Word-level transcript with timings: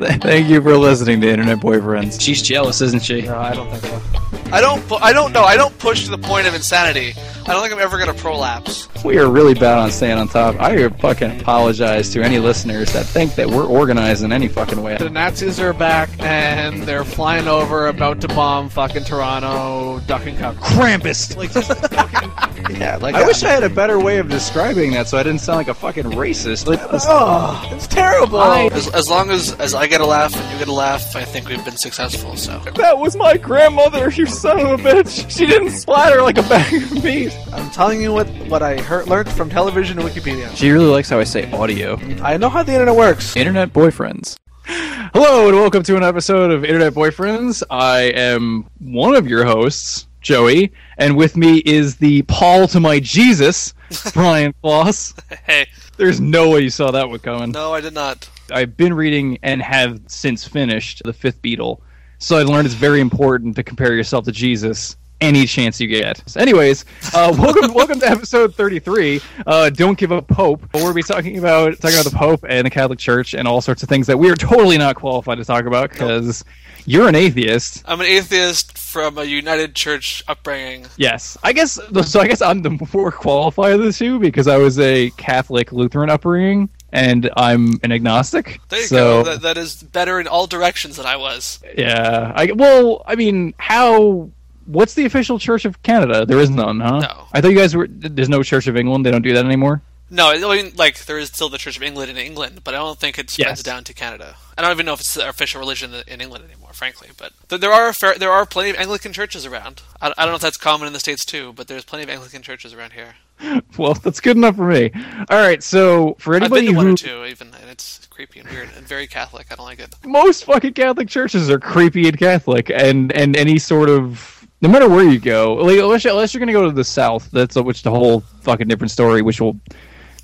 Thank 0.22 0.48
you 0.48 0.62
for 0.62 0.78
listening 0.78 1.20
to 1.20 1.28
Internet 1.28 1.58
Boyfriends. 1.58 2.18
She's 2.18 2.40
jealous, 2.40 2.80
isn't 2.80 3.02
she? 3.02 3.20
No, 3.20 3.36
I 3.36 3.54
don't 3.54 3.70
think 3.70 3.84
so. 3.84 4.39
I 4.52 4.60
don't. 4.60 4.86
pu- 4.88 4.96
I 4.96 5.12
don't 5.12 5.32
know. 5.32 5.44
I 5.44 5.56
don't 5.56 5.76
push 5.78 6.04
to 6.04 6.10
the 6.10 6.18
point 6.18 6.46
of 6.46 6.54
insanity. 6.54 7.14
I 7.46 7.52
don't 7.54 7.62
think 7.62 7.72
I'm 7.72 7.80
ever 7.80 7.98
gonna 7.98 8.14
prolapse. 8.14 8.88
We 9.04 9.18
are 9.18 9.28
really 9.30 9.54
bad 9.54 9.78
on 9.78 9.90
staying 9.90 10.18
on 10.18 10.28
top. 10.28 10.56
I 10.60 10.88
fucking 10.88 11.40
apologize 11.40 12.10
to 12.10 12.22
any 12.22 12.38
listeners 12.38 12.92
that 12.92 13.06
think 13.06 13.34
that 13.36 13.48
we're 13.48 13.64
organized 13.66 14.22
in 14.22 14.32
any 14.32 14.46
fucking 14.46 14.82
way. 14.82 14.98
The 14.98 15.08
Nazis 15.08 15.58
are 15.58 15.72
back 15.72 16.10
and 16.20 16.82
they're 16.82 17.04
flying 17.04 17.48
over, 17.48 17.88
about 17.88 18.20
to 18.20 18.28
bomb 18.28 18.68
fucking 18.68 19.04
Toronto, 19.04 20.00
duck 20.06 20.26
and 20.26 20.36
cover. 20.38 20.60
Krampus! 20.60 21.34
Like, 21.36 21.50
fucking, 21.50 22.76
Yeah, 22.78 22.96
like 22.96 23.14
I 23.14 23.26
wish 23.26 23.42
uh, 23.42 23.48
I 23.48 23.50
had 23.52 23.64
a 23.64 23.70
better 23.70 23.98
way 23.98 24.18
of 24.18 24.28
describing 24.28 24.92
that 24.92 25.08
so 25.08 25.16
I 25.18 25.22
didn't 25.22 25.40
sound 25.40 25.56
like 25.56 25.68
a 25.68 25.74
fucking 25.74 26.04
racist. 26.04 26.66
Like, 26.66 26.78
this- 26.90 27.06
oh, 27.08 27.68
it's 27.72 27.86
terrible. 27.86 28.40
As, 28.40 28.88
as 28.94 29.08
long 29.08 29.30
as 29.30 29.54
as 29.54 29.74
I 29.74 29.86
get 29.86 30.00
a 30.02 30.06
laugh 30.06 30.36
and 30.36 30.52
you 30.52 30.58
get 30.58 30.68
a 30.68 30.72
laugh, 30.72 31.16
I 31.16 31.24
think 31.24 31.48
we've 31.48 31.64
been 31.64 31.76
successful. 31.78 32.36
So 32.36 32.58
that 32.76 32.98
was 32.98 33.16
my 33.16 33.36
grandmother, 33.38 34.10
you 34.10 34.26
son 34.40 34.58
of 34.58 34.80
a 34.80 34.82
bitch! 34.82 35.30
She 35.30 35.44
didn't 35.44 35.68
splatter 35.72 36.22
like 36.22 36.38
a 36.38 36.42
bag 36.42 36.72
of 36.82 37.04
meat! 37.04 37.36
I'm 37.52 37.70
telling 37.72 38.00
you 38.00 38.10
what 38.10 38.26
what 38.48 38.62
I 38.62 38.80
heard, 38.80 39.06
learned 39.06 39.30
from 39.30 39.50
television 39.50 39.98
and 39.98 40.08
Wikipedia. 40.08 40.54
She 40.56 40.70
really 40.70 40.86
likes 40.86 41.10
how 41.10 41.18
I 41.18 41.24
say 41.24 41.52
audio. 41.52 41.98
I 42.22 42.38
know 42.38 42.48
how 42.48 42.62
the 42.62 42.72
internet 42.72 42.96
works. 42.96 43.36
Internet 43.36 43.74
Boyfriends. 43.74 44.38
Hello 44.64 45.48
and 45.48 45.56
welcome 45.58 45.82
to 45.82 45.94
an 45.94 46.02
episode 46.02 46.50
of 46.52 46.64
Internet 46.64 46.94
Boyfriends. 46.94 47.62
I 47.68 48.12
am 48.14 48.64
one 48.78 49.14
of 49.14 49.26
your 49.26 49.44
hosts, 49.44 50.06
Joey, 50.22 50.72
and 50.96 51.18
with 51.18 51.36
me 51.36 51.58
is 51.58 51.96
the 51.96 52.22
Paul 52.22 52.66
to 52.68 52.80
my 52.80 52.98
Jesus, 52.98 53.74
Brian 54.14 54.54
Floss. 54.62 55.12
hey, 55.44 55.66
There's 55.98 56.18
no 56.18 56.48
way 56.48 56.60
you 56.60 56.70
saw 56.70 56.90
that 56.92 57.10
one 57.10 57.18
coming. 57.18 57.50
no, 57.50 57.74
I 57.74 57.82
did 57.82 57.92
not. 57.92 58.30
I've 58.50 58.74
been 58.74 58.94
reading 58.94 59.38
and 59.42 59.60
have 59.60 60.00
since 60.06 60.48
finished 60.48 61.02
The 61.04 61.12
Fifth 61.12 61.42
Beatle, 61.42 61.82
so 62.20 62.36
I 62.36 62.42
learned 62.42 62.66
it's 62.66 62.74
very 62.74 63.00
important 63.00 63.56
to 63.56 63.62
compare 63.62 63.94
yourself 63.94 64.26
to 64.26 64.32
Jesus 64.32 64.96
any 65.22 65.46
chance 65.46 65.80
you 65.80 65.86
get. 65.88 66.22
So 66.26 66.38
anyways, 66.38 66.84
uh, 67.14 67.34
welcome 67.38 67.72
welcome 67.72 67.98
to 68.00 68.08
episode 68.08 68.54
33. 68.54 69.20
Uh, 69.46 69.70
Don't 69.70 69.98
give 69.98 70.12
up 70.12 70.28
Pope. 70.28 70.62
We're 70.74 70.80
gonna 70.80 70.94
be 70.94 71.02
talking 71.02 71.38
about 71.38 71.78
talking 71.80 71.98
about 71.98 72.10
the 72.10 72.16
Pope 72.16 72.44
and 72.46 72.66
the 72.66 72.70
Catholic 72.70 72.98
Church 72.98 73.32
and 73.34 73.48
all 73.48 73.62
sorts 73.62 73.82
of 73.82 73.88
things 73.88 74.06
that 74.06 74.18
we 74.18 74.30
are 74.30 74.36
totally 74.36 74.76
not 74.76 74.96
qualified 74.96 75.38
to 75.38 75.44
talk 75.44 75.64
about 75.64 75.90
because 75.90 76.44
you're 76.84 77.08
an 77.08 77.14
atheist. 77.14 77.82
I'm 77.86 78.00
an 78.00 78.06
atheist 78.06 78.76
from 78.76 79.16
a 79.16 79.24
United 79.24 79.74
Church 79.74 80.22
upbringing. 80.28 80.86
Yes, 80.98 81.38
I 81.42 81.54
guess. 81.54 81.72
So 82.06 82.20
I 82.20 82.26
guess 82.26 82.42
I'm 82.42 82.60
the 82.60 82.78
more 82.92 83.10
qualified 83.10 83.72
of 83.72 83.80
the 83.80 83.92
two 83.92 84.18
because 84.18 84.46
I 84.46 84.58
was 84.58 84.78
a 84.78 85.10
Catholic 85.12 85.72
Lutheran 85.72 86.10
upbringing. 86.10 86.68
And 86.92 87.30
I'm 87.36 87.78
an 87.82 87.92
agnostic. 87.92 88.60
There 88.68 88.80
you 88.80 88.86
so, 88.86 89.22
go. 89.22 89.30
That, 89.30 89.42
that 89.42 89.56
is 89.56 89.82
better 89.82 90.18
in 90.18 90.26
all 90.26 90.46
directions 90.46 90.96
than 90.96 91.06
I 91.06 91.16
was. 91.16 91.60
Yeah. 91.76 92.32
I 92.34 92.52
well, 92.52 93.04
I 93.06 93.14
mean, 93.14 93.54
how? 93.58 94.30
What's 94.66 94.94
the 94.94 95.04
official 95.04 95.38
Church 95.38 95.64
of 95.64 95.82
Canada? 95.82 96.26
There 96.26 96.38
is 96.38 96.50
none, 96.50 96.80
huh? 96.80 97.00
No. 97.00 97.26
I 97.32 97.40
thought 97.40 97.50
you 97.50 97.56
guys 97.56 97.74
were. 97.76 97.86
There's 97.88 98.28
no 98.28 98.42
Church 98.42 98.66
of 98.66 98.76
England. 98.76 99.06
They 99.06 99.10
don't 99.10 99.22
do 99.22 99.32
that 99.34 99.44
anymore. 99.44 99.82
No, 100.10 100.30
I 100.30 100.56
mean, 100.56 100.72
like 100.76 101.04
there 101.06 101.18
is 101.18 101.28
still 101.28 101.48
the 101.48 101.58
Church 101.58 101.76
of 101.76 101.82
England 101.82 102.10
in 102.10 102.16
England, 102.16 102.62
but 102.64 102.74
I 102.74 102.78
don't 102.78 102.98
think 102.98 103.18
it 103.18 103.30
spreads 103.30 103.60
Yes. 103.60 103.62
down 103.62 103.84
to 103.84 103.94
Canada. 103.94 104.34
I 104.58 104.62
don't 104.62 104.72
even 104.72 104.84
know 104.86 104.92
if 104.94 105.00
it's 105.00 105.14
the 105.14 105.28
official 105.28 105.60
religion 105.60 105.94
in 106.08 106.20
England 106.20 106.44
anymore, 106.44 106.72
frankly. 106.72 107.08
But 107.16 107.32
there 107.48 107.72
are 107.72 107.88
a 107.88 107.94
fair, 107.94 108.14
there 108.16 108.32
are 108.32 108.44
plenty 108.44 108.70
of 108.70 108.76
Anglican 108.76 109.12
churches 109.12 109.46
around. 109.46 109.82
I, 110.02 110.08
I 110.18 110.24
don't 110.24 110.32
know 110.32 110.36
if 110.36 110.42
that's 110.42 110.56
common 110.56 110.86
in 110.88 110.92
the 110.92 111.00
states 111.00 111.24
too, 111.24 111.52
but 111.54 111.68
there's 111.68 111.84
plenty 111.84 112.02
of 112.04 112.10
Anglican 112.10 112.42
churches 112.42 112.74
around 112.74 112.92
here. 112.92 113.14
Well, 113.78 113.94
that's 113.94 114.20
good 114.20 114.36
enough 114.36 114.56
for 114.56 114.66
me. 114.66 114.90
All 115.30 115.38
right. 115.40 115.62
So 115.62 116.14
for 116.18 116.34
I've 116.34 116.42
anybody 116.42 116.66
been 116.66 116.72
to 116.72 116.76
one 116.76 116.86
who 116.88 116.92
or 116.92 116.96
two, 116.96 117.24
even, 117.24 117.48
and 117.58 117.70
it's 117.70 118.06
creepy 118.08 118.40
and 118.40 118.48
weird 118.50 118.68
and 118.76 118.86
very 118.86 119.06
Catholic. 119.06 119.46
I 119.50 119.54
don't 119.54 119.64
like 119.64 119.78
it. 119.78 119.94
most 120.04 120.44
fucking 120.44 120.74
Catholic 120.74 121.08
churches 121.08 121.48
are 121.48 121.58
creepy 121.58 122.06
and 122.08 122.18
Catholic, 122.18 122.68
and 122.70 123.10
and 123.12 123.36
any 123.38 123.58
sort 123.58 123.88
of 123.88 124.46
no 124.60 124.68
matter 124.68 124.88
where 124.90 125.08
you 125.08 125.18
go, 125.18 125.54
like, 125.54 125.78
unless, 125.78 126.04
unless 126.04 126.34
you're 126.34 126.40
gonna 126.40 126.52
go 126.52 126.66
to 126.66 126.72
the 126.72 126.84
South, 126.84 127.30
that's 127.30 127.56
a, 127.56 127.62
which 127.62 127.82
the 127.82 127.90
whole 127.90 128.20
fucking 128.42 128.68
different 128.68 128.90
story. 128.90 129.22
Which 129.22 129.40
will, 129.40 129.58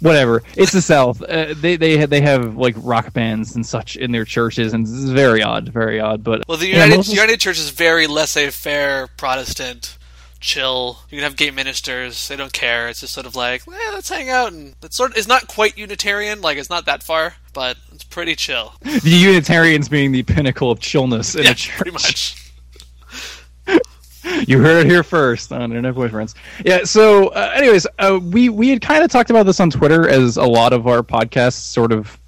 whatever. 0.01 0.43
It's 0.57 0.73
the 0.73 0.83
South. 0.83 1.23
Uh, 1.23 1.55
they 1.55 1.77
they 1.77 2.05
they 2.07 2.21
have 2.21 2.57
like 2.57 2.75
rock 2.79 3.13
bands 3.13 3.55
and 3.55 3.65
such 3.67 3.97
in 3.97 4.13
their 4.13 4.25
churches, 4.25 4.73
and 4.73 4.87
it's 4.87 5.05
very 5.05 5.43
odd, 5.43 5.69
very 5.69 6.01
odd. 6.01 6.23
But 6.25 6.47
Well, 6.49 6.59
the 6.59 6.67
yeah, 6.69 6.75
United 6.85 6.97
most 6.97 7.13
United 7.13 7.41
Church 7.41 7.59
is 7.59 7.71
very 7.71 8.07
laissez-faire, 8.07 9.09
Protestant, 9.17 9.99
chill. 10.41 10.99
You 11.11 11.17
can 11.17 11.25
have 11.25 11.37
gay 11.37 11.51
ministers; 11.51 12.29
they 12.29 12.37
don't 12.37 12.53
care. 12.53 12.89
It's 12.89 13.01
just 13.01 13.15
sort 13.15 13.27
of 13.27 13.35
like, 13.37 13.67
let's 13.67 14.09
hang 14.09 14.31
out, 14.31 14.53
and 14.53 14.75
it's 14.83 14.97
sort. 14.97 15.17
It's 15.17 15.29
not 15.29 15.49
quite 15.49 15.77
Unitarian, 15.79 16.41
like 16.41 16.59
it's 16.59 16.71
not 16.71 16.87
that 16.87 17.03
far, 17.03 17.35
but 17.53 17.77
it's 17.93 18.05
pretty 18.05 18.35
chill. 18.35 18.75
the 18.81 19.01
Unitarians 19.11 19.89
being 19.89 20.13
the 20.13 20.23
pinnacle 20.23 20.71
of 20.71 20.81
chillness 20.81 21.35
in 21.35 21.45
yeah, 21.45 21.51
a 21.51 21.55
church. 21.55 21.77
pretty 21.77 21.93
much. 21.93 22.46
You 24.47 24.61
heard 24.61 24.85
it 24.85 24.91
here 24.91 25.03
first 25.03 25.53
on 25.53 25.63
Internet 25.63 25.95
Boyfriends. 25.95 26.35
Yeah. 26.65 26.85
So, 26.85 27.29
uh, 27.29 27.53
anyways, 27.55 27.87
uh, 27.99 28.19
we 28.23 28.49
we 28.49 28.69
had 28.69 28.81
kind 28.81 29.03
of 29.05 29.11
talked 29.11 29.31
about 29.31 29.47
this 29.47 29.61
on 29.61 29.71
Twitter, 29.71 30.09
as 30.09 30.37
a 30.37 30.45
lot 30.45 30.73
of 30.73 30.87
our 30.87 31.03
podcasts 31.03 31.55
sort 31.55 31.93
of 31.93 32.19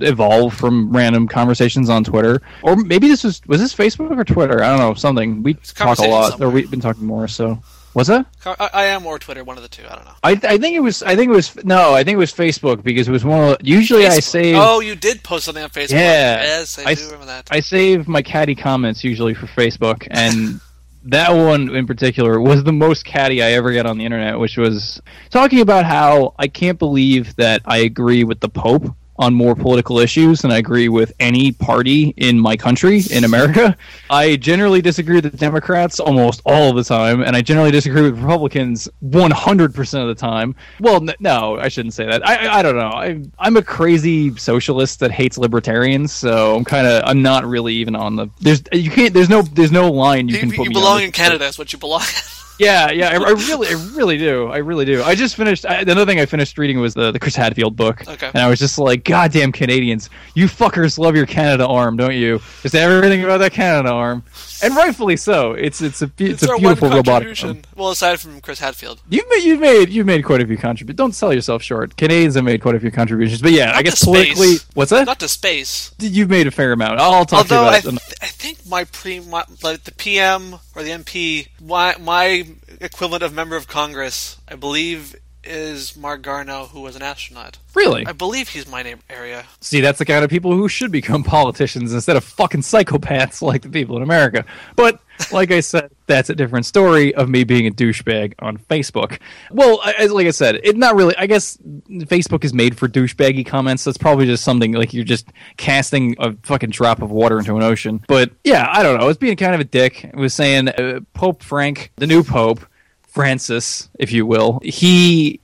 evolve 0.00 0.54
from 0.54 0.94
random 0.94 1.28
conversations 1.28 1.88
on 1.88 2.04
Twitter, 2.04 2.42
or 2.62 2.76
maybe 2.76 3.08
this 3.08 3.24
was 3.24 3.40
was 3.46 3.60
this 3.60 3.74
Facebook 3.74 4.16
or 4.16 4.24
Twitter? 4.24 4.62
I 4.62 4.68
don't 4.70 4.78
know. 4.78 4.94
Something 4.94 5.42
we 5.42 5.54
talk 5.54 5.98
a 5.98 6.02
lot, 6.06 6.40
or 6.40 6.50
we've 6.50 6.70
been 6.70 6.80
talking 6.80 7.06
more. 7.06 7.28
So, 7.28 7.62
was 7.94 8.08
that? 8.08 8.26
I, 8.44 8.70
I 8.72 8.84
am 8.86 9.06
or 9.06 9.18
Twitter, 9.18 9.44
one 9.44 9.56
of 9.56 9.62
the 9.62 9.68
two. 9.68 9.84
I 9.88 9.94
don't 9.94 10.04
know. 10.04 10.14
I 10.22 10.32
I 10.32 10.58
think 10.58 10.76
it 10.76 10.80
was 10.80 11.02
I 11.02 11.14
think 11.16 11.30
it 11.30 11.34
was 11.34 11.64
no 11.64 11.94
I 11.94 12.02
think 12.04 12.16
it 12.16 12.18
was 12.18 12.32
Facebook 12.32 12.82
because 12.82 13.08
it 13.08 13.12
was 13.12 13.24
one 13.24 13.52
of 13.52 13.58
usually 13.62 14.06
I 14.06 14.18
Facebook. 14.18 14.22
save 14.22 14.56
Oh, 14.58 14.80
you 14.80 14.96
did 14.96 15.22
post 15.22 15.44
something 15.44 15.62
on 15.62 15.70
Facebook. 15.70 15.92
Yeah. 15.92 16.42
Yes, 16.42 16.78
I, 16.78 16.90
I 16.90 16.94
do 16.94 17.04
remember 17.04 17.26
that. 17.26 17.48
I 17.50 17.60
save 17.60 18.08
my 18.08 18.22
catty 18.22 18.54
comments 18.56 19.04
usually 19.04 19.34
for 19.34 19.46
Facebook, 19.46 20.06
and 20.10 20.60
that 21.04 21.32
one 21.32 21.74
in 21.74 21.86
particular 21.86 22.40
was 22.40 22.64
the 22.64 22.72
most 22.72 23.04
catty 23.04 23.42
I 23.42 23.52
ever 23.52 23.72
get 23.72 23.86
on 23.86 23.98
the 23.98 24.04
internet, 24.04 24.38
which 24.38 24.56
was 24.56 25.00
talking 25.30 25.60
about 25.60 25.84
how 25.84 26.34
I 26.38 26.48
can't 26.48 26.78
believe 26.78 27.36
that 27.36 27.62
I 27.64 27.78
agree 27.78 28.24
with 28.24 28.40
the 28.40 28.48
Pope 28.48 28.94
on 29.16 29.34
more 29.34 29.54
political 29.54 29.98
issues 29.98 30.42
than 30.42 30.50
I 30.50 30.58
agree 30.58 30.88
with 30.88 31.12
any 31.20 31.52
party 31.52 32.14
in 32.16 32.38
my 32.38 32.56
country, 32.56 33.02
in 33.10 33.24
America. 33.24 33.76
I 34.10 34.36
generally 34.36 34.82
disagree 34.82 35.16
with 35.16 35.30
the 35.30 35.36
Democrats 35.36 36.00
almost 36.00 36.42
all 36.44 36.70
of 36.70 36.76
the 36.76 36.84
time, 36.84 37.22
and 37.22 37.36
I 37.36 37.42
generally 37.42 37.70
disagree 37.70 38.02
with 38.02 38.18
Republicans 38.18 38.88
100% 39.04 40.02
of 40.02 40.08
the 40.08 40.14
time. 40.14 40.54
Well, 40.80 40.96
n- 40.96 41.14
no, 41.20 41.58
I 41.58 41.68
shouldn't 41.68 41.94
say 41.94 42.06
that. 42.06 42.26
I, 42.26 42.46
I, 42.46 42.58
I 42.58 42.62
don't 42.62 42.76
know. 42.76 42.90
I, 42.90 43.22
I'm 43.38 43.56
a 43.56 43.62
crazy 43.62 44.34
socialist 44.36 45.00
that 45.00 45.10
hates 45.10 45.38
libertarians, 45.38 46.12
so 46.12 46.56
I'm 46.56 46.64
kind 46.64 46.86
of 46.86 47.02
I'm 47.06 47.22
not 47.22 47.44
really 47.44 47.74
even 47.74 47.94
on 47.94 48.16
the 48.16 48.28
there's 48.40 48.62
you 48.72 48.90
can't 48.90 49.14
there's 49.14 49.28
no 49.28 49.42
there's 49.42 49.72
no 49.72 49.90
line 49.90 50.28
you 50.28 50.34
You, 50.34 50.40
can 50.40 50.50
you 50.50 50.56
put 50.56 50.68
me 50.68 50.74
belong 50.74 50.98
on 50.98 51.02
in 51.04 51.12
Canada. 51.12 51.38
That's 51.38 51.58
what 51.58 51.72
you 51.72 51.78
belong. 51.78 52.02
yeah, 52.58 52.90
yeah, 52.90 53.08
I, 53.08 53.14
I 53.14 53.30
really, 53.32 53.68
I 53.68 53.72
really 53.94 54.16
do. 54.18 54.46
I 54.48 54.58
really 54.58 54.84
do. 54.84 55.02
I 55.02 55.14
just 55.14 55.34
finished. 55.36 55.66
I, 55.66 55.80
another 55.80 56.06
thing 56.06 56.20
I 56.20 56.26
finished 56.26 56.56
reading 56.58 56.78
was 56.80 56.94
the, 56.94 57.10
the 57.10 57.18
Chris 57.18 57.34
Hadfield 57.36 57.76
book, 57.76 58.06
Okay. 58.06 58.28
and 58.28 58.36
I 58.42 58.48
was 58.48 58.58
just 58.58 58.78
like, 58.78 59.04
"Goddamn 59.04 59.52
Canadians, 59.52 60.10
you 60.34 60.46
fuckers 60.46 60.98
love 60.98 61.16
your 61.16 61.26
Canadarm, 61.26 61.96
don't 61.96 62.14
you? 62.14 62.40
Just 62.62 62.74
everything 62.74 63.24
about 63.24 63.38
that 63.38 63.52
Canadarm, 63.52 64.22
and 64.62 64.76
rightfully 64.76 65.16
so. 65.16 65.52
It's 65.52 65.80
it's 65.82 66.02
a 66.02 66.10
it's, 66.18 66.42
It's 66.42 66.52
a 66.52 66.56
beautiful 66.56 66.90
robotic 66.90 67.42
arm. 67.44 67.62
Well, 67.76 67.90
aside 67.90 68.20
from 68.20 68.40
Chris 68.40 68.60
Hadfield. 68.60 69.00
You've 69.08 69.28
made 69.28 69.42
you've 69.42 69.60
made 69.60 69.88
you've 69.88 70.06
made 70.06 70.24
quite 70.24 70.40
a 70.40 70.46
few 70.46 70.56
contributions. 70.56 70.96
Don't 70.96 71.12
sell 71.14 71.32
yourself 71.32 71.62
short. 71.62 71.96
Canadians 71.96 72.36
have 72.36 72.44
made 72.44 72.62
quite 72.62 72.74
a 72.76 72.80
few 72.80 72.90
contributions, 72.90 73.42
but 73.42 73.52
yeah, 73.52 73.72
I 73.74 73.82
guess 73.82 74.04
politically, 74.04 74.56
what's 74.74 74.90
that? 74.90 75.06
Not 75.06 75.18
to 75.20 75.28
space. 75.28 75.92
You've 75.98 76.30
made 76.30 76.46
a 76.46 76.50
fair 76.50 76.72
amount. 76.72 77.00
I'll 77.00 77.24
talk 77.24 77.50
Although 77.50 77.66
I, 77.68 77.80
to 77.80 77.86
you 77.86 77.90
th- 77.90 77.92
about. 77.94 78.22
I 78.22 78.26
think 78.26 78.58
my 78.68 78.84
pre 78.84 79.20
my, 79.20 79.44
like 79.62 79.82
the 79.84 79.92
PM 79.92 80.54
or 80.76 80.82
the 80.82 80.90
MP 80.90 81.48
my 81.60 81.96
my 82.00 82.43
equivalent 82.80 83.22
of 83.22 83.32
member 83.32 83.56
of 83.56 83.66
Congress 83.66 84.38
I 84.48 84.56
believe 84.56 85.16
is 85.46 85.96
Marc 85.96 86.22
Garneau 86.22 86.66
who 86.66 86.80
was 86.80 86.96
an 86.96 87.02
astronaut. 87.02 87.58
really? 87.74 88.06
I 88.06 88.12
believe 88.12 88.48
he's 88.48 88.68
my 88.68 88.82
name 88.82 88.98
area. 89.10 89.44
See, 89.60 89.80
that's 89.80 89.98
the 89.98 90.04
kind 90.04 90.24
of 90.24 90.30
people 90.30 90.52
who 90.52 90.68
should 90.68 90.90
become 90.92 91.22
politicians 91.24 91.92
instead 91.92 92.16
of 92.16 92.24
fucking 92.24 92.62
psychopaths 92.62 93.42
like 93.42 93.62
the 93.62 93.68
people 93.68 93.96
in 93.96 94.02
America. 94.02 94.44
But 94.76 95.00
like 95.32 95.50
I 95.50 95.60
said, 95.60 95.90
that's 96.06 96.28
a 96.30 96.34
different 96.34 96.66
story 96.66 97.14
of 97.14 97.28
me 97.28 97.44
being 97.44 97.66
a 97.66 97.70
douchebag 97.70 98.34
on 98.40 98.58
Facebook. 98.58 99.18
Well, 99.50 99.80
I, 99.82 99.94
I- 100.00 100.06
like 100.06 100.26
I 100.26 100.30
said, 100.32 100.60
it's 100.62 100.76
not 100.78 100.94
really. 100.96 101.16
I 101.16 101.26
guess 101.26 101.56
Facebook 101.88 102.44
is 102.44 102.52
made 102.52 102.76
for 102.76 102.88
douchebaggy 102.88 103.46
comments. 103.46 103.84
That's 103.84 103.98
probably 103.98 104.26
just 104.26 104.44
something 104.44 104.72
like 104.72 104.92
you're 104.92 105.04
just 105.04 105.28
casting 105.56 106.14
a 106.18 106.32
fucking 106.42 106.70
drop 106.70 107.00
of 107.02 107.10
water 107.10 107.38
into 107.38 107.56
an 107.56 107.62
ocean. 107.62 108.04
But 108.08 108.30
yeah, 108.44 108.68
I 108.70 108.82
don't 108.82 109.00
know. 109.00 109.08
It's 109.08 109.18
being 109.18 109.36
kind 109.36 109.54
of 109.54 109.60
a 109.60 109.64
dick. 109.64 110.04
It 110.04 110.16
was 110.16 110.34
saying 110.34 110.68
uh, 110.68 111.00
Pope 111.14 111.42
Frank, 111.42 111.90
the 111.96 112.06
new 112.06 112.22
Pope, 112.22 112.60
Francis, 113.08 113.88
if 113.98 114.10
you 114.12 114.26
will, 114.26 114.60
he 114.62 115.40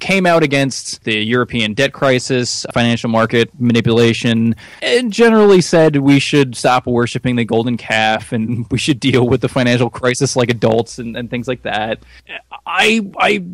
came 0.00 0.26
out 0.26 0.42
against 0.42 1.04
the 1.04 1.16
European 1.16 1.74
debt 1.74 1.92
crisis, 1.92 2.66
financial 2.72 3.08
market 3.08 3.50
manipulation, 3.60 4.56
and 4.82 5.12
generally 5.12 5.60
said 5.60 5.96
we 5.96 6.18
should 6.18 6.56
stop 6.56 6.86
worshiping 6.86 7.36
the 7.36 7.44
golden 7.44 7.76
calf 7.76 8.32
and 8.32 8.66
we 8.70 8.78
should 8.78 9.00
deal 9.00 9.26
with 9.26 9.40
the 9.40 9.48
financial 9.48 9.90
crisis 9.90 10.36
like 10.36 10.50
adults 10.50 10.98
and, 10.98 11.16
and 11.16 11.30
things 11.30 11.48
like 11.48 11.62
that. 11.62 12.00
I 12.66 13.10
I 13.18 13.44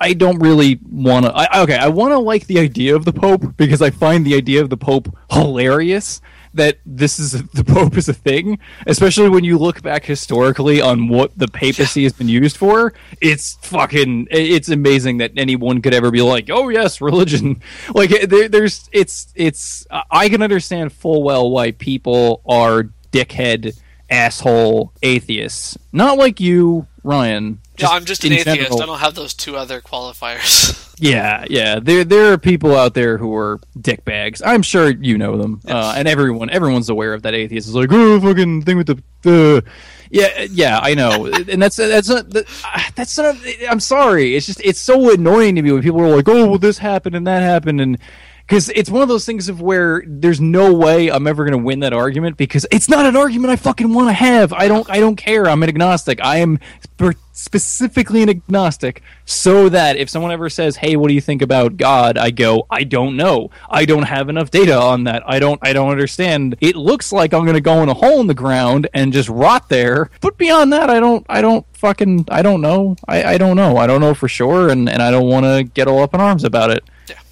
I 0.00 0.12
don't 0.12 0.38
really 0.40 0.80
want 0.90 1.26
to. 1.26 1.60
Okay, 1.62 1.76
I 1.76 1.88
want 1.88 2.12
to 2.12 2.18
like 2.18 2.46
the 2.46 2.58
idea 2.58 2.96
of 2.96 3.04
the 3.04 3.12
Pope 3.12 3.56
because 3.56 3.80
I 3.82 3.90
find 3.90 4.26
the 4.26 4.34
idea 4.34 4.60
of 4.60 4.70
the 4.70 4.76
Pope 4.76 5.14
hilarious 5.30 6.20
that 6.56 6.78
this 6.84 7.18
is 7.18 7.32
the 7.52 7.64
Pope 7.64 7.96
is 7.96 8.08
a 8.08 8.12
thing, 8.12 8.58
especially 8.86 9.28
when 9.28 9.44
you 9.44 9.58
look 9.58 9.82
back 9.82 10.04
historically 10.04 10.80
on 10.80 11.08
what 11.08 11.36
the 11.38 11.48
papacy 11.48 12.02
has 12.02 12.12
been 12.12 12.28
used 12.28 12.56
for. 12.56 12.92
It's 13.20 13.54
fucking. 13.62 14.28
It's 14.30 14.68
amazing 14.68 15.18
that 15.18 15.32
anyone 15.36 15.80
could 15.82 15.94
ever 15.94 16.10
be 16.10 16.22
like, 16.22 16.50
"Oh 16.50 16.68
yes, 16.68 17.00
religion." 17.00 17.62
Like 17.94 18.10
eh, 18.10 18.26
there, 18.26 18.48
there's, 18.48 18.88
it's, 18.92 19.32
it's. 19.34 19.86
I 20.10 20.28
can 20.28 20.42
understand 20.42 20.92
full 20.92 21.22
well 21.22 21.50
why 21.50 21.70
people 21.72 22.42
are 22.46 22.84
dickhead, 23.12 23.78
asshole 24.10 24.92
atheists. 25.02 25.78
Not 25.92 26.18
like 26.18 26.40
you, 26.40 26.86
Ryan. 27.02 27.60
Yeah, 27.78 27.88
I'm 27.88 28.04
just 28.04 28.24
an 28.24 28.32
atheist. 28.32 28.46
general. 28.46 28.82
I 28.82 28.86
don't 28.86 28.98
have 28.98 29.14
those 29.14 29.34
two 29.34 29.56
other 29.56 29.80
qualifiers. 29.80 30.82
Yeah, 30.98 31.44
yeah. 31.50 31.78
There 31.78 32.04
there 32.04 32.32
are 32.32 32.38
people 32.38 32.74
out 32.74 32.94
there 32.94 33.18
who 33.18 33.34
are 33.36 33.60
dickbags. 33.78 34.40
I'm 34.42 34.62
sure 34.62 34.88
you 34.88 35.18
know 35.18 35.36
them, 35.36 35.60
uh, 35.68 35.92
and 35.94 36.08
everyone 36.08 36.48
everyone's 36.48 36.88
aware 36.88 37.12
of 37.12 37.20
that. 37.20 37.34
Atheist 37.34 37.68
is 37.68 37.74
like, 37.74 37.90
oh, 37.92 38.18
fucking 38.18 38.62
thing 38.62 38.78
with 38.78 38.86
the. 39.20 39.58
Uh. 39.62 39.70
Yeah, 40.10 40.46
yeah, 40.50 40.78
I 40.82 40.94
know, 40.94 41.26
and 41.48 41.60
that's 41.60 41.76
that's 41.76 42.08
not 42.08 42.26
ah, 42.64 42.90
that's 42.94 43.18
not. 43.18 43.36
I'm 43.68 43.80
sorry. 43.80 44.36
It's 44.36 44.46
just 44.46 44.60
it's 44.64 44.80
so 44.80 45.12
annoying 45.12 45.56
to 45.56 45.62
me 45.62 45.70
when 45.72 45.82
people 45.82 46.00
are 46.00 46.08
like, 46.16 46.28
oh, 46.28 46.48
well, 46.48 46.58
this 46.58 46.78
happened 46.78 47.14
and 47.14 47.26
that 47.26 47.42
happened, 47.42 47.80
and 47.82 47.98
because 48.46 48.68
it's 48.70 48.88
one 48.88 49.02
of 49.02 49.08
those 49.08 49.26
things 49.26 49.48
of 49.48 49.60
where 49.60 50.04
there's 50.06 50.40
no 50.40 50.72
way 50.72 51.10
I'm 51.10 51.26
ever 51.26 51.44
going 51.44 51.58
to 51.58 51.64
win 51.64 51.80
that 51.80 51.92
argument 51.92 52.36
because 52.36 52.64
it's 52.70 52.88
not 52.88 53.04
an 53.04 53.16
argument 53.16 53.50
I 53.50 53.56
fucking 53.56 53.92
want 53.92 54.08
to 54.08 54.12
have. 54.12 54.52
I 54.52 54.68
don't 54.68 54.88
I 54.88 55.00
don't 55.00 55.16
care. 55.16 55.48
I'm 55.48 55.62
an 55.62 55.68
agnostic. 55.68 56.20
I 56.22 56.36
am 56.36 56.60
spe- 56.80 57.18
specifically 57.32 58.22
an 58.22 58.28
agnostic 58.28 59.02
so 59.24 59.68
that 59.70 59.96
if 59.96 60.08
someone 60.08 60.30
ever 60.30 60.48
says, 60.48 60.76
"Hey, 60.76 60.94
what 60.94 61.08
do 61.08 61.14
you 61.14 61.20
think 61.20 61.42
about 61.42 61.76
God?" 61.76 62.16
I 62.16 62.30
go, 62.30 62.66
"I 62.70 62.84
don't 62.84 63.16
know. 63.16 63.50
I 63.68 63.84
don't 63.84 64.04
have 64.04 64.28
enough 64.28 64.52
data 64.52 64.78
on 64.78 65.04
that. 65.04 65.24
I 65.26 65.40
don't 65.40 65.58
I 65.62 65.72
don't 65.72 65.90
understand. 65.90 66.54
It 66.60 66.76
looks 66.76 67.12
like 67.12 67.34
I'm 67.34 67.42
going 67.42 67.54
to 67.54 67.60
go 67.60 67.82
in 67.82 67.88
a 67.88 67.94
hole 67.94 68.20
in 68.20 68.28
the 68.28 68.34
ground 68.34 68.88
and 68.94 69.12
just 69.12 69.28
rot 69.28 69.68
there. 69.68 70.08
But 70.20 70.38
beyond 70.38 70.72
that, 70.72 70.88
I 70.88 71.00
don't 71.00 71.26
I 71.28 71.42
don't 71.42 71.66
fucking 71.76 72.26
I 72.30 72.42
don't 72.42 72.60
know. 72.60 72.94
I 73.08 73.24
I 73.24 73.38
don't 73.38 73.56
know. 73.56 73.76
I 73.76 73.88
don't 73.88 74.00
know 74.00 74.14
for 74.14 74.28
sure 74.28 74.68
and 74.68 74.88
and 74.88 75.02
I 75.02 75.10
don't 75.10 75.28
want 75.28 75.46
to 75.46 75.64
get 75.64 75.88
all 75.88 76.04
up 76.04 76.14
in 76.14 76.20
arms 76.20 76.44
about 76.44 76.70
it. 76.70 76.84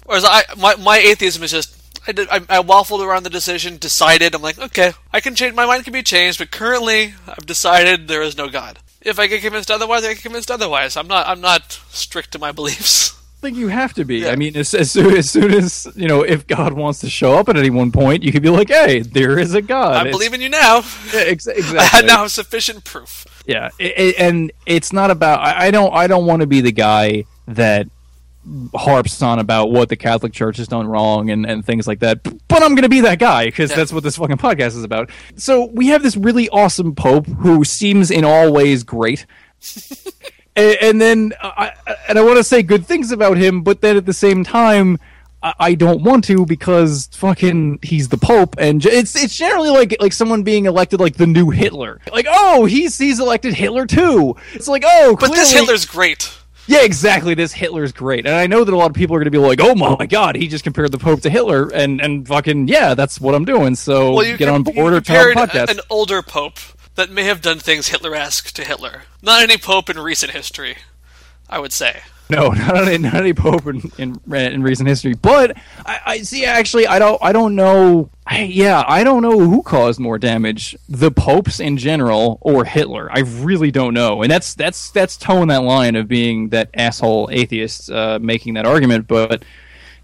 Whereas 0.05 0.23
I, 0.25 0.43
my 0.57 0.75
my 0.75 0.97
atheism 0.97 1.43
is 1.43 1.51
just. 1.51 1.71
I, 2.07 2.11
did, 2.11 2.29
I, 2.29 2.35
I 2.35 2.61
waffled 2.61 3.03
around 3.03 3.23
the 3.23 3.31
decision, 3.31 3.77
decided. 3.77 4.35
I'm 4.35 4.41
like, 4.43 4.59
okay, 4.59 4.91
I 5.11 5.19
can 5.19 5.33
change. 5.33 5.55
My 5.55 5.65
mind 5.65 5.85
can 5.85 5.93
be 5.93 6.03
changed, 6.03 6.37
but 6.37 6.51
currently, 6.51 7.15
I've 7.27 7.47
decided 7.47 8.07
there 8.07 8.21
is 8.21 8.37
no 8.37 8.47
God. 8.47 8.77
If 9.01 9.17
I 9.17 9.25
get 9.25 9.41
convinced 9.41 9.71
otherwise, 9.71 10.03
I 10.05 10.13
get 10.13 10.21
convinced 10.21 10.51
otherwise. 10.51 10.97
I'm 10.97 11.07
not. 11.07 11.27
I'm 11.27 11.41
not 11.41 11.71
strict 11.89 12.31
to 12.33 12.39
my 12.39 12.51
beliefs. 12.51 13.19
I 13.39 13.41
think 13.49 13.57
you 13.57 13.69
have 13.69 13.93
to 13.95 14.05
be. 14.05 14.17
Yeah. 14.19 14.29
I 14.29 14.35
mean, 14.35 14.55
as, 14.55 14.73
as 14.75 14.91
soon 14.91 15.15
as 15.17 15.31
soon 15.31 15.51
as 15.51 15.87
you 15.95 16.07
know, 16.07 16.21
if 16.21 16.45
God 16.45 16.73
wants 16.73 16.99
to 16.99 17.09
show 17.09 17.33
up 17.39 17.49
at 17.49 17.57
any 17.57 17.71
one 17.71 17.91
point, 17.91 18.21
you 18.21 18.31
could 18.31 18.43
be 18.43 18.49
like, 18.49 18.69
"Hey, 18.69 18.99
there 18.99 19.39
is 19.39 19.55
a 19.55 19.61
God." 19.63 19.93
I 19.95 20.01
It's- 20.01 20.13
believe 20.13 20.33
in 20.35 20.41
you 20.41 20.49
now. 20.49 20.77
Yeah, 21.11 21.21
ex- 21.25 21.47
I 21.47 21.53
exactly. 21.53 22.05
now 22.05 22.19
have 22.19 22.31
sufficient 22.31 22.83
proof. 22.83 23.25
Yeah, 23.47 23.69
i 23.79 23.93
i 23.97 24.13
and 24.19 24.51
it's 24.67 24.93
not 24.93 25.09
about. 25.09 25.39
I, 25.39 25.67
I 25.67 25.71
don't. 25.71 25.91
I 25.91 26.05
don't 26.05 26.27
want 26.27 26.41
to 26.41 26.47
be 26.47 26.61
the 26.61 26.71
guy 26.71 27.25
that 27.47 27.87
harps 28.75 29.21
on 29.21 29.39
about 29.39 29.71
what 29.71 29.89
the 29.89 29.95
Catholic 29.95 30.33
Church 30.33 30.57
has 30.57 30.67
done 30.67 30.87
wrong 30.87 31.29
and, 31.29 31.45
and 31.45 31.65
things 31.65 31.87
like 31.87 31.99
that. 31.99 32.23
But 32.23 32.61
I'm 32.63 32.75
going 32.75 32.83
to 32.83 32.89
be 32.89 33.01
that 33.01 33.19
guy 33.19 33.45
because 33.45 33.71
Yeah. 33.71 33.77
that's 33.77 33.91
what 33.91 34.03
this 34.03 34.17
fucking 34.17 34.37
podcast 34.37 34.77
is 34.77 34.83
about. 34.83 35.09
So 35.35 35.65
we 35.65 35.87
have 35.87 36.03
this 36.03 36.15
really 36.15 36.47
awesome 36.49 36.93
Pope 36.95 37.25
who 37.27 37.63
seems 37.63 38.11
in 38.11 38.23
all 38.23 38.53
ways 38.53 38.83
great. 38.83 39.25
and, 40.55 40.77
and 40.81 41.01
then 41.01 41.33
I, 41.41 41.71
and 42.07 42.17
I 42.19 42.23
want 42.23 42.37
to 42.37 42.43
say 42.43 42.61
good 42.63 42.85
things 42.85 43.11
about 43.11 43.37
him, 43.37 43.61
but 43.63 43.81
then 43.81 43.97
at 43.97 44.05
the 44.05 44.13
same 44.13 44.43
time. 44.43 44.97
I 45.43 45.53
I 45.59 45.73
don't 45.75 46.01
want 46.01 46.23
to 46.23 46.43
because 46.47 47.07
fucking 47.13 47.79
he's 47.83 48.09
the 48.09 48.17
Pope, 48.17 48.55
and 48.57 48.83
it's 48.83 49.15
it's 49.15 49.35
generally 49.37 49.69
like 49.69 49.95
like 49.99 50.11
someone 50.11 50.41
being 50.41 50.65
elected 50.65 50.99
like 50.99 51.17
the 51.17 51.27
new 51.27 51.51
Hitler. 51.51 52.01
Like, 52.11 52.25
oh, 52.27 52.65
he's 52.65 52.97
he's 52.97 53.19
elected 53.19 53.53
Hitler 53.53 53.85
too. 53.85 54.35
It's 54.53 54.67
like, 54.67 54.81
oh, 54.83 55.15
But 55.19 55.33
this 55.33 55.51
Hitler's 55.53 55.85
great. 55.85 56.33
Yeah, 56.67 56.83
exactly. 56.83 57.33
This 57.33 57.53
Hitler's 57.53 57.91
great, 57.91 58.25
and 58.25 58.35
I 58.35 58.47
know 58.47 58.63
that 58.63 58.73
a 58.73 58.77
lot 58.77 58.89
of 58.89 58.95
people 58.95 59.15
are 59.15 59.19
going 59.19 59.25
to 59.25 59.31
be 59.31 59.37
like, 59.37 59.59
"Oh 59.61 59.75
my 59.75 60.05
god, 60.05 60.35
he 60.35 60.47
just 60.47 60.63
compared 60.63 60.91
the 60.91 60.97
Pope 60.97 61.21
to 61.21 61.29
Hitler," 61.29 61.69
and 61.69 62.01
and 62.01 62.27
fucking 62.27 62.67
yeah, 62.67 62.93
that's 62.93 63.19
what 63.21 63.35
I'm 63.35 63.45
doing. 63.45 63.75
So 63.75 64.13
Well, 64.13 64.25
you 64.25 64.37
get 64.37 64.47
com- 64.47 64.55
on 64.55 64.63
board 64.63 64.93
or 64.93 65.01
turn 65.01 65.37
on 65.37 65.47
compared 65.47 65.67
podcast. 65.69 65.71
an 65.73 65.79
older 65.89 66.21
pope 66.21 66.57
that 66.95 67.09
may 67.09 67.23
have 67.23 67.41
done 67.41 67.59
things 67.59 67.87
Hitler-esque 67.89 68.51
to 68.53 68.63
Hitler. 68.63 69.03
Not 69.21 69.43
any 69.43 69.57
pope 69.57 69.89
in 69.89 69.99
recent 69.99 70.31
history, 70.31 70.77
I 71.49 71.59
would 71.59 71.73
say. 71.73 72.01
No, 72.29 72.49
not 72.49 72.87
any, 72.87 72.97
not 72.97 73.15
any 73.15 73.33
pope 73.33 73.67
in, 73.67 73.91
in 73.97 74.19
in 74.33 74.63
recent 74.63 74.89
history. 74.89 75.13
But 75.13 75.57
I, 75.85 75.99
I 76.05 76.17
see. 76.21 76.45
Actually, 76.45 76.87
I 76.87 76.99
don't. 76.99 77.21
I 77.21 77.31
don't 77.31 77.55
know. 77.55 78.09
I, 78.25 78.41
yeah, 78.43 78.83
I 78.87 79.03
don't 79.03 79.21
know 79.21 79.39
who 79.39 79.61
caused 79.61 79.99
more 79.99 80.17
damage: 80.17 80.75
the 80.89 81.11
popes 81.11 81.59
in 81.59 81.77
general 81.77 82.39
or 82.41 82.65
Hitler. 82.65 83.09
I 83.11 83.19
really 83.19 83.71
don't 83.71 83.93
know. 83.93 84.23
And 84.23 84.31
that's 84.31 84.55
that's 84.55 84.89
that's 84.91 85.17
towing 85.17 85.49
that 85.49 85.63
line 85.63 85.95
of 85.95 86.07
being 86.07 86.49
that 86.49 86.69
asshole 86.73 87.29
atheist 87.31 87.91
uh, 87.91 88.19
making 88.21 88.55
that 88.55 88.65
argument. 88.65 89.07
But 89.07 89.43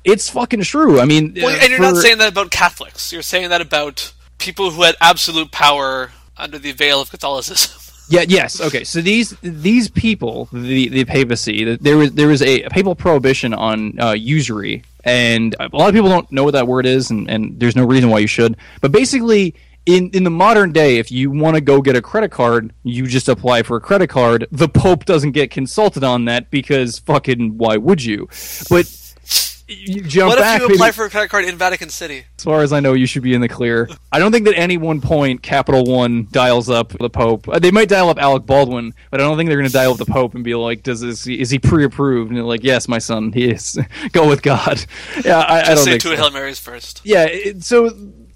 it's 0.03 0.29
fucking 0.29 0.62
true. 0.62 1.00
I 1.00 1.06
mean, 1.06 1.33
Well, 1.35 1.50
uh, 1.50 1.59
and 1.62 1.69
you're 1.71 1.79
not 1.79 1.97
saying 1.97 2.19
that 2.19 2.31
about 2.31 2.51
Catholics. 2.51 3.12
You're 3.12 3.21
saying 3.21 3.50
that 3.50 3.62
about 3.62 4.13
people 4.38 4.71
who 4.71 4.83
had 4.83 4.95
absolute 5.01 5.51
power 5.51 6.12
under 6.38 6.59
the 6.59 6.71
veil 6.71 7.01
of 7.01 7.09
Catholicism. 7.09 7.79
Yeah. 8.12 8.25
Yes. 8.28 8.62
Okay. 8.62 8.84
So 8.84 9.02
these 9.02 9.36
these 9.42 9.90
people, 9.90 10.50
the 10.52 10.90
the 10.90 11.06
papacy, 11.06 11.66
th- 11.66 11.80
there 11.80 11.98
was 11.98 12.12
there 12.12 12.28
was 12.28 12.42
a, 12.42 12.68
papal 12.69 12.96
prohibition 12.96 13.54
on 13.54 14.00
uh, 14.00 14.12
usury, 14.12 14.84
and 15.04 15.56
a 15.60 15.69
lot 15.75 15.90
of 15.90 15.96
people 15.96 16.10
don't 16.10 16.31
know 16.31 16.44
what 16.44 16.52
that 16.52 16.68
word 16.68 16.86
is, 16.86 17.10
and, 17.10 17.30
and 17.30 17.60
there's 17.60 17.75
no 17.75 17.86
reason 17.86 18.10
why 18.10 18.19
you 18.19 18.28
should. 18.28 18.58
But 18.81 18.92
basically, 18.92 19.56
in 19.86 20.10
in 20.12 20.24
the 20.24 20.30
modern 20.30 20.72
day, 20.72 20.98
if 20.98 21.12
you 21.12 21.31
want 21.31 21.56
to 21.56 21.62
go 21.62 21.81
get 21.81 21.96
a 21.96 22.02
credit 22.02 22.31
card, 22.31 22.74
you 22.84 23.08
just 23.08 23.30
apply 23.30 23.63
for 23.63 23.78
a 23.78 23.81
credit 23.81 24.08
card. 24.08 24.48
The 24.52 24.68
Pope 24.68 25.06
doesn't 25.06 25.31
get 25.31 25.50
consulted 25.50 26.04
on 26.04 26.25
that 26.25 26.52
because 26.52 27.00
fucking 27.00 27.57
why 27.57 27.78
would 27.78 28.04
you? 28.04 28.28
But 28.69 29.11
you 29.71 30.01
jump 30.01 30.29
what 30.29 30.38
if 30.38 30.44
back. 30.44 30.62
you 30.62 30.68
maybe- 30.68 30.75
apply 30.75 30.91
for 30.91 31.06
a 31.06 31.09
credit 31.09 31.29
card 31.29 31.45
in 31.45 31.57
Vatican 31.57 31.89
City? 31.89 32.25
as 32.38 32.44
far 32.44 32.62
as 32.62 32.73
I 32.73 32.79
know, 32.79 32.94
you 32.94 33.06
should 33.06 33.23
be 33.23 33.33
in 33.33 33.41
the 33.41 33.47
clear. 33.47 33.89
I 34.12 34.19
don't 34.19 34.31
think 34.31 34.45
that 34.45 34.57
any 34.57 34.77
one 34.77 35.01
point 35.01 35.41
Capital 35.41 35.83
One 35.85 36.27
dials 36.31 36.69
up 36.69 36.89
the 36.97 37.09
Pope. 37.09 37.47
Uh, 37.50 37.59
They 37.59 37.71
might 37.71 37.89
dial 37.89 38.09
up 38.09 38.19
Alec 38.19 38.45
Baldwin, 38.45 38.94
but 39.09 39.19
I 39.21 39.23
don't 39.23 39.38
think 39.38 39.50
they're 39.50 39.57
going 39.57 39.68
to 39.69 39.73
dial 39.73 39.91
up 39.91 39.97
the 39.97 40.06
Pope 40.06 40.35
and 40.35 40.44
be 40.44 40.56
like, 40.56 40.83
"Does 40.83 41.01
this 41.01 41.25
is 41.27 41.50
he 41.50 41.59
pre-approved?" 41.59 42.29
And 42.29 42.38
they're 42.38 42.44
like, 42.45 42.63
"Yes, 42.63 42.88
my 42.88 43.00
son, 43.00 43.31
he 43.31 43.45
is. 43.50 43.77
Go 44.12 44.27
with 44.27 44.41
God." 44.41 44.83
Yeah, 45.23 45.39
I, 45.39 45.62
I 45.62 45.63
don't 45.75 45.77
say 45.77 45.91
think 45.91 46.01
two 46.03 46.09
so. 46.09 46.15
Hail 46.15 46.31
Marys 46.31 46.59
first. 46.59 47.01
Yeah, 47.03 47.25
it, 47.25 47.63
so 47.63 47.89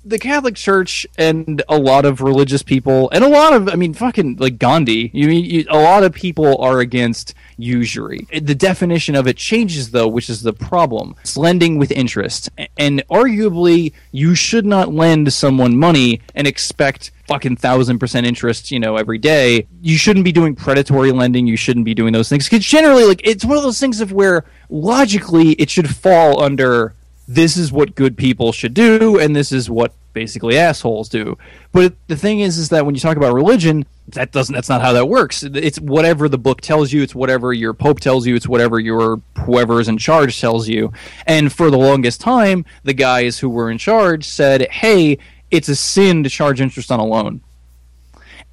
the 0.06 0.20
Catholic 0.20 0.56
Church 0.56 1.06
and 1.18 1.64
a 1.68 1.78
lot 1.78 2.06
of 2.06 2.22
religious 2.22 2.62
people 2.62 3.10
and 3.10 3.24
a 3.24 3.28
lot 3.28 3.54
of, 3.54 3.68
I 3.68 3.76
mean, 3.76 3.94
fucking 3.94 4.38
like 4.38 4.60
Gandhi. 4.60 5.10
You, 5.14 5.30
you 5.30 5.66
a 5.70 5.80
lot 5.80 6.04
of 6.04 6.14
people 6.14 6.58
are 6.62 6.80
against 6.80 7.34
usury. 7.58 8.28
The 8.32 8.56
definition 8.56 9.16
of 9.16 9.28
it 9.28 9.36
changes 9.36 9.92
though, 9.92 10.08
which 10.08 10.30
is 10.30 10.44
the 10.44 10.54
problem. 10.54 11.16
It's 11.22 11.36
lending 11.36 11.78
with 11.80 11.92
interest, 11.92 12.50
and 12.78 13.04
arguably, 13.10 13.94
you 14.12 14.36
should 14.36 14.66
not 14.66 14.94
lend 14.94 15.34
someone 15.34 15.78
money 15.78 16.22
and 16.36 16.48
expect 16.48 17.12
fucking 17.28 17.56
thousand 17.56 17.98
percent 17.98 18.28
interest, 18.28 18.72
you 18.72 18.80
know, 18.80 18.98
every 18.98 19.18
day. 19.18 19.68
You 19.82 19.98
shouldn't 19.98 20.26
be 20.26 20.32
doing 20.32 20.56
predatory 20.56 21.12
lending. 21.12 21.48
You 21.48 21.58
shouldn't 21.58 21.86
be 21.86 21.96
doing 21.96 22.14
those 22.14 22.30
things 22.30 22.48
because 22.48 22.66
generally, 22.66 23.06
like, 23.06 23.26
it's 23.26 23.44
one 23.44 23.58
of 23.58 23.64
those 23.64 23.80
things 23.80 24.02
of 24.02 24.12
where 24.12 24.46
logically 24.70 25.52
it 25.54 25.70
should 25.70 25.94
fall 25.94 26.44
under 26.44 26.94
this 27.28 27.58
is 27.58 27.72
what 27.72 27.96
good 27.96 28.18
people 28.18 28.52
should 28.52 28.74
do 28.74 29.20
and 29.20 29.36
this 29.36 29.52
is 29.52 29.70
what 29.70 29.94
basically 30.14 30.58
assholes 30.58 31.10
do. 31.10 31.38
But 31.72 31.96
the 32.08 32.16
thing 32.16 32.40
is 32.40 32.58
is 32.58 32.70
that 32.70 32.86
when 32.86 32.96
you 32.96 33.02
talk 33.02 33.18
about 33.18 33.34
religion 33.34 33.86
that 34.10 34.32
doesn't 34.32 34.54
that's 34.54 34.70
not 34.70 34.82
how 34.82 34.94
that 34.94 35.08
works. 35.08 35.44
It's 35.44 35.80
whatever 35.80 36.30
the 36.30 36.38
book 36.38 36.62
tells 36.62 36.94
you 36.94 37.02
it's 37.02 37.16
whatever 37.16 37.54
your 37.54 37.74
pope 37.74 38.00
tells 38.00 38.26
you 38.26 38.36
it's 38.36 38.48
whatever 38.48 38.80
your 38.80 39.22
whoever 39.46 39.80
is 39.80 39.88
in 39.88 39.98
charge 39.98 40.40
tells 40.40 40.68
you. 40.68 40.94
And 41.26 41.52
for 41.52 41.70
the 41.70 41.78
longest 41.78 42.22
time 42.22 42.66
the 42.84 42.94
guys 42.94 43.40
who 43.40 43.50
were 43.50 43.70
in 43.70 43.78
charge 43.78 44.26
said 44.26 44.70
hey 44.70 45.18
it's 45.52 45.70
a 45.70 45.76
sin 45.76 46.24
to 46.24 46.30
charge 46.30 46.62
interest 46.62 46.92
on 46.92 47.00
a 47.00 47.06
loan. 47.06 47.42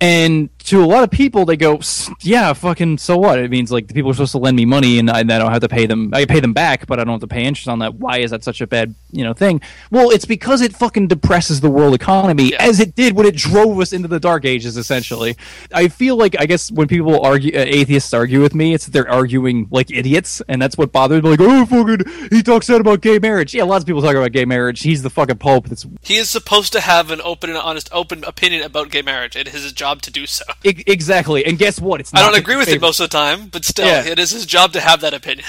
And 0.00 0.50
to 0.64 0.83
a 0.83 0.87
lot 0.87 1.04
of 1.04 1.11
people, 1.11 1.45
they 1.45 1.57
go, 1.57 1.81
"Yeah, 2.21 2.52
fucking 2.52 2.99
so 2.99 3.16
what?" 3.16 3.38
It 3.38 3.50
means 3.50 3.71
like 3.73 3.88
the 3.88 3.95
people 3.95 4.11
are 4.11 4.14
supposed 4.14 4.33
to 4.33 4.38
lend 4.38 4.57
me 4.57 4.64
money, 4.64 4.99
and 4.99 5.11
I, 5.11 5.21
and 5.21 5.33
I 5.33 5.38
don't 5.38 5.50
have 5.50 5.61
to 5.61 5.69
pay 5.69 5.87
them. 5.87 6.11
I 6.12 6.25
pay 6.25 6.40
them 6.40 6.52
back, 6.52 6.87
but 6.87 6.99
I 6.99 7.04
don't 7.04 7.14
have 7.14 7.21
to 7.21 7.26
pay 7.26 7.45
interest 7.45 7.69
on 7.69 7.81
that. 7.81 7.95
Why 7.95 8.19
is 8.19 8.31
that 8.31 8.45
such 8.45 8.61
a 8.61 8.66
bad, 8.66 8.95
you 9.11 9.25
know, 9.25 9.33
thing? 9.33 9.61
Well, 9.90 10.11
it's 10.11 10.25
because 10.25 10.61
it 10.61 10.75
fucking 10.75 11.09
depresses 11.09 11.61
the 11.61 11.71
world 11.71 11.95
economy, 11.95 12.54
as 12.57 12.81
it 12.81 12.95
did 12.95 13.14
when 13.14 13.26
it 13.26 13.37
drove 13.37 13.78
us 13.81 13.92
into 13.92 14.09
the 14.09 14.21
dark 14.21 14.45
ages. 14.45 14.76
Essentially, 14.76 15.37
I 15.73 15.88
feel 15.88 16.16
like 16.16 16.37
I 16.40 16.47
guess 16.47 16.71
when 16.71 16.88
people 16.88 17.25
argue, 17.25 17.52
uh, 17.54 17.64
atheists 17.66 18.12
argue 18.14 18.40
with 18.40 18.54
me, 18.54 18.75
it's 18.75 18.85
that 18.87 18.92
they're 18.92 19.11
arguing 19.11 19.69
like 19.71 19.90
idiots, 19.90 20.42
and 20.49 20.61
that's 20.61 20.76
what 20.78 20.92
bothers. 20.92 21.23
me. 21.23 21.31
Like, 21.31 21.40
oh, 21.40 21.66
fucking, 21.66 22.28
he 22.31 22.42
talks 22.42 22.71
out 22.71 22.81
about 22.81 23.00
gay 23.00 23.19
marriage. 23.19 23.54
Yeah, 23.54 23.64
lots 23.64 23.83
of 23.83 23.87
people 23.87 24.02
talk 24.02 24.16
about 24.16 24.33
gay 24.33 24.45
marriage. 24.45 24.83
He's 24.83 25.02
the 25.02 25.11
fucking 25.11 25.38
pope. 25.38 25.69
That's 25.69 25.87
He 26.02 26.16
is 26.16 26.31
supposed 26.31 26.73
to 26.73 26.81
have 26.81 27.11
an 27.11 27.21
open 27.23 27.50
and 27.50 27.59
honest, 27.59 27.88
open 27.92 28.25
opinion 28.25 28.62
about 28.62 28.90
gay 28.90 29.02
marriage. 29.02 29.37
It 29.37 29.49
is 29.49 29.62
his 29.62 29.73
job 29.73 30.02
to 30.02 30.11
do 30.11 30.26
so. 30.26 30.45
Exactly. 30.64 31.44
And 31.44 31.59
guess 31.59 31.80
what? 31.80 32.00
It's 32.00 32.12
I 32.14 32.21
don't 32.21 32.37
agree 32.37 32.56
with 32.56 32.68
it 32.68 32.73
favorite- 32.73 32.87
most 32.87 33.00
of 33.00 33.11
the 33.11 33.16
time, 33.16 33.47
but 33.47 33.64
still, 33.64 33.87
Yeah. 33.87 34.04
it 34.04 34.18
is 34.18 34.30
his 34.30 34.47
job 34.47 34.73
to 34.75 34.80
have 34.80 35.00
that 35.00 35.14
opinion. 35.14 35.47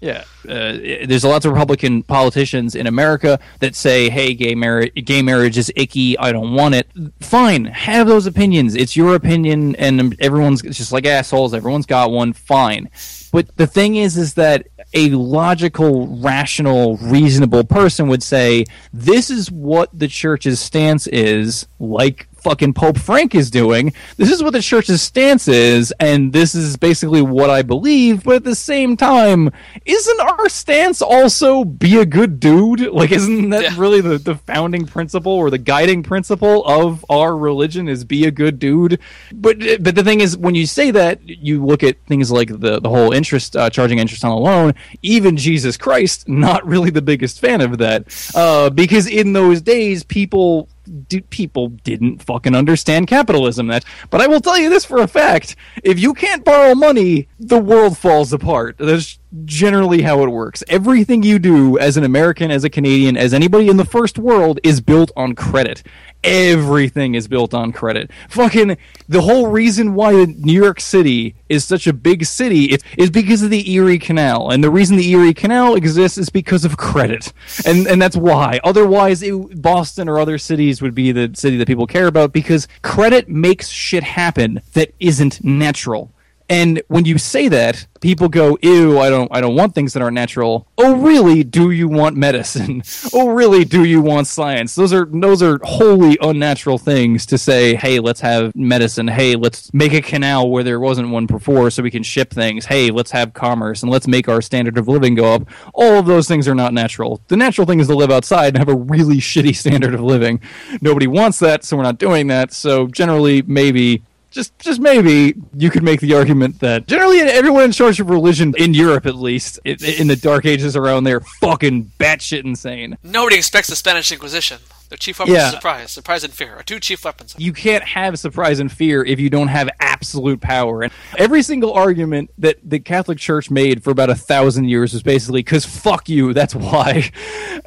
Yeah, 0.00 0.24
Uh, 0.46 1.04
there's 1.06 1.24
lots 1.24 1.44
of 1.44 1.52
Republican 1.52 2.02
politicians 2.02 2.74
in 2.74 2.86
America 2.86 3.38
that 3.60 3.74
say, 3.74 4.08
"Hey, 4.08 4.34
gay 4.34 4.54
marriage, 4.54 4.92
gay 5.04 5.22
marriage 5.22 5.58
is 5.58 5.72
icky. 5.76 6.18
I 6.18 6.32
don't 6.32 6.54
want 6.54 6.74
it." 6.74 6.88
Fine, 7.20 7.66
have 7.66 8.06
those 8.06 8.26
opinions. 8.26 8.74
It's 8.74 8.96
your 8.96 9.14
opinion, 9.14 9.74
and 9.76 10.16
everyone's 10.20 10.62
just 10.62 10.92
like 10.92 11.06
assholes. 11.06 11.54
Everyone's 11.54 11.86
got 11.86 12.10
one. 12.10 12.32
Fine, 12.32 12.90
but 13.32 13.56
the 13.56 13.66
thing 13.66 13.96
is, 13.96 14.16
is 14.16 14.34
that 14.34 14.66
a 14.94 15.10
logical, 15.10 16.06
rational, 16.18 16.96
reasonable 16.98 17.64
person 17.64 18.08
would 18.08 18.22
say, 18.22 18.64
"This 18.92 19.30
is 19.30 19.50
what 19.50 19.96
the 19.98 20.08
church's 20.08 20.60
stance 20.60 21.06
is." 21.08 21.66
Like 21.80 22.28
fucking 22.40 22.72
Pope 22.72 22.98
Frank 22.98 23.34
is 23.34 23.50
doing. 23.50 23.92
This 24.16 24.30
is 24.30 24.42
what 24.42 24.52
the 24.52 24.62
church's 24.62 25.02
stance 25.02 25.48
is, 25.48 25.92
and 26.00 26.32
this 26.32 26.54
is 26.54 26.76
basically 26.76 27.22
what 27.22 27.50
I 27.50 27.62
believe. 27.62 28.24
But 28.24 28.36
at 28.36 28.44
the 28.44 28.54
same 28.54 28.96
time, 28.96 29.50
isn't 29.84 30.20
our 30.20 30.37
stance 30.46 31.02
also 31.02 31.64
be 31.64 31.98
a 31.98 32.06
good 32.06 32.38
dude? 32.38 32.80
Like, 32.92 33.10
isn't 33.10 33.50
that 33.50 33.62
Yeah. 33.62 33.74
really 33.76 34.00
the, 34.00 34.18
the 34.18 34.36
founding 34.36 34.86
principle 34.86 35.32
or 35.32 35.50
the 35.50 35.58
guiding 35.58 36.02
principle 36.04 36.64
of 36.66 37.04
our 37.10 37.36
religion 37.36 37.88
is 37.88 38.04
be 38.04 38.24
a 38.26 38.30
good 38.30 38.58
dude? 38.58 39.00
But 39.32 39.58
but 39.82 39.94
the 39.96 40.04
thing 40.04 40.20
is, 40.20 40.36
when 40.36 40.54
you 40.54 40.66
say 40.66 40.90
that, 40.92 41.18
you 41.26 41.64
look 41.64 41.82
at 41.82 41.96
things 42.06 42.30
like 42.30 42.48
the 42.48 42.78
the 42.78 42.88
whole 42.88 43.12
interest 43.12 43.56
uh, 43.56 43.68
charging 43.70 43.98
interest 43.98 44.24
on 44.24 44.30
a 44.30 44.38
loan. 44.38 44.74
Even 45.02 45.36
Jesus 45.36 45.76
Christ, 45.76 46.28
not 46.28 46.64
really 46.66 46.90
the 46.90 47.02
biggest 47.02 47.40
fan 47.40 47.60
of 47.60 47.78
that, 47.78 48.04
uh, 48.34 48.70
because 48.70 49.06
in 49.08 49.32
those 49.32 49.60
days, 49.60 50.04
people 50.04 50.68
do, 51.08 51.20
people 51.22 51.68
didn't 51.68 52.22
fucking 52.22 52.54
understand 52.54 53.06
capitalism. 53.08 53.66
That, 53.66 53.84
but 54.10 54.20
I 54.20 54.26
will 54.26 54.40
tell 54.40 54.58
you 54.58 54.70
this 54.70 54.84
for 54.84 54.98
a 55.02 55.08
fact: 55.08 55.56
if 55.82 55.98
you 55.98 56.14
can't 56.14 56.44
borrow 56.44 56.74
money, 56.74 57.28
the 57.40 57.58
world 57.58 57.98
falls 57.98 58.32
apart. 58.32 58.76
That's 58.78 59.18
generally 59.44 60.02
how 60.02 60.22
it 60.22 60.28
works. 60.28 60.64
Everything 60.68 61.22
you 61.22 61.38
do 61.38 61.78
as 61.78 61.96
an 61.96 62.04
American, 62.04 62.50
as 62.50 62.64
a 62.64 62.70
Canadian, 62.70 63.16
as 63.16 63.34
anybody 63.34 63.68
in 63.68 63.76
the 63.76 63.84
first 63.84 64.18
world 64.18 64.58
is 64.62 64.80
built 64.80 65.10
on 65.16 65.34
credit. 65.34 65.82
Everything 66.24 67.14
is 67.14 67.28
built 67.28 67.54
on 67.54 67.70
credit. 67.72 68.10
Fucking 68.28 68.76
the 69.08 69.20
whole 69.20 69.48
reason 69.48 69.94
why 69.94 70.24
New 70.24 70.52
York 70.52 70.80
City 70.80 71.36
is 71.48 71.64
such 71.64 71.86
a 71.86 71.92
big 71.92 72.24
city 72.24 72.64
is, 72.66 72.82
is 72.96 73.10
because 73.10 73.42
of 73.42 73.50
the 73.50 73.70
Erie 73.70 73.98
Canal, 73.98 74.50
and 74.50 74.64
the 74.64 74.70
reason 74.70 74.96
the 74.96 75.10
Erie 75.10 75.34
Canal 75.34 75.74
exists 75.76 76.18
is 76.18 76.28
because 76.28 76.64
of 76.64 76.76
credit, 76.76 77.32
and 77.64 77.86
and 77.86 78.02
that's 78.02 78.16
why. 78.16 78.58
Otherwise, 78.64 79.22
it, 79.22 79.62
Boston 79.62 80.08
or 80.08 80.18
other 80.18 80.38
cities 80.38 80.82
would 80.82 80.94
be 80.94 81.12
the 81.12 81.30
city 81.34 81.56
that 81.56 81.68
people 81.68 81.86
care 81.86 82.08
about 82.08 82.32
because 82.32 82.66
credit 82.82 83.28
makes 83.28 83.68
shit 83.68 84.02
happen 84.02 84.60
that 84.72 84.92
isn't 84.98 85.44
natural. 85.44 86.12
And 86.48 86.80
when 86.88 87.04
you 87.04 87.18
say 87.18 87.48
that, 87.48 87.86
people 88.00 88.28
go, 88.28 88.56
"Ew, 88.62 88.98
I 88.98 89.10
don't 89.10 89.28
I 89.30 89.40
don't 89.42 89.54
want 89.54 89.74
things 89.74 89.92
that 89.92 90.02
aren't 90.02 90.14
natural." 90.14 90.66
Oh, 90.78 90.96
really? 90.96 91.44
Do 91.44 91.70
you 91.70 91.88
want 91.88 92.16
medicine? 92.16 92.82
oh, 93.12 93.28
really? 93.28 93.66
Do 93.66 93.84
you 93.84 94.00
want 94.00 94.26
science? 94.28 94.74
Those 94.74 94.92
are 94.94 95.06
those 95.12 95.42
are 95.42 95.60
wholly 95.62 96.16
unnatural 96.22 96.78
things 96.78 97.26
to 97.26 97.36
say, 97.36 97.74
"Hey, 97.74 97.98
let's 98.00 98.20
have 98.20 98.54
medicine. 98.56 99.08
Hey, 99.08 99.36
let's 99.36 99.72
make 99.74 99.92
a 99.92 100.00
canal 100.00 100.50
where 100.50 100.64
there 100.64 100.80
wasn't 100.80 101.10
one 101.10 101.26
before 101.26 101.70
so 101.70 101.82
we 101.82 101.90
can 101.90 102.02
ship 102.02 102.30
things. 102.30 102.64
Hey, 102.64 102.90
let's 102.90 103.10
have 103.10 103.34
commerce 103.34 103.82
and 103.82 103.92
let's 103.92 104.06
make 104.08 104.26
our 104.26 104.40
standard 104.40 104.78
of 104.78 104.88
living 104.88 105.14
go 105.14 105.34
up." 105.34 105.42
All 105.74 105.98
of 105.98 106.06
those 106.06 106.28
things 106.28 106.48
are 106.48 106.54
not 106.54 106.72
natural. 106.72 107.20
The 107.28 107.36
natural 107.36 107.66
thing 107.66 107.80
is 107.80 107.88
to 107.88 107.94
live 107.94 108.10
outside 108.10 108.48
and 108.48 108.58
have 108.58 108.68
a 108.68 108.74
really 108.74 109.18
shitty 109.18 109.54
standard 109.64 109.92
of 109.92 110.00
living. 110.00 110.40
Nobody 110.80 111.06
wants 111.06 111.38
that, 111.40 111.62
so 111.62 111.76
we're 111.76 111.82
not 111.82 111.98
doing 111.98 112.28
that. 112.28 112.54
So 112.54 112.86
generally 112.86 113.42
maybe 113.42 114.02
just 114.30 114.58
just 114.58 114.80
maybe 114.80 115.34
you 115.56 115.70
could 115.70 115.82
make 115.82 116.00
the 116.00 116.14
argument 116.14 116.60
that 116.60 116.86
generally 116.86 117.20
everyone 117.20 117.64
in 117.64 117.72
charge 117.72 117.98
of 118.00 118.10
religion 118.10 118.54
in 118.58 118.74
Europe 118.74 119.06
at 119.06 119.14
least 119.14 119.58
in, 119.64 119.76
in 119.84 120.06
the 120.08 120.16
dark 120.16 120.44
ages 120.44 120.76
around 120.76 121.04
there 121.04 121.20
fucking 121.40 121.90
batshit 121.98 122.44
insane. 122.44 122.96
Nobody 123.02 123.36
expects 123.36 123.68
the 123.68 123.76
Spanish 123.76 124.12
Inquisition. 124.12 124.58
Their 124.88 124.96
chief 124.96 125.18
weapons 125.18 125.36
Yeah. 125.36 125.48
are 125.48 125.52
surprise, 125.52 125.90
surprise 125.90 126.24
and 126.24 126.32
fear. 126.32 126.56
Are 126.56 126.62
two 126.62 126.80
chief 126.80 127.04
weapons. 127.04 127.34
You 127.36 127.52
can't 127.52 127.84
have 127.84 128.18
surprise 128.18 128.58
and 128.58 128.72
fear 128.72 129.04
if 129.04 129.20
you 129.20 129.28
don't 129.28 129.48
have 129.48 129.68
absolute 129.80 130.40
power. 130.40 130.82
And 130.82 130.90
every 131.18 131.42
single 131.42 131.74
argument 131.74 132.30
that 132.38 132.56
the 132.64 132.78
Catholic 132.80 133.18
Church 133.18 133.50
made 133.50 133.84
for 133.84 133.90
about 133.90 134.08
a 134.08 134.14
thousand 134.14 134.70
years 134.70 134.94
was 134.94 135.02
basically 135.02 135.40
because 135.40 135.66
fuck 135.66 136.08
you, 136.08 136.32
that's 136.32 136.54
why. 136.54 137.10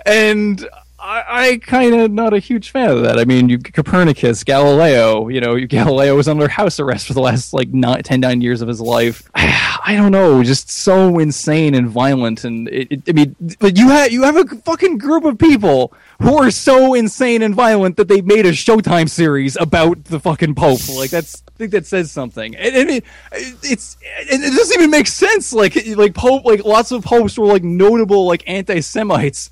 And 0.06 0.68
I, 1.12 1.24
I 1.28 1.58
kind 1.58 1.94
of 1.94 2.10
not 2.10 2.34
a 2.34 2.40
huge 2.40 2.72
fan 2.72 2.90
of 2.90 3.04
that. 3.04 3.20
I 3.20 3.26
mean, 3.26 3.50
you 3.50 3.60
Copernicus, 3.60 4.46
Galileo. 4.46 5.28
You 5.28 5.42
know, 5.42 5.60
Galileo 5.68 6.16
was 6.16 6.30
under 6.30 6.48
house 6.48 6.80
arrest 6.80 7.08
for 7.08 7.14
the 7.14 7.20
last 7.20 7.54
like 7.54 7.68
nine, 7.70 8.02
10, 8.02 8.22
nine 8.22 8.40
years 8.40 8.62
of 8.62 8.70
his 8.70 8.80
life. 8.80 9.30
I 9.36 9.96
don't 9.98 10.14
know, 10.14 10.42
just 10.42 10.72
so 10.72 11.20
insane 11.20 11.76
and 11.76 11.90
violent. 11.90 12.46
And 12.46 12.70
it, 12.70 12.88
it, 12.90 13.04
I 13.10 13.12
mean, 13.12 13.36
but 13.60 13.78
you 13.78 13.90
have 13.90 14.12
you 14.14 14.24
have 14.24 14.38
a 14.38 14.46
fucking 14.46 15.00
group 15.00 15.26
of 15.26 15.38
people 15.38 15.94
who 16.22 16.38
are 16.38 16.50
so 16.50 16.94
insane 16.94 17.42
and 17.42 17.54
violent 17.54 17.98
that 17.98 18.08
they 18.08 18.22
made 18.22 18.46
a 18.46 18.52
Showtime 18.52 19.10
series 19.10 19.58
about 19.58 20.06
the 20.06 20.20
fucking 20.20 20.56
Pope. 20.56 20.88
Like 20.96 21.10
that's 21.10 21.44
I 21.50 21.52
think 21.58 21.72
that 21.72 21.86
says 21.86 22.10
something. 22.10 22.56
And, 22.56 22.74
and 22.74 22.90
it, 22.90 23.06
it's 23.34 23.98
it 24.02 24.56
doesn't 24.56 24.80
even 24.80 24.92
make 24.92 25.08
sense. 25.08 25.52
Like 25.52 25.78
like 25.98 26.14
Pope, 26.14 26.46
like 26.46 26.64
lots 26.64 26.94
of 26.94 27.04
popes 27.04 27.38
were 27.38 27.48
like 27.48 27.64
notable 27.64 28.26
like 28.26 28.48
anti-Semites 28.48 29.50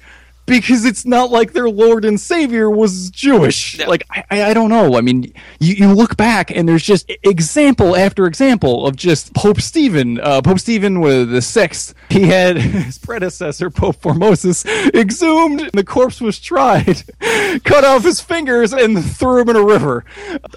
because 0.49 0.85
it's 0.85 1.05
not 1.05 1.29
like 1.31 1.53
their 1.53 1.69
Lord 1.69 2.05
and 2.05 2.19
Savior 2.19 2.69
was 2.69 3.09
Jewish. 3.09 3.79
Yeah. 3.79 3.87
Like 3.87 4.05
I, 4.09 4.43
I 4.43 4.53
don't 4.53 4.69
know. 4.69 4.97
I 4.97 5.01
mean, 5.01 5.33
you, 5.59 5.75
you 5.75 5.93
look 5.93 6.17
back 6.17 6.51
and 6.51 6.67
there's 6.67 6.83
just 6.83 7.11
example 7.23 7.95
after 7.95 8.25
example 8.25 8.85
of 8.85 8.95
just 8.95 9.33
Pope 9.33 9.61
Stephen. 9.61 10.19
Uh, 10.19 10.41
Pope 10.41 10.59
Stephen 10.59 10.99
was 10.99 11.27
the 11.27 11.41
sixth. 11.41 11.93
He 12.09 12.23
had 12.23 12.57
his 12.57 12.97
predecessor 12.97 13.69
Pope 13.69 14.01
Formosus 14.01 14.65
exhumed. 14.93 15.61
And 15.61 15.71
the 15.71 15.83
corpse 15.83 16.19
was 16.19 16.39
tried, 16.39 17.03
cut 17.63 17.83
off 17.83 18.03
his 18.03 18.19
fingers, 18.19 18.73
and 18.73 19.03
threw 19.03 19.41
him 19.41 19.49
in 19.49 19.55
a 19.55 19.63
river. 19.63 20.05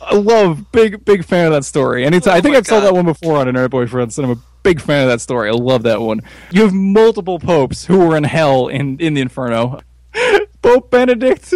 I 0.00 0.16
love 0.16 0.72
big 0.72 1.04
big 1.04 1.24
fan 1.24 1.46
of 1.46 1.52
that 1.52 1.64
story. 1.64 2.04
Anytime 2.04 2.34
Oh 2.34 2.36
I 2.36 2.40
think 2.40 2.56
I've 2.56 2.66
told 2.66 2.84
that 2.84 2.94
one 2.94 3.04
before 3.04 3.36
on 3.36 3.48
Internet 3.48 3.70
Boyfriends, 3.70 4.18
and 4.18 4.26
I'm 4.26 4.32
a 4.32 4.42
big 4.62 4.80
fan 4.80 5.02
of 5.02 5.08
that 5.08 5.20
story. 5.20 5.48
I 5.48 5.52
love 5.52 5.82
that 5.84 6.00
one. 6.00 6.22
You 6.50 6.62
have 6.62 6.72
multiple 6.72 7.38
popes 7.38 7.86
who 7.86 7.98
were 8.06 8.16
in 8.16 8.24
hell 8.24 8.68
in 8.68 8.98
in 8.98 9.14
the 9.14 9.20
Inferno. 9.20 9.80
Pope 10.62 10.90
Benedict, 10.90 11.52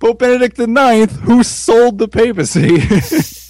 Pope 0.00 0.18
Benedict 0.18 0.56
the 0.56 0.66
Ninth, 0.66 1.20
who 1.20 1.42
sold 1.42 1.98
the 1.98 2.08
papacy. 2.08 2.78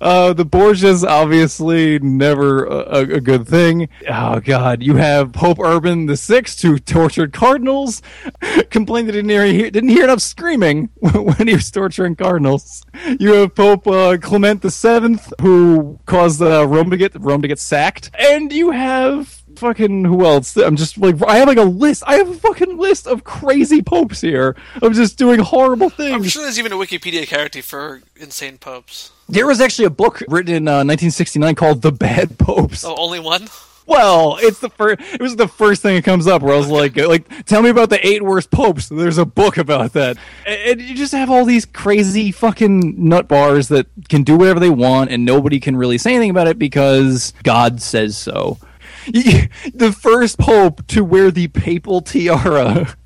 Uh, 0.00 0.32
the 0.32 0.44
Borgias 0.44 1.06
obviously 1.06 1.98
never 1.98 2.64
a, 2.64 2.98
a 2.98 3.20
good 3.20 3.46
thing. 3.48 3.88
Oh 4.08 4.40
God, 4.40 4.82
you 4.82 4.96
have 4.96 5.32
Pope 5.32 5.58
Urban 5.58 6.14
Sixth 6.16 6.62
who 6.62 6.78
tortured 6.78 7.32
cardinals, 7.32 8.02
complained 8.70 9.08
that 9.08 9.14
he 9.14 9.22
didn't 9.22 9.54
hear, 9.54 9.70
didn't 9.70 9.90
hear 9.90 10.04
enough 10.04 10.20
screaming 10.20 10.90
when 11.00 11.48
he 11.48 11.54
was 11.54 11.70
torturing 11.70 12.16
cardinals. 12.16 12.84
You 13.18 13.34
have 13.34 13.54
Pope 13.54 13.86
uh, 13.86 14.18
Clement 14.18 14.70
Seventh 14.70 15.32
who 15.40 15.98
caused 16.06 16.42
uh, 16.42 16.66
Rome 16.66 16.90
to 16.90 16.96
get 16.96 17.14
Rome 17.20 17.42
to 17.42 17.48
get 17.48 17.58
sacked, 17.58 18.10
and 18.18 18.52
you 18.52 18.70
have 18.70 19.42
fucking 19.58 20.04
who 20.04 20.24
else? 20.24 20.56
I'm 20.56 20.76
just 20.76 20.98
like 20.98 21.16
I 21.26 21.36
have 21.36 21.48
like 21.48 21.58
a 21.58 21.62
list. 21.62 22.04
I 22.06 22.16
have 22.16 22.28
a 22.28 22.34
fucking 22.34 22.76
list 22.76 23.06
of 23.06 23.24
crazy 23.24 23.82
popes 23.82 24.20
here 24.20 24.56
I'm 24.82 24.92
just 24.92 25.18
doing 25.18 25.40
horrible 25.40 25.90
things. 25.90 26.14
I'm 26.14 26.24
sure 26.24 26.42
there's 26.42 26.58
even 26.58 26.72
a 26.72 26.76
Wikipedia 26.76 27.26
character 27.26 27.62
for 27.62 28.02
insane 28.16 28.58
popes. 28.58 29.12
There 29.28 29.46
was 29.46 29.60
actually 29.60 29.86
a 29.86 29.90
book 29.90 30.22
written 30.28 30.54
in 30.54 30.68
uh, 30.68 30.84
1969 30.84 31.54
called 31.54 31.82
"The 31.82 31.92
Bad 31.92 32.38
Popes." 32.38 32.84
Oh, 32.84 32.94
only 32.96 33.20
one? 33.20 33.48
Well, 33.86 34.36
it's 34.40 34.58
the 34.58 34.68
first. 34.68 35.00
It 35.14 35.20
was 35.20 35.36
the 35.36 35.48
first 35.48 35.80
thing 35.82 35.94
that 35.94 36.04
comes 36.04 36.26
up 36.26 36.42
where 36.42 36.54
I 36.54 36.58
was 36.58 36.68
like, 36.68 36.96
"Like, 36.96 37.46
tell 37.46 37.62
me 37.62 37.70
about 37.70 37.90
the 37.90 38.04
eight 38.06 38.22
worst 38.22 38.50
popes." 38.50 38.88
There's 38.88 39.18
a 39.18 39.24
book 39.24 39.56
about 39.58 39.92
that, 39.94 40.16
and, 40.44 40.80
and 40.80 40.80
you 40.80 40.94
just 40.94 41.12
have 41.12 41.30
all 41.30 41.44
these 41.44 41.64
crazy 41.64 42.32
fucking 42.32 43.08
nut 43.08 43.28
bars 43.28 43.68
that 43.68 43.86
can 44.08 44.22
do 44.22 44.36
whatever 44.36 44.60
they 44.60 44.70
want, 44.70 45.10
and 45.10 45.24
nobody 45.24 45.60
can 45.60 45.76
really 45.76 45.98
say 45.98 46.14
anything 46.14 46.30
about 46.30 46.48
it 46.48 46.58
because 46.58 47.32
God 47.42 47.80
says 47.80 48.16
so. 48.16 48.58
The 49.74 49.96
first 49.98 50.38
pope 50.38 50.86
to 50.88 51.04
wear 51.04 51.30
the 51.30 51.48
papal 51.48 52.00
tiara 52.00 52.96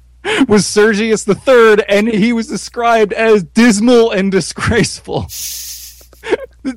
was 0.49 0.67
Sergius 0.67 1.27
III, 1.27 1.85
and 1.89 2.09
he 2.09 2.33
was 2.33 2.47
described 2.47 3.13
as 3.13 3.43
dismal 3.43 4.11
and 4.11 4.31
disgraceful. 4.31 5.27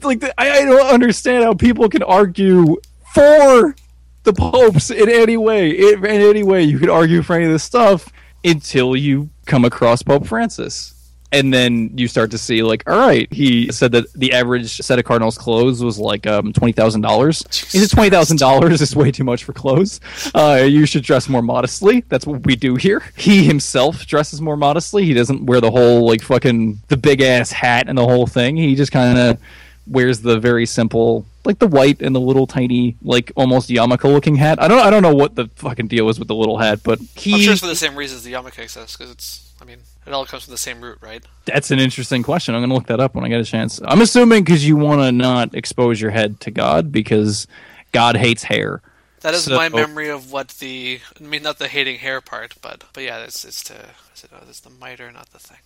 Like 0.01 0.24
I, 0.38 0.51
I 0.60 0.65
don't 0.65 0.94
understand 0.94 1.44
how 1.44 1.53
people 1.53 1.89
can 1.89 2.03
argue 2.03 2.77
for 3.13 3.75
the 4.24 4.34
popes 4.34 4.89
in 4.89 5.10
any 5.10 5.38
way. 5.38 5.72
In 5.72 6.06
any 6.06 6.44
way, 6.44 6.63
you 6.63 6.80
could 6.80 6.89
argue 6.89 7.22
for 7.22 7.36
any 7.36 7.46
of 7.46 7.51
this 7.51 7.63
stuff 7.63 8.10
until 8.44 8.96
you 8.96 9.30
come 9.46 9.65
across 9.65 10.01
Pope 10.01 10.25
Francis. 10.27 11.02
And 11.33 11.51
then 11.51 11.97
you 11.97 12.07
start 12.07 12.29
to 12.31 12.37
see, 12.37 12.61
like, 12.61 12.87
all 12.87 12.95
right, 12.95 13.27
he 13.33 13.71
said 13.71 13.91
that 13.93 14.13
the 14.13 14.33
average 14.33 14.69
set 14.69 14.99
of 14.99 15.05
Cardinals 15.05 15.35
clothes 15.35 15.83
was 15.83 15.97
like 15.97 16.27
um, 16.27 16.53
twenty 16.53 16.73
thousand 16.73 17.01
dollars. 17.01 17.43
He 17.71 17.79
said 17.79 17.89
twenty 17.89 18.11
thousand 18.11 18.37
dollars 18.37 18.81
is 18.81 18.95
way 18.95 19.11
too 19.11 19.23
much 19.23 19.43
for 19.43 19.51
clothes. 19.51 19.99
Uh, 20.35 20.63
you 20.65 20.85
should 20.85 21.03
dress 21.03 21.27
more 21.27 21.41
modestly. 21.41 22.01
That's 22.07 22.27
what 22.27 22.45
we 22.45 22.55
do 22.55 22.75
here. 22.75 23.01
He 23.17 23.43
himself 23.43 24.05
dresses 24.05 24.41
more 24.41 24.55
modestly. 24.55 25.05
He 25.05 25.15
doesn't 25.15 25.43
wear 25.47 25.59
the 25.59 25.71
whole 25.71 26.07
like 26.07 26.21
fucking 26.21 26.79
the 26.87 26.97
big 26.97 27.21
ass 27.21 27.51
hat 27.51 27.89
and 27.89 27.97
the 27.97 28.05
whole 28.05 28.27
thing. 28.27 28.55
He 28.55 28.75
just 28.75 28.91
kind 28.91 29.17
of 29.17 29.39
wears 29.87 30.21
the 30.21 30.39
very 30.39 30.67
simple 30.67 31.25
like 31.45 31.59
the 31.59 31.67
white 31.67 32.01
and 32.01 32.15
the 32.15 32.21
little 32.21 32.47
tiny, 32.47 32.95
like 33.01 33.31
almost 33.35 33.69
yarmulke 33.69 34.03
looking 34.05 34.35
hat. 34.35 34.61
I 34.61 34.67
don't 34.67 34.79
I 34.85 34.89
don't 34.89 35.01
know 35.01 35.15
what 35.15 35.35
the 35.35 35.47
fucking 35.55 35.87
deal 35.87 36.09
is 36.09 36.19
with 36.19 36.27
the 36.27 36.35
little 36.35 36.57
hat, 36.57 36.81
but 36.83 36.99
he 37.15 37.33
I'm 37.33 37.41
sure 37.41 37.53
it's 37.53 37.61
for 37.61 37.67
the 37.67 37.75
same 37.75 37.95
reasons 37.95 38.23
the 38.23 38.33
yarmulke 38.33 38.59
exists, 38.59 38.95
because 38.95 39.11
it's, 39.11 39.51
I 39.61 39.65
mean, 39.65 39.79
it 40.05 40.13
all 40.13 40.25
comes 40.25 40.43
from 40.43 40.51
the 40.51 40.57
same 40.57 40.81
root, 40.81 40.98
right? 41.01 41.24
That's 41.45 41.72
an 41.72 41.79
interesting 41.79 42.24
question. 42.24 42.55
I'm 42.55 42.62
going 42.62 42.69
to 42.69 42.75
look 42.75 42.88
that 42.88 43.00
up 43.00 43.15
when 43.15 43.24
I 43.24 43.29
get 43.29 43.39
a 43.39 43.45
chance. 43.45 43.81
I'm 43.83 44.01
assuming 44.01 44.43
because 44.43 44.67
you 44.67 44.75
want 44.75 45.01
to 45.01 45.12
not 45.12 45.55
expose 45.55 46.00
your 46.01 46.12
head 46.12 46.39
to 46.41 46.51
God 46.51 46.91
because 46.91 47.48
God 47.91 48.15
hates 48.17 48.43
hair. 48.43 48.81
That 49.22 49.33
is 49.33 49.45
So- 49.45 49.55
my 49.55 49.67
oh. 49.67 49.69
memory 49.69 50.10
of 50.10 50.31
what 50.31 50.50
the, 50.50 51.00
I 51.19 51.24
mean, 51.24 51.43
not 51.43 51.57
the 51.57 51.67
hating 51.67 52.00
hair 52.00 52.19
part, 52.22 52.55
but, 52.62 52.83
but 52.93 53.03
yeah, 53.03 53.19
it's, 53.24 53.45
it's 53.45 53.63
to, 53.65 53.74
is 54.13 54.24
it, 54.25 54.31
oh, 54.33 54.43
it's 54.50 54.60
the 54.60 54.69
miter, 54.69 55.12
not 55.12 55.29
the 55.29 55.39
thing. 55.39 55.57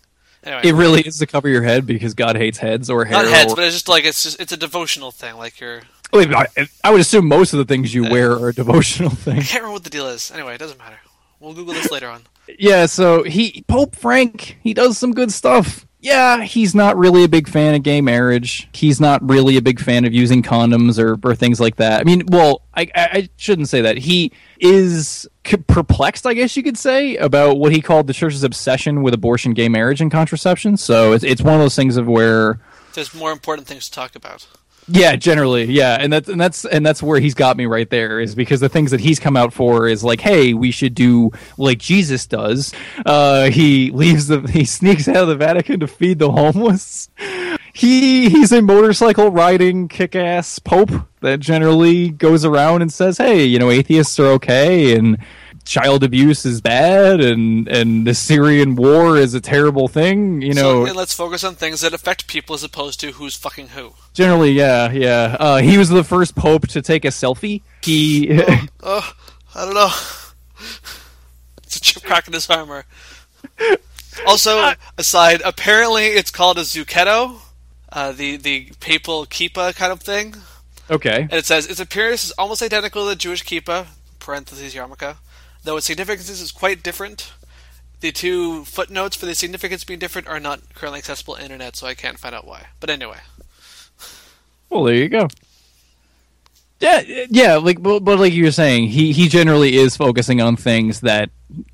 Anyway. 0.43 0.61
It 0.63 0.73
really 0.73 1.01
is 1.01 1.17
to 1.17 1.25
cover 1.25 1.49
your 1.49 1.63
head 1.63 1.87
because 1.87 2.13
God 2.13 2.37
hates 2.37 2.59
heads 2.59 2.89
or 2.89 3.05
hair. 3.05 3.23
not 3.23 3.25
heads, 3.25 3.53
or- 3.53 3.55
but 3.55 3.65
it's 3.65 3.75
just 3.75 3.89
like 3.89 4.05
it's 4.05 4.21
just 4.23 4.39
it's 4.39 4.51
a 4.51 4.57
devotional 4.57 5.11
thing. 5.11 5.35
Like 5.35 5.59
you're, 5.59 5.81
oh, 6.13 6.19
Wait, 6.19 6.31
I, 6.33 6.45
I 6.83 6.91
would 6.91 7.01
assume 7.01 7.27
most 7.27 7.53
of 7.53 7.57
the 7.57 7.65
things 7.65 7.93
you 7.93 8.03
wear 8.03 8.31
are 8.33 8.49
a 8.49 8.53
devotional 8.53 9.09
thing. 9.09 9.39
I 9.39 9.41
can't 9.41 9.55
remember 9.55 9.73
what 9.73 9.83
the 9.83 9.89
deal 9.89 10.07
is. 10.07 10.31
Anyway, 10.31 10.53
it 10.53 10.59
doesn't 10.59 10.77
matter. 10.77 10.99
We'll 11.39 11.53
Google 11.55 11.73
this 11.73 11.91
later 11.91 12.07
on. 12.09 12.21
Yeah, 12.57 12.85
so 12.85 13.23
he 13.23 13.63
Pope 13.67 13.95
Frank, 13.95 14.57
he 14.61 14.73
does 14.73 14.97
some 14.97 15.13
good 15.13 15.31
stuff. 15.31 15.85
Yeah, 15.99 16.43
he's 16.43 16.75
not 16.75 16.95
really 16.95 17.23
a 17.23 17.27
big 17.27 17.49
fan 17.49 17.73
of 17.73 17.81
gay 17.81 18.01
marriage. 18.01 18.69
He's 18.71 19.01
not 19.01 19.27
really 19.27 19.57
a 19.57 19.61
big 19.61 19.79
fan 19.79 20.05
of 20.05 20.13
using 20.13 20.43
condoms 20.43 20.99
or, 21.03 21.17
or 21.27 21.35
things 21.35 21.59
like 21.59 21.77
that. 21.77 21.99
I 21.99 22.03
mean, 22.03 22.23
well, 22.27 22.61
I, 22.73 22.89
I, 22.95 23.29
shouldn't 23.35 23.67
say 23.67 23.81
that. 23.81 23.97
He 23.97 24.31
is 24.59 25.27
perplexed, 25.43 26.27
I 26.27 26.35
guess 26.35 26.55
you 26.55 26.61
could 26.61 26.77
say, 26.77 27.17
about 27.17 27.57
what 27.57 27.71
he 27.71 27.81
called 27.81 28.05
the 28.05 28.13
church's 28.13 28.43
obsession 28.43 29.01
with 29.01 29.15
abortion, 29.15 29.53
gay 29.53 29.69
marriage, 29.69 29.99
and 29.99 30.11
contraception. 30.11 30.77
So 30.77 31.13
it's, 31.13 31.23
it's 31.23 31.41
one 31.41 31.55
of 31.55 31.61
those 31.61 31.75
things 31.75 31.97
of 31.97 32.07
where 32.07 32.59
There's 32.93 33.13
more 33.15 33.31
important 33.31 33.67
things 33.67 33.89
to 33.89 33.91
talk 33.91 34.15
about. 34.15 34.47
Yeah, 34.89 35.17
generally, 35.17 35.65
yeah, 35.65 35.97
and 35.99 36.13
that's 36.13 36.29
and 36.29 36.39
that's 36.39 36.63
and 36.63 36.85
that's 36.85 37.03
where 37.03 37.19
he's 37.19 37.33
got 37.33 37.57
me 37.57 37.65
right 37.65 37.89
there 37.89 38.21
is 38.21 38.35
because 38.35 38.61
the 38.61 38.69
things 38.69 38.91
that 38.91 39.01
he's 39.01 39.19
come 39.19 39.35
out 39.35 39.51
for 39.51 39.87
is 39.87 40.01
like, 40.01 40.21
hey, 40.21 40.53
we 40.53 40.71
should 40.71 40.95
do 40.95 41.31
like 41.57 41.77
Jesus 41.77 42.25
does. 42.25 42.73
Uh, 43.05 43.49
he 43.49 43.91
leaves 43.91 44.27
the 44.27 44.39
he 44.49 44.63
sneaks 44.63 45.09
out 45.09 45.17
of 45.17 45.27
the 45.27 45.35
Vatican 45.35 45.81
to 45.81 45.87
feed 45.87 46.19
the 46.19 46.31
homeless. 46.31 47.09
He 47.73 48.29
he's 48.29 48.51
a 48.53 48.61
motorcycle 48.61 49.29
riding 49.29 49.89
kick 49.89 50.15
ass 50.15 50.57
pope 50.57 50.91
that 51.19 51.41
generally 51.41 52.09
goes 52.09 52.45
around 52.45 52.81
and 52.81 52.91
says, 52.91 53.17
hey, 53.17 53.43
you 53.43 53.59
know, 53.59 53.69
atheists 53.69 54.17
are 54.19 54.27
okay 54.27 54.95
and 54.95 55.17
child 55.67 56.03
abuse 56.03 56.45
is 56.45 56.61
bad 56.61 57.19
and 57.19 57.67
and 57.67 58.07
the 58.07 58.13
Syrian 58.13 58.75
war 58.75 59.17
is 59.17 59.33
a 59.33 59.41
terrible 59.41 59.87
thing. 59.87 60.41
You 60.41 60.53
know, 60.53 60.85
so, 60.85 60.85
and 60.87 60.95
let's 60.95 61.13
focus 61.13 61.43
on 61.43 61.55
things 61.55 61.81
that 61.81 61.93
affect 61.93 62.27
people 62.27 62.55
as 62.55 62.63
opposed 62.63 62.99
to 63.01 63.11
who's 63.11 63.35
fucking 63.35 63.69
who. 63.69 63.93
Generally, 64.13 64.53
yeah, 64.53 64.91
yeah. 64.91 65.35
Uh, 65.39 65.57
he 65.57 65.77
was 65.77 65.89
the 65.89 66.03
first 66.03 66.35
pope 66.35 66.67
to 66.69 66.81
take 66.81 67.05
a 67.05 67.09
selfie. 67.09 67.61
He, 67.83 68.41
Oh, 68.81 69.13
I 69.55 69.65
don't 69.65 69.73
know. 69.75 69.91
It's 71.63 71.75
a 71.75 71.81
chip 71.81 72.03
crack 72.03 72.27
in 72.27 72.33
his 72.33 72.49
armor. 72.49 72.85
Also, 74.25 74.71
aside, 74.97 75.41
apparently 75.43 76.05
it's 76.05 76.31
called 76.31 76.57
a 76.57 76.61
zucchetto, 76.61 77.39
uh, 77.91 78.11
the 78.13 78.37
the 78.37 78.71
papal 78.79 79.25
kippa 79.25 79.75
kind 79.75 79.91
of 79.91 79.99
thing. 80.01 80.35
okay, 80.89 81.21
And 81.23 81.33
it 81.33 81.45
says 81.45 81.67
its 81.67 81.79
appearance 81.81 82.23
is 82.23 82.31
almost 82.37 82.61
identical 82.61 83.03
to 83.03 83.09
the 83.09 83.15
Jewish 83.17 83.43
kippa 83.43 83.87
(parentheses 84.19 84.73
yarmulke), 84.73 85.17
though 85.67 85.77
its 85.77 85.85
significance 85.85 86.29
is 86.29 86.51
quite 86.51 86.81
different. 86.81 87.33
The 87.99 88.11
two 88.11 88.63
footnotes 88.65 89.15
for 89.15 89.25
the 89.25 89.35
significance 89.35 89.83
being 89.83 89.99
different 89.99 90.27
are 90.27 90.39
not 90.39 90.61
currently 90.73 90.99
accessible 90.99 91.35
on 91.35 91.41
internet, 91.41 91.75
so 91.75 91.87
I 91.87 91.93
can't 91.93 92.19
find 92.19 92.33
out 92.33 92.47
why. 92.47 92.67
But 92.79 92.89
anyway, 92.89 93.17
well, 94.69 94.83
there 94.83 94.95
you 94.95 95.09
go. 95.09 95.27
Yeah, 96.79 97.01
yeah. 97.29 97.55
Like, 97.55 97.81
but, 97.81 98.01
but 98.01 98.19
like 98.19 98.33
you 98.33 98.45
were 98.45 98.51
saying, 98.51 98.89
he 98.89 99.11
he 99.11 99.27
generally 99.27 99.75
is 99.75 99.97
focusing 99.97 100.41
on 100.41 100.55
things 100.55 101.01
that 101.01 101.31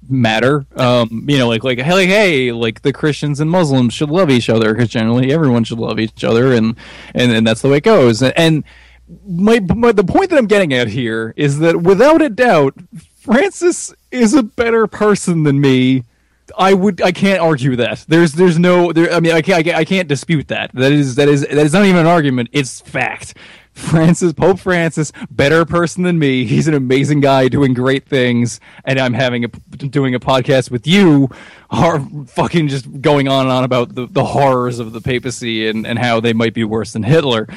matter. 0.09 0.65
Um, 0.77 1.25
you 1.27 1.37
know, 1.37 1.49
like 1.49 1.63
like 1.63 1.79
hey, 1.79 2.07
hey, 2.07 2.51
like 2.51 2.81
the 2.81 2.93
Christians 2.93 3.41
and 3.41 3.51
Muslims 3.51 3.93
should 3.93 4.09
love 4.09 4.29
each 4.29 4.49
other 4.49 4.73
because 4.73 4.89
generally 4.89 5.31
everyone 5.31 5.65
should 5.65 5.79
love 5.79 5.99
each 5.99 6.23
other, 6.23 6.53
and 6.53 6.77
and 7.13 7.31
and 7.33 7.45
that's 7.45 7.61
the 7.61 7.69
way 7.69 7.77
it 7.77 7.83
goes. 7.83 8.23
And 8.23 8.63
my, 9.27 9.59
my 9.59 9.91
the 9.91 10.05
point 10.05 10.29
that 10.29 10.37
I'm 10.37 10.47
getting 10.47 10.73
at 10.73 10.87
here 10.87 11.33
is 11.35 11.59
that 11.59 11.81
without 11.81 12.21
a 12.21 12.29
doubt, 12.29 12.75
Francis 13.23 13.93
is 14.11 14.33
a 14.33 14.43
better 14.43 14.85
person 14.85 15.43
than 15.43 15.61
me. 15.61 16.03
I 16.57 16.73
would 16.73 17.01
I 17.01 17.13
can't 17.13 17.39
argue 17.39 17.77
that. 17.77 18.03
There's 18.07 18.33
there's 18.33 18.59
no 18.59 18.91
there 18.91 19.13
I 19.13 19.21
mean 19.21 19.31
I 19.31 19.41
can't, 19.41 19.65
I 19.69 19.85
can't 19.85 20.09
dispute 20.09 20.49
that. 20.49 20.71
That 20.73 20.91
is 20.91 21.15
that 21.15 21.29
is 21.29 21.41
that 21.41 21.57
is 21.57 21.71
not 21.71 21.85
even 21.85 22.01
an 22.01 22.05
argument. 22.05 22.49
It's 22.51 22.81
fact. 22.81 23.35
Francis 23.71 24.33
Pope 24.33 24.59
Francis 24.59 25.13
better 25.31 25.63
person 25.63 26.03
than 26.03 26.19
me. 26.19 26.43
He's 26.43 26.67
an 26.67 26.73
amazing 26.73 27.21
guy 27.21 27.47
doing 27.47 27.73
great 27.73 28.05
things 28.05 28.59
and 28.83 28.99
I'm 28.99 29.13
having 29.13 29.45
a 29.45 29.47
doing 29.47 30.13
a 30.15 30.19
podcast 30.19 30.69
with 30.69 30.85
you 30.85 31.29
are 31.69 32.05
fucking 32.27 32.67
just 32.67 33.01
going 33.01 33.29
on 33.29 33.45
and 33.45 33.51
on 33.51 33.63
about 33.63 33.95
the, 33.95 34.05
the 34.05 34.25
horrors 34.25 34.79
of 34.79 34.91
the 34.91 34.99
papacy 34.99 35.67
and, 35.69 35.87
and 35.87 35.97
how 35.97 36.19
they 36.19 36.33
might 36.33 36.53
be 36.53 36.65
worse 36.65 36.91
than 36.91 37.03
Hitler. 37.03 37.47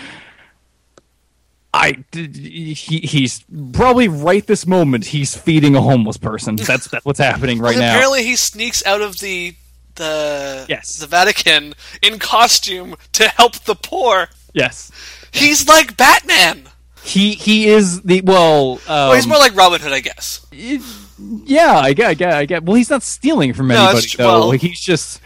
I 1.77 2.05
he, 2.12 2.75
he's 2.75 3.45
probably 3.73 4.09
right 4.09 4.47
this 4.47 4.67
moment 4.67 5.07
he's 5.07 5.37
feeding 5.37 5.77
a 5.77 5.81
homeless 5.83 6.17
person. 6.17 6.57
That's 6.67 6.89
that's 6.89 7.05
what's 7.05 7.19
happening 7.19 7.59
right 7.59 7.77
now. 7.77 7.91
apparently 7.95 8.25
he 8.25 8.37
sneaks 8.37 8.85
out 8.87 9.01
of 9.01 9.19
the 9.19 9.55
the 9.97 10.67
Yes. 10.69 10.97
the 10.97 11.07
Vatican 11.07 11.75
in 12.03 12.19
costume 12.19 12.97
to 13.12 13.29
help 13.29 13.55
the 13.65 13.75
poor. 13.75 14.29
Yes. 14.53 14.91
He's 15.33 15.67
like 15.69 15.97
Batman. 15.97 16.69
He 17.03 17.33
he 17.35 17.69
is 17.69 18.03
the 18.03 18.21
well. 18.23 18.73
Um, 18.73 18.81
well, 18.89 19.15
he's 19.15 19.27
more 19.27 19.39
like 19.39 19.55
Robin 19.55 19.81
Hood, 19.81 19.93
I 19.93 20.01
guess. 20.01 20.45
yeah, 20.53 21.77
I 21.79 21.93
get, 21.93 22.09
I 22.11 22.15
get, 22.15 22.33
I 22.33 22.45
get. 22.47 22.65
Well, 22.65 22.75
he's 22.77 22.91
not 22.91 23.03
stealing 23.03 23.53
from 23.55 23.69
No, 23.69 23.91
anybody 23.91 24.07
though. 24.17 24.41
well- 24.41 24.49
like 24.49 24.61
he's 24.61 24.81
just. 24.81 25.21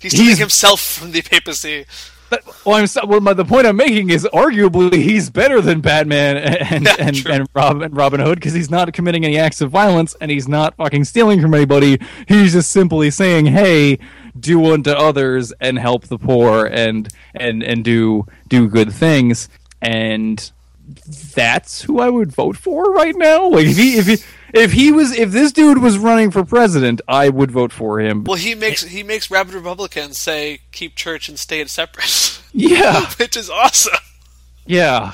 He's 0.00 0.12
stealing 0.12 0.26
He's- 0.28 0.38
himself 0.38 0.80
from 0.80 1.12
the 1.12 1.22
papacy. 1.22 1.86
But, 2.30 2.44
well, 2.66 2.76
I'm 2.76 2.86
so, 2.86 3.06
well, 3.06 3.20
my, 3.20 3.32
the 3.32 3.42
point 3.46 3.66
I'm 3.66 3.76
making 3.76 4.10
is 4.10 4.28
arguably 4.34 4.92
he's 5.02 5.30
better 5.30 5.62
than 5.62 5.80
Batman 5.80 6.36
and 6.36 6.84
Yeah, 6.86 6.96
and, 6.98 7.16
true. 7.16 7.32
and, 7.32 7.48
Rob, 7.54 7.80
and 7.80 7.96
Robin 7.96 8.20
Hood 8.20 8.34
because 8.38 8.52
he's 8.52 8.68
not 8.70 8.92
committing 8.92 9.24
any 9.24 9.38
acts 9.38 9.62
of 9.62 9.70
violence 9.70 10.14
and 10.20 10.30
he's 10.30 10.46
not 10.46 10.76
fucking 10.76 11.04
stealing 11.04 11.40
from 11.40 11.54
anybody. 11.54 11.98
He's 12.26 12.52
just 12.52 12.70
simply 12.70 13.10
saying, 13.10 13.46
"Hey, 13.46 13.98
do 14.38 14.74
unto 14.74 14.90
others 14.90 15.54
and 15.58 15.78
help 15.78 16.04
the 16.08 16.18
poor 16.18 16.66
and 16.66 17.08
and 17.34 17.62
and 17.62 17.82
do 17.82 18.26
do 18.46 18.68
good 18.68 18.92
things." 18.92 19.48
And 19.80 20.50
that's 21.34 21.80
who 21.80 21.98
I 22.00 22.10
would 22.10 22.30
vote 22.32 22.58
for 22.58 22.92
right 22.92 23.14
now. 23.16 23.48
Like 23.48 23.66
if 23.68 23.76
he 23.78 23.96
if 23.96 24.06
he 24.06 24.18
if 24.54 24.72
he 24.72 24.92
was 24.92 25.12
if 25.16 25.30
this 25.30 25.52
dude 25.52 25.78
was 25.78 25.98
running 25.98 26.30
for 26.30 26.44
president, 26.44 27.00
I 27.08 27.28
would 27.28 27.50
vote 27.50 27.72
for 27.72 28.00
him. 28.00 28.24
Well, 28.24 28.36
he 28.36 28.54
makes 28.54 28.82
he 28.82 29.02
makes 29.02 29.30
rabid 29.30 29.54
Republicans 29.54 30.18
say 30.20 30.60
keep 30.72 30.94
church 30.96 31.28
and 31.28 31.38
state 31.38 31.68
separate, 31.70 32.42
Yeah. 32.52 33.06
which 33.18 33.36
is 33.36 33.50
awesome. 33.50 33.94
Yeah, 34.66 35.12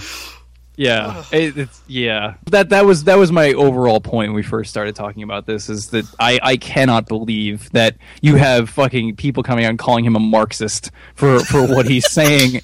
yeah, 0.76 1.22
It- 1.30 1.56
it's 1.56 1.80
yeah. 1.86 2.34
That 2.50 2.70
that 2.70 2.84
was 2.84 3.04
that 3.04 3.16
was 3.18 3.30
my 3.30 3.52
overall 3.52 4.00
point 4.00 4.30
when 4.30 4.34
we 4.36 4.42
first 4.42 4.70
started 4.70 4.96
talking 4.96 5.22
about 5.22 5.46
this. 5.46 5.68
Is 5.68 5.88
that 5.90 6.04
I 6.18 6.40
I 6.42 6.56
cannot 6.56 7.06
believe 7.06 7.70
that 7.70 7.96
you 8.20 8.34
have 8.36 8.68
fucking 8.70 9.14
people 9.16 9.42
coming 9.44 9.64
out 9.64 9.70
and 9.70 9.78
calling 9.78 10.04
him 10.04 10.16
a 10.16 10.20
Marxist 10.20 10.90
for 11.14 11.38
for 11.40 11.66
what 11.68 11.86
he's 11.86 12.10
saying. 12.10 12.62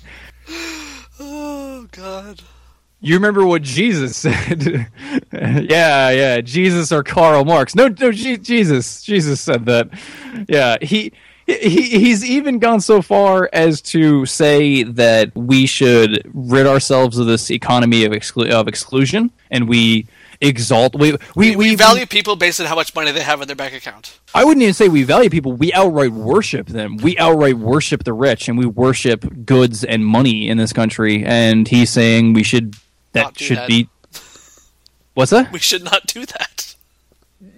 Oh 1.20 1.86
God. 1.92 2.42
You 3.00 3.14
remember 3.14 3.44
what 3.46 3.62
Jesus 3.62 4.16
said? 4.18 4.88
yeah, 5.32 6.10
yeah, 6.10 6.40
Jesus 6.40 6.92
or 6.92 7.02
Karl 7.02 7.44
Marx. 7.44 7.74
No, 7.74 7.88
no, 7.88 8.12
Je- 8.12 8.36
Jesus. 8.36 9.02
Jesus 9.02 9.40
said 9.40 9.66
that. 9.66 9.88
Yeah, 10.48 10.76
he. 10.80 11.12
He, 11.46 11.98
he's 11.98 12.24
even 12.24 12.60
gone 12.60 12.80
so 12.80 13.02
far 13.02 13.50
as 13.52 13.80
to 13.82 14.24
say 14.24 14.84
that 14.84 15.34
we 15.34 15.66
should 15.66 16.22
rid 16.32 16.64
ourselves 16.64 17.18
of 17.18 17.26
this 17.26 17.50
economy 17.50 18.04
of, 18.04 18.12
exclu- 18.12 18.52
of 18.52 18.68
exclusion, 18.68 19.32
and 19.50 19.68
we 19.68 20.06
exalt. 20.40 20.94
We 20.94 21.16
we, 21.34 21.56
We 21.56 21.74
value 21.74 22.06
people 22.06 22.36
based 22.36 22.60
on 22.60 22.66
how 22.66 22.76
much 22.76 22.94
money 22.94 23.10
they 23.10 23.22
have 23.22 23.40
in 23.42 23.48
their 23.48 23.56
bank 23.56 23.74
account. 23.74 24.20
I 24.32 24.44
wouldn't 24.44 24.62
even 24.62 24.74
say 24.74 24.88
we 24.88 25.02
value 25.02 25.28
people. 25.28 25.52
We 25.52 25.72
outright 25.72 26.12
worship 26.12 26.68
them. 26.68 26.98
We 26.98 27.18
outright 27.18 27.56
worship 27.58 28.04
the 28.04 28.12
rich, 28.12 28.48
and 28.48 28.56
we 28.56 28.66
worship 28.66 29.44
goods 29.44 29.82
and 29.82 30.06
money 30.06 30.48
in 30.48 30.56
this 30.56 30.72
country. 30.72 31.24
And 31.24 31.66
he's 31.66 31.90
saying 31.90 32.34
we 32.34 32.44
should. 32.44 32.76
That 33.12 33.38
should 33.38 33.58
that. 33.58 33.68
be. 33.68 33.88
What's 35.14 35.30
that? 35.30 35.52
We 35.52 35.58
should 35.58 35.82
not 35.84 36.06
do 36.06 36.24
that, 36.24 36.74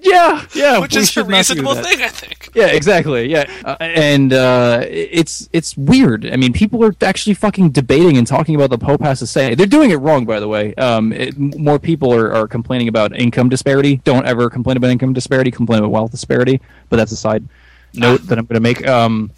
Yeah, 0.01 0.47
yeah. 0.55 0.79
which 0.79 0.97
is 0.97 1.09
a 1.09 1.12
should 1.12 1.29
not 1.29 1.33
do 1.33 1.37
reasonable 1.37 1.75
thing, 1.75 2.01
I 2.03 2.09
think. 2.09 2.49
Yeah, 2.55 2.67
exactly. 2.67 3.31
Yeah, 3.31 3.45
uh, 3.65 3.77
and 3.81 4.33
uh, 4.33 4.81
it's 4.88 5.49
it's 5.53 5.77
weird. 5.77 6.27
I 6.27 6.37
mean, 6.37 6.53
people 6.53 6.83
are 6.85 6.95
actually 7.03 7.35
fucking 7.35 7.71
debating 7.71 8.17
and 8.17 8.27
talking 8.27 8.55
about 8.55 8.71
the 8.71 8.79
Pope 8.79 9.03
has 9.03 9.19
to 9.21 9.27
say. 9.27 9.55
They're 9.55 9.67
doing 9.67 9.91
it 9.91 9.97
wrong, 9.97 10.25
by 10.25 10.41
the 10.41 10.49
way. 10.49 10.75
Um, 10.75 11.12
it, 11.12 11.38
more 11.38 11.79
people 11.79 12.12
are, 12.12 12.33
are 12.33 12.49
complaining 12.49 12.88
about 12.88 13.15
income 13.15 13.49
disparity. 13.49 13.97
Don't 14.05 14.27
ever 14.27 14.49
complain 14.51 14.77
about 14.77 14.91
income 14.91 15.12
disparity. 15.12 15.51
Complain 15.51 15.81
about 15.81 15.91
wealth 15.91 16.11
disparity. 16.11 16.61
But 16.88 16.97
that's 16.97 17.12
a 17.12 17.17
side 17.17 17.45
note 17.95 18.27
that 18.29 18.38
I'm 18.38 18.47
going 18.47 18.55
to 18.55 18.61
make. 18.61 18.87
Um, 18.88 19.31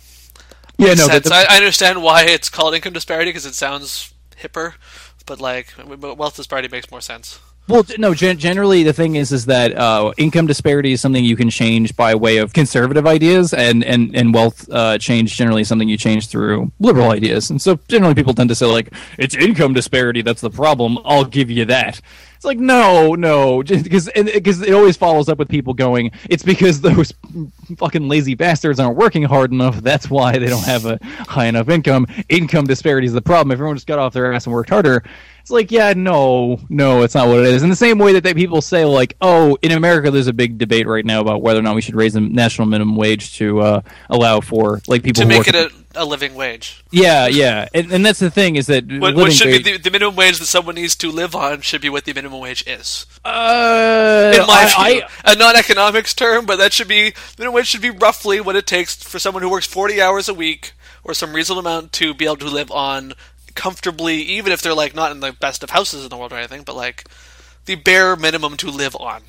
yeah, 0.78 0.94
no, 0.94 1.08
the, 1.08 1.20
the- 1.20 1.34
I, 1.34 1.46
I 1.50 1.56
understand 1.56 2.02
why 2.02 2.24
it's 2.24 2.48
called 2.48 2.74
income 2.74 2.92
disparity 2.92 3.30
because 3.30 3.46
it 3.46 3.54
sounds 3.54 4.12
hipper, 4.40 4.74
but 5.26 5.40
like 5.40 5.68
wealth 5.86 6.36
disparity 6.36 6.68
makes 6.68 6.90
more 6.90 7.00
sense. 7.00 7.38
Well, 7.66 7.82
no. 7.96 8.12
Gen- 8.12 8.38
generally, 8.38 8.82
the 8.82 8.92
thing 8.92 9.16
is, 9.16 9.32
is 9.32 9.46
that 9.46 9.74
uh, 9.74 10.12
income 10.18 10.46
disparity 10.46 10.92
is 10.92 11.00
something 11.00 11.24
you 11.24 11.36
can 11.36 11.48
change 11.48 11.96
by 11.96 12.14
way 12.14 12.36
of 12.36 12.52
conservative 12.52 13.06
ideas, 13.06 13.54
and 13.54 13.82
and 13.82 14.14
and 14.14 14.34
wealth 14.34 14.68
uh, 14.70 14.98
change 14.98 15.34
generally 15.34 15.62
is 15.62 15.68
something 15.68 15.88
you 15.88 15.96
change 15.96 16.28
through 16.28 16.70
liberal 16.78 17.10
ideas. 17.10 17.48
And 17.48 17.62
so, 17.62 17.78
generally, 17.88 18.14
people 18.14 18.34
tend 18.34 18.50
to 18.50 18.54
say 18.54 18.66
like, 18.66 18.92
"It's 19.18 19.34
income 19.34 19.72
disparity 19.72 20.20
that's 20.20 20.42
the 20.42 20.50
problem." 20.50 20.98
I'll 21.06 21.24
give 21.24 21.50
you 21.50 21.64
that. 21.64 22.02
It's 22.44 22.46
like 22.46 22.58
no, 22.58 23.14
no, 23.14 23.62
because 23.62 24.10
because 24.12 24.60
it 24.60 24.74
always 24.74 24.98
follows 24.98 25.30
up 25.30 25.38
with 25.38 25.48
people 25.48 25.72
going, 25.72 26.10
"It's 26.28 26.42
because 26.42 26.82
those 26.82 27.14
fucking 27.78 28.06
lazy 28.06 28.34
bastards 28.34 28.78
aren't 28.78 28.98
working 28.98 29.22
hard 29.22 29.50
enough. 29.50 29.80
That's 29.80 30.10
why 30.10 30.36
they 30.36 30.48
don't 30.48 30.66
have 30.66 30.84
a 30.84 30.98
high 31.02 31.46
enough 31.46 31.70
income. 31.70 32.06
Income 32.28 32.66
disparity 32.66 33.06
is 33.06 33.14
the 33.14 33.22
problem. 33.22 33.50
If 33.50 33.56
everyone 33.56 33.76
just 33.76 33.86
got 33.86 33.98
off 33.98 34.12
their 34.12 34.30
ass 34.30 34.44
and 34.44 34.52
worked 34.52 34.68
harder." 34.68 35.02
It's 35.40 35.50
like, 35.50 35.70
yeah, 35.70 35.92
no, 35.94 36.58
no, 36.70 37.02
it's 37.02 37.14
not 37.14 37.28
what 37.28 37.40
it 37.40 37.44
is. 37.44 37.62
In 37.62 37.68
the 37.68 37.76
same 37.76 37.98
way 37.98 38.14
that 38.14 38.22
they, 38.24 38.32
people 38.32 38.62
say, 38.62 38.86
like, 38.86 39.14
oh, 39.20 39.58
in 39.60 39.72
America, 39.72 40.10
there's 40.10 40.26
a 40.26 40.32
big 40.32 40.56
debate 40.56 40.86
right 40.86 41.04
now 41.04 41.20
about 41.20 41.42
whether 41.42 41.58
or 41.58 41.62
not 41.62 41.74
we 41.74 41.82
should 41.82 41.94
raise 41.94 42.14
the 42.14 42.22
national 42.22 42.66
minimum 42.66 42.96
wage 42.96 43.36
to 43.36 43.60
uh, 43.60 43.80
allow 44.08 44.40
for 44.40 44.80
like 44.86 45.02
people 45.02 45.20
to 45.20 45.28
make 45.28 45.46
it 45.46 45.54
a, 45.54 45.70
a 45.96 46.04
living 46.06 46.34
wage. 46.34 46.82
yeah, 46.90 47.26
yeah, 47.26 47.68
and, 47.74 47.92
and 47.92 48.06
that's 48.06 48.20
the 48.20 48.30
thing 48.30 48.56
is 48.56 48.68
that 48.68 48.86
What, 48.90 49.16
what 49.16 49.34
should 49.34 49.48
wage, 49.48 49.64
be 49.64 49.72
the, 49.72 49.78
the 49.82 49.90
minimum 49.90 50.16
wage 50.16 50.38
that 50.38 50.46
someone 50.46 50.76
needs 50.76 50.96
to 50.96 51.10
live 51.10 51.34
on 51.34 51.60
should 51.60 51.82
be 51.82 51.90
what 51.90 52.06
the 52.06 52.14
minimum 52.14 52.33
wage 52.40 52.64
is. 52.66 53.06
uh, 53.24 54.32
In 54.34 54.46
my 54.46 54.72
I- 54.76 54.92
view, 54.92 55.02
a 55.24 55.34
non-economics 55.34 56.14
term, 56.14 56.46
but 56.46 56.56
that 56.56 56.72
should 56.72 56.88
be 56.88 57.14
minimum 57.38 57.54
wage 57.54 57.66
should 57.68 57.82
be 57.82 57.90
roughly 57.90 58.40
what 58.40 58.56
it 58.56 58.66
takes 58.66 58.94
for 58.96 59.18
someone 59.18 59.42
who 59.42 59.48
works 59.50 59.66
forty 59.66 60.00
hours 60.00 60.28
a 60.28 60.34
week 60.34 60.72
or 61.02 61.14
some 61.14 61.32
reasonable 61.34 61.60
amount 61.60 61.92
to 61.92 62.14
be 62.14 62.24
able 62.24 62.36
to 62.36 62.46
live 62.48 62.70
on 62.70 63.14
comfortably, 63.54 64.16
even 64.22 64.52
if 64.52 64.62
they're 64.62 64.74
like 64.74 64.94
not 64.94 65.12
in 65.12 65.20
the 65.20 65.32
best 65.32 65.62
of 65.62 65.70
houses 65.70 66.02
in 66.02 66.08
the 66.10 66.16
world 66.16 66.32
or 66.32 66.36
anything, 66.36 66.62
but 66.62 66.74
like 66.76 67.04
the 67.66 67.74
bare 67.76 68.16
minimum 68.16 68.56
to 68.56 68.68
live 68.70 68.96
on, 68.96 69.22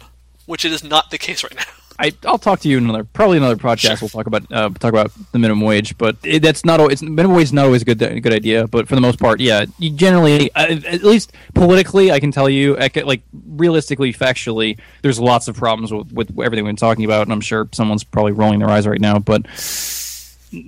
which 0.45 0.65
it 0.65 0.71
is 0.71 0.83
not 0.83 1.11
the 1.11 1.17
case 1.17 1.43
right 1.43 1.55
now. 1.55 1.63
I, 1.97 2.11
I'll 2.25 2.37
talk 2.37 2.59
to 2.61 2.69
you 2.69 2.77
in 2.77 2.85
another 2.85 3.03
probably 3.03 3.37
another 3.37 3.55
podcast. 3.55 4.01
We'll 4.01 4.09
talk 4.09 4.27
about 4.27 4.51
uh, 4.51 4.69
talk 4.69 4.89
about 4.89 5.11
the 5.31 5.39
minimum 5.39 5.63
wage, 5.63 5.97
but 5.97 6.17
it, 6.23 6.41
that's 6.41 6.65
not 6.65 6.79
it's 6.91 7.01
minimum 7.01 7.35
wage 7.35 7.45
is 7.45 7.53
not 7.53 7.65
always 7.65 7.83
a 7.83 7.85
good 7.85 8.01
a 8.01 8.19
good 8.19 8.33
idea. 8.33 8.67
But 8.67 8.87
for 8.87 8.95
the 8.95 9.01
most 9.01 9.19
part, 9.19 9.39
yeah, 9.39 9.65
you 9.79 9.91
generally 9.91 10.51
uh, 10.53 10.79
at 10.85 11.03
least 11.03 11.31
politically, 11.53 12.11
I 12.11 12.19
can 12.19 12.31
tell 12.31 12.49
you, 12.49 12.75
like 12.75 13.21
realistically, 13.33 14.13
factually, 14.13 14.77
there's 15.03 15.19
lots 15.19 15.47
of 15.47 15.55
problems 15.55 15.93
with, 15.93 16.11
with 16.11 16.29
everything 16.31 16.65
we've 16.65 16.69
been 16.69 16.75
talking 16.75 17.05
about, 17.05 17.23
and 17.23 17.31
I'm 17.31 17.41
sure 17.41 17.69
someone's 17.71 18.03
probably 18.03 18.33
rolling 18.33 18.59
their 18.59 18.69
eyes 18.69 18.85
right 18.85 19.01
now. 19.01 19.19
But 19.19 19.47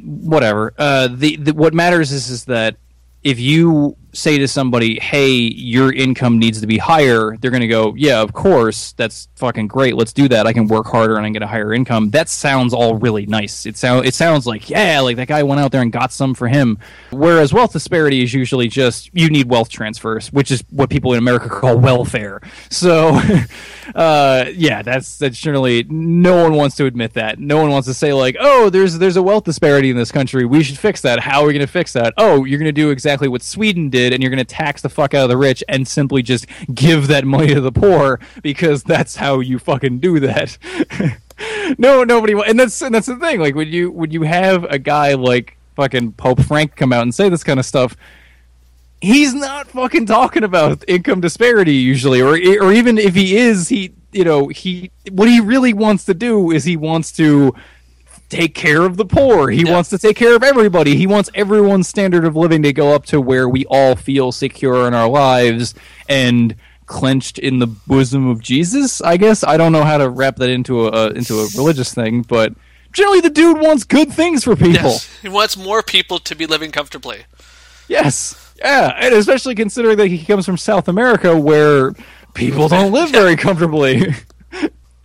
whatever. 0.03 0.73
Uh, 0.77 1.07
the, 1.11 1.35
the 1.37 1.53
what 1.53 1.73
matters 1.73 2.11
is 2.11 2.29
is 2.29 2.45
that 2.45 2.77
if 3.23 3.39
you 3.39 3.97
say 4.17 4.37
to 4.37 4.47
somebody, 4.47 4.99
"Hey, 4.99 5.35
your 5.35 5.93
income 5.93 6.39
needs 6.39 6.59
to 6.61 6.67
be 6.67 6.77
higher," 6.77 7.37
they're 7.37 7.51
going 7.51 7.61
to 7.61 7.67
go, 7.67 7.93
"Yeah, 7.95 8.21
of 8.21 8.33
course, 8.33 8.93
that's 8.93 9.27
fucking 9.35 9.67
great. 9.67 9.95
Let's 9.95 10.13
do 10.13 10.27
that. 10.29 10.47
I 10.47 10.53
can 10.53 10.67
work 10.67 10.87
harder 10.87 11.15
and 11.15 11.23
I 11.23 11.27
can 11.27 11.33
get 11.33 11.43
a 11.43 11.47
higher 11.47 11.73
income." 11.73 12.09
That 12.09 12.29
sounds 12.29 12.73
all 12.73 12.95
really 12.95 13.25
nice. 13.25 13.65
It 13.65 13.77
sound 13.77 14.05
it 14.05 14.13
sounds 14.13 14.47
like, 14.47 14.69
yeah, 14.69 14.99
like 15.01 15.17
that 15.17 15.27
guy 15.27 15.43
went 15.43 15.61
out 15.61 15.71
there 15.71 15.81
and 15.81 15.91
got 15.91 16.11
some 16.11 16.33
for 16.33 16.47
him. 16.47 16.79
Whereas 17.11 17.53
wealth 17.53 17.73
disparity 17.73 18.23
is 18.23 18.33
usually 18.33 18.67
just 18.67 19.09
you 19.13 19.29
need 19.29 19.49
wealth 19.49 19.69
transfers, 19.69 20.31
which 20.33 20.51
is 20.51 20.63
what 20.71 20.89
people 20.89 21.13
in 21.13 21.19
America 21.19 21.49
call 21.49 21.77
welfare. 21.77 22.41
So, 22.69 23.19
uh, 23.95 24.45
yeah, 24.53 24.81
that's 24.81 25.17
that's 25.17 25.37
generally 25.37 25.83
no 25.83 26.43
one 26.43 26.53
wants 26.53 26.75
to 26.77 26.85
admit 26.85 27.13
that. 27.13 27.39
No 27.39 27.57
one 27.61 27.69
wants 27.69 27.87
to 27.87 27.93
say 27.93 28.13
like, 28.13 28.35
"Oh, 28.39 28.69
there's 28.69 28.97
there's 28.97 29.17
a 29.17 29.23
wealth 29.23 29.43
disparity 29.43 29.89
in 29.89 29.97
this 29.97 30.11
country. 30.11 30.45
We 30.45 30.63
should 30.63 30.79
fix 30.79 31.01
that." 31.01 31.19
How 31.19 31.41
are 31.41 31.47
we 31.47 31.53
going 31.53 31.65
to 31.65 31.71
fix 31.71 31.93
that? 31.93 32.13
Oh, 32.17 32.45
you're 32.45 32.59
going 32.59 32.67
to 32.67 32.71
do 32.71 32.89
exactly 32.89 33.27
what 33.27 33.41
Sweden 33.41 33.89
did, 33.89 34.06
and 34.13 34.21
you're 34.21 34.29
going 34.29 34.37
to 34.37 34.45
tax 34.45 34.81
the 34.81 34.89
fuck 34.89 35.13
out 35.13 35.23
of 35.23 35.29
the 35.29 35.37
rich 35.37 35.63
and 35.67 35.87
simply 35.87 36.21
just 36.21 36.45
give 36.73 37.07
that 37.07 37.25
money 37.25 37.53
to 37.53 37.61
the 37.61 37.71
poor 37.71 38.19
because 38.41 38.83
that's 38.83 39.15
how 39.15 39.39
you 39.39 39.59
fucking 39.59 39.99
do 39.99 40.19
that. 40.19 40.57
no, 41.77 42.03
nobody. 42.03 42.33
And 42.45 42.59
that's 42.59 42.81
and 42.81 42.93
that's 42.93 43.07
the 43.07 43.17
thing. 43.17 43.39
Like, 43.39 43.55
would 43.55 43.67
you 43.67 43.91
would 43.91 44.13
you 44.13 44.23
have 44.23 44.63
a 44.65 44.79
guy 44.79 45.13
like 45.13 45.57
fucking 45.75 46.13
Pope 46.13 46.41
Frank 46.41 46.75
come 46.75 46.91
out 46.91 47.03
and 47.03 47.13
say 47.13 47.29
this 47.29 47.43
kind 47.43 47.59
of 47.59 47.65
stuff? 47.65 47.95
he's 49.01 49.33
not 49.33 49.67
fucking 49.67 50.05
talking 50.05 50.43
about 50.43 50.83
income 50.87 51.21
disparity 51.21 51.75
usually 51.75 52.21
or 52.21 52.31
or 52.31 52.73
even 52.73 52.97
if 52.97 53.13
he 53.13 53.37
is 53.37 53.69
he 53.69 53.93
you 54.11 54.23
know 54.23 54.47
he 54.47 54.91
what 55.11 55.27
he 55.27 55.39
really 55.39 55.73
wants 55.73 56.05
to 56.05 56.13
do 56.13 56.51
is 56.51 56.63
he 56.63 56.75
wants 56.75 57.11
to 57.11 57.53
take 58.29 58.53
care 58.53 58.81
of 58.83 58.97
the 58.97 59.05
poor 59.05 59.49
he 59.49 59.63
Yeah. 59.63 59.71
wants 59.71 59.89
to 59.89 59.97
take 59.97 60.17
care 60.17 60.35
of 60.35 60.43
everybody 60.43 60.95
he 60.97 61.07
wants 61.07 61.29
everyone's 61.33 61.87
standard 61.87 62.25
of 62.25 62.35
living 62.35 62.61
to 62.63 62.73
go 62.73 62.93
up 62.93 63.05
to 63.07 63.21
where 63.21 63.47
we 63.47 63.65
all 63.67 63.95
feel 63.95 64.31
secure 64.33 64.85
in 64.87 64.93
our 64.93 65.07
lives 65.07 65.73
and 66.09 66.55
clenched 66.85 67.39
in 67.39 67.59
the 67.59 67.67
bosom 67.67 68.27
of 68.27 68.41
Jesus 68.41 69.01
I 69.01 69.17
guess 69.17 69.43
I 69.43 69.55
don't 69.57 69.71
know 69.71 69.83
how 69.83 69.97
to 69.97 70.09
wrap 70.09 70.35
that 70.37 70.49
into 70.49 70.87
a 70.87 71.11
into 71.11 71.39
a 71.39 71.47
religious 71.55 71.93
thing 71.93 72.21
but 72.21 72.53
generally 72.93 73.21
the 73.21 73.29
dude 73.29 73.59
wants 73.59 73.83
good 73.83 74.11
things 74.11 74.43
for 74.43 74.55
people 74.55 74.73
Yes, 74.91 75.09
he 75.21 75.29
wants 75.29 75.55
more 75.55 75.81
people 75.83 76.19
to 76.19 76.35
be 76.35 76.45
living 76.45 76.71
comfortably. 76.71 77.19
Yes. 77.87 78.43
Yeah, 78.57 78.93
and 78.97 79.13
especially 79.13 79.55
considering 79.55 79.97
that 79.97 80.07
he 80.07 80.25
comes 80.25 80.45
from 80.45 80.57
South 80.57 80.87
America 80.87 81.37
where 81.39 81.93
people 82.33 82.67
don't 82.67 82.91
live 82.99 83.09
very 83.11 83.35
comfortably. 83.35 84.01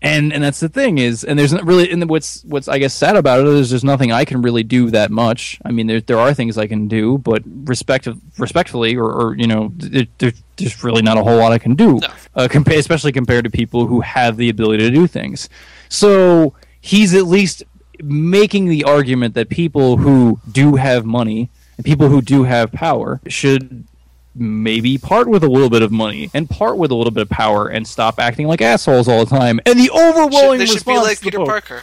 and 0.03 0.33
and 0.33 0.43
that's 0.43 0.61
the 0.61 0.69
thing 0.69 0.99
is 0.99 1.23
and 1.23 1.39
there's 1.39 1.53
not 1.53 1.65
really 1.65 1.91
and 1.91 2.09
what's 2.11 2.45
what's 2.45 2.67
I 2.67 2.79
guess 2.79 2.93
sad 2.93 3.17
about 3.17 3.41
it 3.41 3.47
is 3.47 3.71
there's 3.71 3.85
nothing 3.85 4.11
I 4.11 4.25
can 4.25 4.43
really 4.43 4.65
do 4.65 4.91
that 4.91 5.11
much. 5.11 5.61
I 5.65 5.71
mean 5.71 5.87
there 5.87 6.01
there 6.01 6.19
are 6.19 6.35
things 6.35 6.59
I 6.59 6.67
can 6.67 6.89
do, 6.89 7.19
but 7.19 7.43
respect 7.47 8.09
respectfully 8.37 8.97
or, 8.97 9.07
or 9.07 9.37
you 9.37 9.47
know 9.47 9.73
there, 9.77 10.07
there, 10.19 10.33
there's 10.57 10.83
really 10.83 11.03
not 11.03 11.19
a 11.19 11.23
whole 11.23 11.39
lot 11.39 11.53
I 11.53 11.59
can 11.59 11.75
do. 11.75 12.01
No. 12.01 12.09
Uh, 12.35 12.49
especially 12.73 13.13
compared 13.13 13.45
to 13.45 13.51
people 13.51 13.87
who 13.87 14.01
have 14.01 14.37
the 14.37 14.49
ability 14.49 14.85
to 14.85 14.91
do 14.91 15.07
things. 15.07 15.49
So 15.89 16.55
he's 16.81 17.15
at 17.15 17.27
least 17.27 17.63
making 18.03 18.69
the 18.69 18.85
argument 18.85 19.35
that 19.35 19.49
people 19.49 19.99
who 19.99 20.41
do 20.51 20.75
have 20.77 21.05
money 21.05 21.51
and 21.77 21.87
people 21.87 22.09
who 22.09 22.21
do 22.21 22.43
have 22.43 22.73
power 22.73 23.21
should 23.29 23.87
maybe 24.35 24.97
part 24.99 25.29
with 25.29 25.45
a 25.45 25.49
little 25.49 25.69
bit 25.71 25.83
of 25.83 25.93
money 25.93 26.31
and 26.33 26.49
part 26.49 26.79
with 26.79 26.91
a 26.91 26.95
little 26.95 27.11
bit 27.11 27.23
of 27.23 27.29
power 27.29 27.69
and 27.69 27.87
stop 27.87 28.19
acting 28.19 28.47
like 28.47 28.63
assholes 28.63 29.07
all 29.09 29.25
the 29.25 29.37
time. 29.37 29.61
And 29.67 29.79
the 29.79 29.85
Should, 29.87 29.93
overwhelming 29.93 30.59
they 30.59 30.67
should 30.67 30.85
be 30.85 30.93
response 30.93 31.07
like 31.07 31.21
Peter 31.21 31.39
Pope- 31.39 31.49
Parker. 31.49 31.81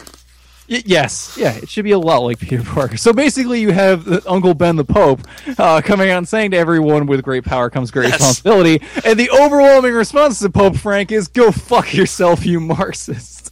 Y- 0.70 0.84
yes, 0.86 1.36
yeah, 1.40 1.56
it 1.56 1.68
should 1.68 1.84
be 1.84 1.92
a 1.94 1.98
lot 2.00 2.20
like 2.20 2.38
Peter 2.40 2.62
Parker. 2.64 2.96
So 2.98 3.12
basically, 3.12 3.60
you 3.60 3.72
have 3.72 4.28
Uncle 4.28 4.54
Ben 4.54 4.76
the 4.76 4.84
Pope 4.86 5.22
uh, 5.58 5.82
coming 5.82 6.10
out 6.12 6.20
and 6.20 6.28
saying 6.30 6.52
to 6.52 6.58
everyone, 6.58 7.08
"With 7.08 7.24
great 7.24 7.44
power 7.44 7.72
comes 7.72 7.90
great 7.90 8.10
Yes. 8.10 8.14
responsibility," 8.20 8.80
and 9.04 9.20
the 9.20 9.32
overwhelming 9.32 9.94
response 9.94 10.38
to 10.40 10.50
Pope 10.52 10.76
Frank 10.78 11.12
is, 11.12 11.28
"Go 11.28 11.52
fuck 11.52 11.94
yourself, 11.96 12.46
you 12.46 12.60
Marxist." 12.60 13.52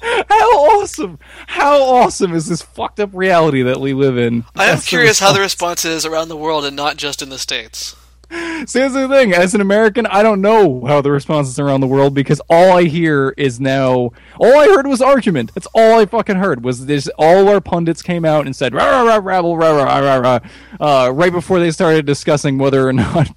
How 0.00 0.80
awesome! 0.80 1.18
How 1.46 1.82
awesome 1.82 2.32
is 2.34 2.46
this 2.46 2.62
fucked 2.62 3.00
up 3.00 3.10
reality 3.12 3.62
that 3.64 3.78
we 3.78 3.92
live 3.92 4.16
in? 4.16 4.44
I 4.56 4.66
am 4.66 4.80
curious 4.80 5.18
how 5.20 5.34
the 5.34 5.40
response 5.40 5.84
is 5.84 6.06
around 6.06 6.28
the 6.28 6.36
world 6.38 6.64
and 6.64 6.74
not 6.74 6.96
just 6.96 7.20
in 7.20 7.28
the 7.28 7.38
states. 7.38 7.94
See, 8.30 8.78
that's 8.78 8.94
the 8.94 9.08
thing. 9.08 9.32
As 9.32 9.54
an 9.54 9.60
American, 9.60 10.06
I 10.06 10.22
don't 10.22 10.40
know 10.40 10.84
how 10.86 11.00
the 11.00 11.10
response 11.10 11.48
is 11.48 11.58
around 11.58 11.80
the 11.80 11.88
world 11.88 12.14
because 12.14 12.40
all 12.48 12.76
I 12.76 12.84
hear 12.84 13.34
is 13.36 13.58
now. 13.58 14.10
All 14.38 14.58
I 14.58 14.66
heard 14.66 14.86
was 14.86 15.02
argument. 15.02 15.52
That's 15.54 15.66
all 15.74 15.98
I 15.98 16.06
fucking 16.06 16.36
heard 16.36 16.62
was 16.62 16.86
this. 16.86 17.08
All 17.18 17.48
our 17.48 17.60
pundits 17.60 18.02
came 18.02 18.24
out 18.24 18.46
and 18.46 18.54
said 18.54 18.72
rah 18.72 18.84
rah 18.84 19.02
rah 19.02 19.20
rabble 19.20 19.56
rah 19.56 19.70
rah 19.72 19.98
rah 19.98 19.98
rah 19.98 20.16
rah 20.16 20.38
uh, 20.80 21.10
right 21.12 21.32
before 21.32 21.58
they 21.58 21.72
started 21.72 22.06
discussing 22.06 22.56
whether 22.58 22.86
or 22.86 22.92
not 22.92 23.28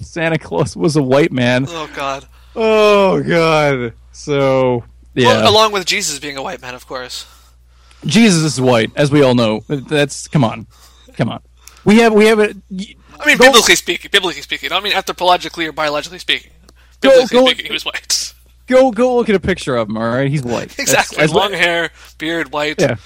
Santa 0.00 0.38
Claus 0.38 0.74
was 0.74 0.96
a 0.96 1.02
white 1.02 1.32
man. 1.32 1.66
Oh 1.68 1.90
God. 1.94 2.24
Oh 2.56 3.22
god. 3.22 3.92
So 4.12 4.84
yeah, 5.14 5.26
Well, 5.26 5.52
along 5.52 5.72
with 5.72 5.84
Jesus 5.84 6.18
being 6.18 6.36
a 6.38 6.42
white 6.42 6.62
man, 6.62 6.74
of 6.74 6.86
course. 6.86 7.26
Jesus 8.06 8.42
is 8.42 8.60
white, 8.60 8.90
as 8.96 9.10
we 9.10 9.22
all 9.22 9.34
know. 9.34 9.60
That's 9.68 10.28
come 10.28 10.44
on, 10.44 10.66
come 11.14 11.28
on. 11.28 11.42
We 11.84 11.98
have 11.98 12.14
we 12.14 12.26
have 12.26 12.38
a. 12.38 12.54
I 13.20 13.26
mean, 13.26 13.36
Go- 13.38 13.46
biblically 13.46 13.76
speaking, 13.76 14.08
biblically 14.12 14.42
speaking. 14.42 14.70
I 14.72 14.74
don't 14.76 14.82
mean 14.84 14.92
anthropologically 14.94 15.66
or 15.68 15.72
biologically 15.72 16.18
speaking. 16.18 16.50
Go- 17.00 17.10
Biblically 17.10 17.38
go- 17.38 17.46
speaking, 17.46 17.66
he 17.66 17.72
was 17.72 17.84
white. 17.84 18.34
Go 18.66 18.90
go 18.92 19.16
look 19.16 19.28
at 19.28 19.34
a 19.34 19.40
picture 19.40 19.76
of 19.76 19.88
him. 19.88 19.96
All 19.96 20.08
right, 20.08 20.30
he's 20.30 20.42
white. 20.42 20.68
That's- 20.76 20.78
Exactly. 20.78 21.18
as- 21.18 21.32
Long 21.32 21.52
hair, 21.52 21.90
beard, 22.18 22.52
white. 22.52 22.80
Yeah. 22.80 22.96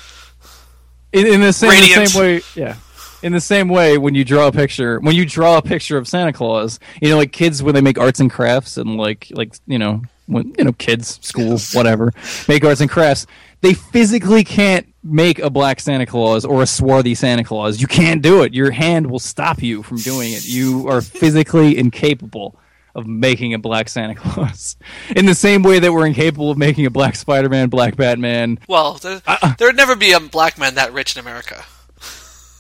In, 1.13 1.27
in 1.27 1.41
the 1.41 1.53
same 1.53 1.71
the 1.81 2.07
same 2.07 2.21
way, 2.21 2.43
yeah. 2.55 2.77
In 3.23 3.33
the 3.33 3.41
same 3.41 3.69
way, 3.69 3.97
when 3.97 4.15
you 4.15 4.25
draw 4.25 4.49
a 4.49 4.53
picture, 4.53 5.01
when 5.01 5.15
you 5.17 5.25
draw 5.25 5.57
a 5.59 5.63
picture 5.63 5.97
of 5.97 6.07
Santa 6.07 6.33
Claus, 6.33 6.79
you 7.01 7.09
know, 7.09 7.17
like 7.17 7.33
kids 7.33 7.63
when 7.63 7.75
they 7.75 7.81
make 7.81 7.99
arts 7.99 8.21
and 8.21 8.31
crafts, 8.31 8.77
and 8.77 8.97
like, 8.99 9.29
like 9.33 9.55
you 9.67 9.79
know, 9.79 10.03
when 10.27 10.53
you 10.59 10.65
know, 10.65 10.73
kids, 10.73 11.19
school, 11.23 11.59
whatever, 11.73 12.13
make 12.49 12.65
arts 12.65 12.81
and 12.83 12.91
crafts, 12.91 13.27
they 13.63 13.73
physically 13.75 14.45
can't 14.45 14.87
make 15.05 15.39
a 15.39 15.51
black 15.51 15.81
Santa 15.81 16.07
Claus 16.07 16.45
or 16.45 16.63
a 16.63 16.67
swarthy 16.67 17.15
Santa 17.15 17.45
Claus. 17.45 17.81
You 17.81 17.87
can't 17.87 18.23
do 18.23 18.43
it. 18.43 18.55
Your 18.55 18.71
hand 18.71 19.11
will 19.11 19.19
stop 19.19 19.63
you 19.63 19.83
from 19.83 19.99
doing 19.99 20.33
it. 20.33 20.47
You 20.47 20.89
are 20.89 21.01
physically 21.03 21.77
incapable 21.77 22.59
of 22.95 23.07
making 23.07 23.53
a 23.55 23.59
black 23.59 23.89
Santa 23.89 24.15
Claus. 24.15 24.77
In 25.17 25.27
the 25.27 25.35
same 25.35 25.63
way 25.63 25.79
that 25.81 25.93
we're 25.93 26.07
incapable 26.07 26.51
of 26.51 26.57
making 26.59 26.87
a 26.87 26.91
black 26.91 27.17
Spider-Man, 27.17 27.69
black 27.69 27.97
Batman, 27.97 28.59
Well, 28.69 28.95
there, 28.95 29.21
Uh, 29.27 29.55
there 29.59 29.69
would 29.69 29.77
never 29.77 29.97
be 29.97 30.13
a 30.13 30.21
black 30.21 30.59
man 30.59 30.77
that 30.77 30.93
rich 30.93 31.17
in 31.17 31.21
America. 31.21 31.65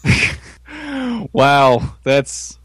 Wow, 1.32 1.96
that's. 2.02 2.58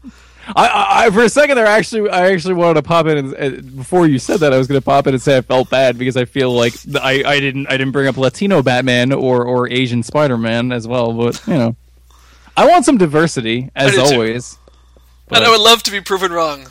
I, 0.56 1.06
I, 1.06 1.10
for 1.10 1.22
a 1.22 1.28
second 1.28 1.56
there, 1.56 1.66
actually, 1.66 2.10
I 2.10 2.32
actually 2.32 2.54
wanted 2.54 2.74
to 2.74 2.82
pop 2.82 3.06
in 3.06 3.18
and, 3.18 3.32
and 3.34 3.76
before 3.76 4.06
you 4.06 4.18
said 4.18 4.40
that, 4.40 4.52
I 4.52 4.58
was 4.58 4.66
going 4.66 4.80
to 4.80 4.84
pop 4.84 5.06
in 5.06 5.14
and 5.14 5.22
say 5.22 5.36
I 5.36 5.40
felt 5.42 5.70
bad 5.70 5.98
because 5.98 6.16
I 6.16 6.24
feel 6.24 6.52
like 6.52 6.74
I, 6.94 7.22
I 7.24 7.40
didn't 7.40 7.66
I 7.68 7.76
didn't 7.76 7.92
bring 7.92 8.06
up 8.06 8.16
Latino 8.16 8.62
Batman 8.62 9.12
or 9.12 9.44
or 9.44 9.68
Asian 9.68 10.02
Spider 10.02 10.36
Man 10.36 10.72
as 10.72 10.86
well, 10.88 11.12
but 11.12 11.46
you 11.46 11.54
know, 11.54 11.76
I 12.56 12.66
want 12.66 12.84
some 12.84 12.98
diversity 12.98 13.70
as 13.74 13.96
always. 13.96 14.58
And 15.32 15.44
I 15.44 15.50
would 15.50 15.60
love 15.60 15.82
to 15.84 15.90
be 15.90 16.00
proven 16.00 16.32
wrong. 16.32 16.66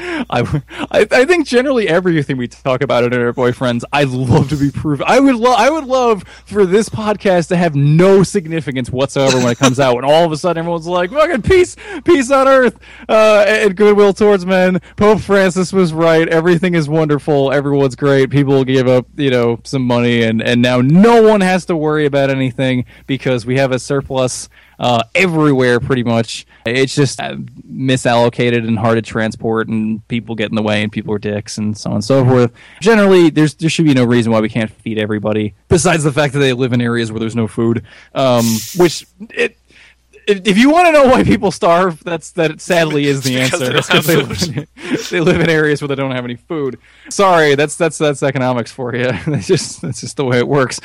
I, 0.30 0.62
I 0.92 1.24
think 1.24 1.46
generally 1.46 1.88
everything 1.88 2.36
we 2.36 2.46
talk 2.46 2.82
about 2.82 3.02
in 3.02 3.12
our 3.20 3.32
boyfriends, 3.32 3.82
I'd 3.92 4.08
love 4.08 4.48
to 4.50 4.56
be 4.56 4.70
proven. 4.70 5.04
I 5.08 5.18
would 5.18 5.34
love 5.34 5.58
I 5.58 5.70
would 5.70 5.86
love 5.86 6.22
for 6.46 6.64
this 6.64 6.88
podcast 6.88 7.48
to 7.48 7.56
have 7.56 7.74
no 7.74 8.22
significance 8.22 8.90
whatsoever 8.90 9.38
when 9.38 9.48
it 9.48 9.58
comes 9.58 9.80
out. 9.80 9.96
When 9.96 10.04
all 10.04 10.24
of 10.24 10.30
a 10.30 10.36
sudden 10.36 10.60
everyone's 10.60 10.86
like, 10.86 11.10
"Fucking 11.10 11.42
peace, 11.42 11.74
peace 12.04 12.30
on 12.30 12.46
earth, 12.46 12.78
uh, 13.08 13.44
and 13.48 13.76
goodwill 13.76 14.12
towards 14.12 14.46
men." 14.46 14.80
Pope 14.94 15.20
Francis 15.20 15.72
was 15.72 15.92
right. 15.92 16.28
Everything 16.28 16.74
is 16.74 16.88
wonderful. 16.88 17.52
Everyone's 17.52 17.96
great. 17.96 18.30
People 18.30 18.64
give 18.64 18.86
up, 18.86 19.06
you 19.16 19.30
know, 19.30 19.58
some 19.64 19.82
money, 19.82 20.22
and 20.22 20.40
and 20.40 20.62
now 20.62 20.80
no 20.80 21.22
one 21.22 21.40
has 21.40 21.64
to 21.66 21.76
worry 21.76 22.06
about 22.06 22.30
anything 22.30 22.84
because 23.08 23.44
we 23.44 23.56
have 23.56 23.72
a 23.72 23.80
surplus 23.80 24.48
uh, 24.78 25.02
everywhere 25.14 25.80
pretty 25.80 26.04
much. 26.04 26.46
It's 26.66 26.94
just 26.94 27.20
uh, 27.20 27.36
misallocated 27.70 28.66
and 28.66 28.78
hard 28.78 28.96
to 28.96 29.02
transport, 29.02 29.68
and 29.68 30.06
people 30.08 30.34
get 30.34 30.50
in 30.50 30.54
the 30.54 30.62
way, 30.62 30.82
and 30.82 30.92
people 30.92 31.14
are 31.14 31.18
dicks, 31.18 31.58
and 31.58 31.76
so 31.76 31.90
on 31.90 31.96
and 31.96 32.04
so 32.04 32.24
forth. 32.24 32.52
Generally, 32.80 33.30
there's 33.30 33.54
there 33.54 33.70
should 33.70 33.86
be 33.86 33.94
no 33.94 34.04
reason 34.04 34.32
why 34.32 34.40
we 34.40 34.48
can't 34.48 34.70
feed 34.70 34.98
everybody, 34.98 35.54
besides 35.68 36.04
the 36.04 36.12
fact 36.12 36.32
that 36.34 36.40
they 36.40 36.52
live 36.52 36.72
in 36.72 36.80
areas 36.80 37.10
where 37.10 37.20
there's 37.20 37.36
no 37.36 37.48
food. 37.48 37.84
Um, 38.14 38.44
which 38.76 39.06
it. 39.30 39.56
If 40.30 40.58
you 40.58 40.68
want 40.68 40.88
to 40.88 40.92
know 40.92 41.06
why 41.06 41.24
people 41.24 41.50
starve, 41.50 42.04
that's 42.04 42.32
that 42.32 42.60
sadly 42.60 43.06
is 43.06 43.22
the 43.22 43.36
because 43.36 43.62
answer. 43.62 43.64
they 43.64 43.72
don't 43.72 43.78
It's 43.78 43.88
'cause 43.88 44.06
they, 44.06 44.16
live 44.16 44.58
in, 44.58 44.66
they 45.10 45.20
live 45.20 45.40
in 45.40 45.48
areas 45.48 45.80
where 45.80 45.88
they 45.88 45.94
don't 45.94 46.10
have 46.10 46.26
any 46.26 46.36
food. 46.36 46.78
Sorry, 47.08 47.54
that's 47.54 47.76
that's 47.76 47.96
that's 47.96 48.22
economics 48.22 48.70
for 48.70 48.94
you. 48.94 49.04
That's 49.26 49.46
just 49.46 49.80
that's 49.80 50.02
just 50.02 50.18
the 50.18 50.26
way 50.26 50.36
it 50.36 50.46
works 50.46 50.80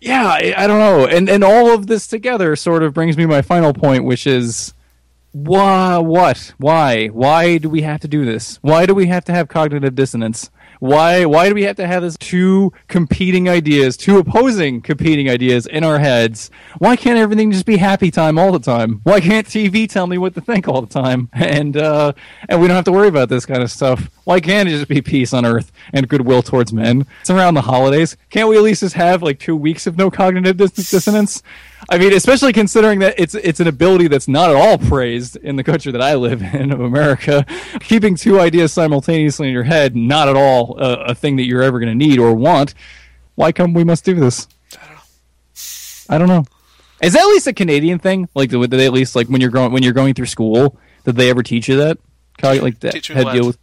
yeah, 0.00 0.26
I, 0.26 0.54
I 0.56 0.66
don't 0.66 0.78
know, 0.78 1.06
and 1.06 1.28
and 1.28 1.42
all 1.42 1.72
of 1.72 1.86
this 1.86 2.06
together 2.06 2.56
sort 2.56 2.82
of 2.82 2.94
brings 2.94 3.16
me 3.16 3.26
my 3.26 3.42
final 3.42 3.72
point, 3.72 4.04
which 4.04 4.26
is 4.26 4.74
why, 5.32 5.98
what, 5.98 6.54
why, 6.58 7.08
why 7.08 7.58
do 7.58 7.68
we 7.68 7.82
have 7.82 8.00
to 8.00 8.08
do 8.08 8.24
this? 8.24 8.58
Why 8.62 8.86
do 8.86 8.94
we 8.94 9.06
have 9.06 9.24
to 9.26 9.32
have 9.32 9.48
cognitive 9.48 9.94
dissonance? 9.94 10.50
Why, 10.80 11.24
why 11.24 11.48
do 11.48 11.54
we 11.54 11.64
have 11.64 11.76
to 11.76 11.86
have 11.86 12.02
this 12.02 12.16
two 12.16 12.72
competing 12.86 13.48
ideas, 13.48 13.96
two 13.96 14.18
opposing 14.18 14.80
competing 14.80 15.28
ideas 15.28 15.66
in 15.66 15.84
our 15.84 15.98
heads? 15.98 16.50
Why 16.78 16.96
can't 16.96 17.18
everything 17.18 17.50
just 17.50 17.66
be 17.66 17.76
happy 17.76 18.10
time 18.10 18.38
all 18.38 18.52
the 18.52 18.58
time? 18.58 19.00
Why 19.02 19.20
can't 19.20 19.46
TV 19.46 19.88
tell 19.88 20.06
me 20.06 20.18
what 20.18 20.34
to 20.34 20.40
think 20.40 20.68
all 20.68 20.82
the 20.82 20.92
time? 20.92 21.28
And 21.48 21.76
uh, 21.76 22.12
and 22.48 22.60
we 22.60 22.68
don't 22.68 22.76
have 22.76 22.84
to 22.84 22.92
worry 22.92 23.08
about 23.08 23.30
this 23.30 23.46
kind 23.46 23.62
of 23.62 23.70
stuff. 23.70 24.10
Why 24.24 24.38
can't 24.38 24.68
it 24.68 24.72
just 24.72 24.88
be 24.88 25.00
peace 25.00 25.32
on 25.32 25.46
earth 25.46 25.72
and 25.92 26.06
goodwill 26.06 26.42
towards 26.42 26.72
men? 26.72 27.06
It's 27.22 27.30
around 27.30 27.54
the 27.54 27.62
holidays. 27.62 28.16
Can't 28.28 28.48
we 28.48 28.56
at 28.58 28.62
least 28.62 28.80
just 28.82 28.94
have 28.94 29.22
like 29.22 29.38
two 29.38 29.56
weeks 29.56 29.86
of 29.86 29.96
no 29.96 30.10
cognitive 30.10 30.58
dis- 30.58 30.90
dissonance? 30.90 31.42
I 31.90 31.96
mean, 31.96 32.12
especially 32.12 32.52
considering 32.52 32.98
that 32.98 33.14
it's 33.18 33.34
it's 33.34 33.60
an 33.60 33.66
ability 33.66 34.08
that's 34.08 34.28
not 34.28 34.50
at 34.50 34.56
all 34.56 34.76
praised 34.76 35.36
in 35.36 35.56
the 35.56 35.64
country 35.64 35.90
that 35.92 36.02
I 36.02 36.14
live 36.14 36.42
in 36.54 36.70
of 36.70 36.80
America. 36.80 37.46
Keeping 37.80 38.14
two 38.14 38.38
ideas 38.38 38.72
simultaneously 38.72 39.48
in 39.48 39.54
your 39.54 39.62
head, 39.62 39.96
not 39.96 40.28
at 40.28 40.36
all 40.36 40.78
a, 40.78 41.04
a 41.06 41.14
thing 41.14 41.36
that 41.36 41.44
you're 41.44 41.62
ever 41.62 41.80
going 41.80 41.90
to 41.90 42.06
need 42.06 42.18
or 42.18 42.34
want. 42.34 42.74
Why 43.36 43.52
come 43.52 43.72
we 43.72 43.84
must 43.84 44.04
do 44.04 44.14
this? 44.14 44.48
I 44.74 44.86
don't 44.86 44.94
know. 44.94 45.00
I 46.10 46.18
don't 46.18 46.28
know. 46.28 46.44
Is 47.00 47.12
that 47.12 47.22
at 47.22 47.28
least 47.28 47.46
a 47.46 47.52
Canadian 47.52 47.98
thing? 47.98 48.28
Like, 48.34 48.50
do 48.50 48.66
they 48.66 48.86
at 48.86 48.92
least 48.92 49.14
like 49.16 49.28
when 49.28 49.40
you're 49.40 49.50
going 49.50 49.72
when 49.72 49.82
you're 49.82 49.92
going 49.92 50.14
through 50.14 50.26
school? 50.26 50.78
Did 51.04 51.16
they 51.16 51.30
ever 51.30 51.42
teach 51.42 51.68
you 51.68 51.76
that? 51.78 51.98
Cog- 52.38 52.62
like 52.62 52.80
that, 52.80 53.06
how 53.06 53.24
to 53.24 53.32
deal 53.32 53.46
with 53.46 53.58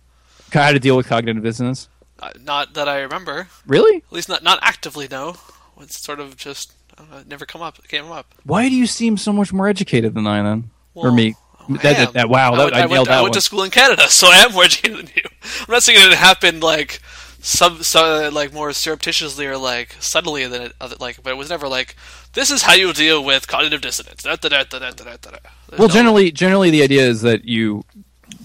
how 0.51 0.71
to 0.71 0.79
deal 0.79 0.97
with 0.97 1.07
cognitive 1.07 1.43
dissonance? 1.43 1.89
Uh, 2.19 2.31
not 2.41 2.73
that 2.73 2.87
I 2.87 3.01
remember. 3.01 3.47
Really? 3.67 3.97
At 3.97 4.11
least 4.11 4.29
not 4.29 4.41
not 4.41 4.59
actively. 4.61 5.07
No, 5.09 5.35
it's 5.79 5.99
sort 5.99 6.19
of 6.19 6.37
just 6.37 6.73
It 7.19 7.27
never 7.27 7.45
come 7.45 7.61
up. 7.61 7.79
It 7.79 7.87
came 7.87 8.11
up. 8.11 8.33
Why 8.43 8.69
do 8.69 8.75
you 8.75 8.87
seem 8.87 9.17
so 9.17 9.31
much 9.33 9.51
more 9.53 9.67
educated 9.67 10.13
than 10.13 10.27
I 10.27 10.41
then, 10.41 10.69
or 10.93 11.11
me? 11.11 11.35
I 11.67 11.73
That, 11.73 11.81
that, 11.83 12.13
that- 12.13 12.29
wow, 12.29 12.53
I 12.53 12.57
that, 12.57 12.63
went, 12.63 12.75
I, 12.75 12.85
went, 12.85 13.05
that 13.07 13.17
I 13.17 13.21
went 13.21 13.33
to 13.35 13.41
school 13.41 13.63
in 13.63 13.71
Canada, 13.71 14.03
so 14.09 14.27
I 14.27 14.37
am 14.37 14.53
more 14.53 14.63
educated 14.65 14.97
than 14.99 15.09
you. 15.15 15.23
I'm 15.61 15.65
not 15.71 15.83
saying 15.83 16.11
it 16.11 16.17
happened 16.17 16.61
like 16.61 17.01
some, 17.41 17.83
so 17.83 18.29
like 18.33 18.53
more 18.53 18.71
surreptitiously 18.73 19.45
or 19.47 19.57
like 19.57 19.95
subtly 19.99 20.45
than 20.47 20.61
it, 20.63 20.73
other, 20.81 20.95
like, 20.99 21.21
but 21.23 21.31
it 21.31 21.37
was 21.37 21.49
never 21.49 21.67
like 21.67 21.95
this 22.33 22.51
is 22.51 22.63
how 22.63 22.73
you 22.73 22.91
deal 22.93 23.23
with 23.23 23.47
cognitive 23.47 23.81
dissonance. 23.81 24.23
Da, 24.23 24.35
da, 24.35 24.49
da, 24.49 24.63
da, 24.63 24.79
da, 24.79 24.91
da, 24.91 25.03
da, 25.03 25.31
da. 25.31 25.37
Well, 25.77 25.87
no- 25.87 25.93
generally, 25.93 26.31
generally, 26.31 26.69
the 26.69 26.83
idea 26.83 27.01
is 27.07 27.21
that 27.21 27.45
you, 27.45 27.83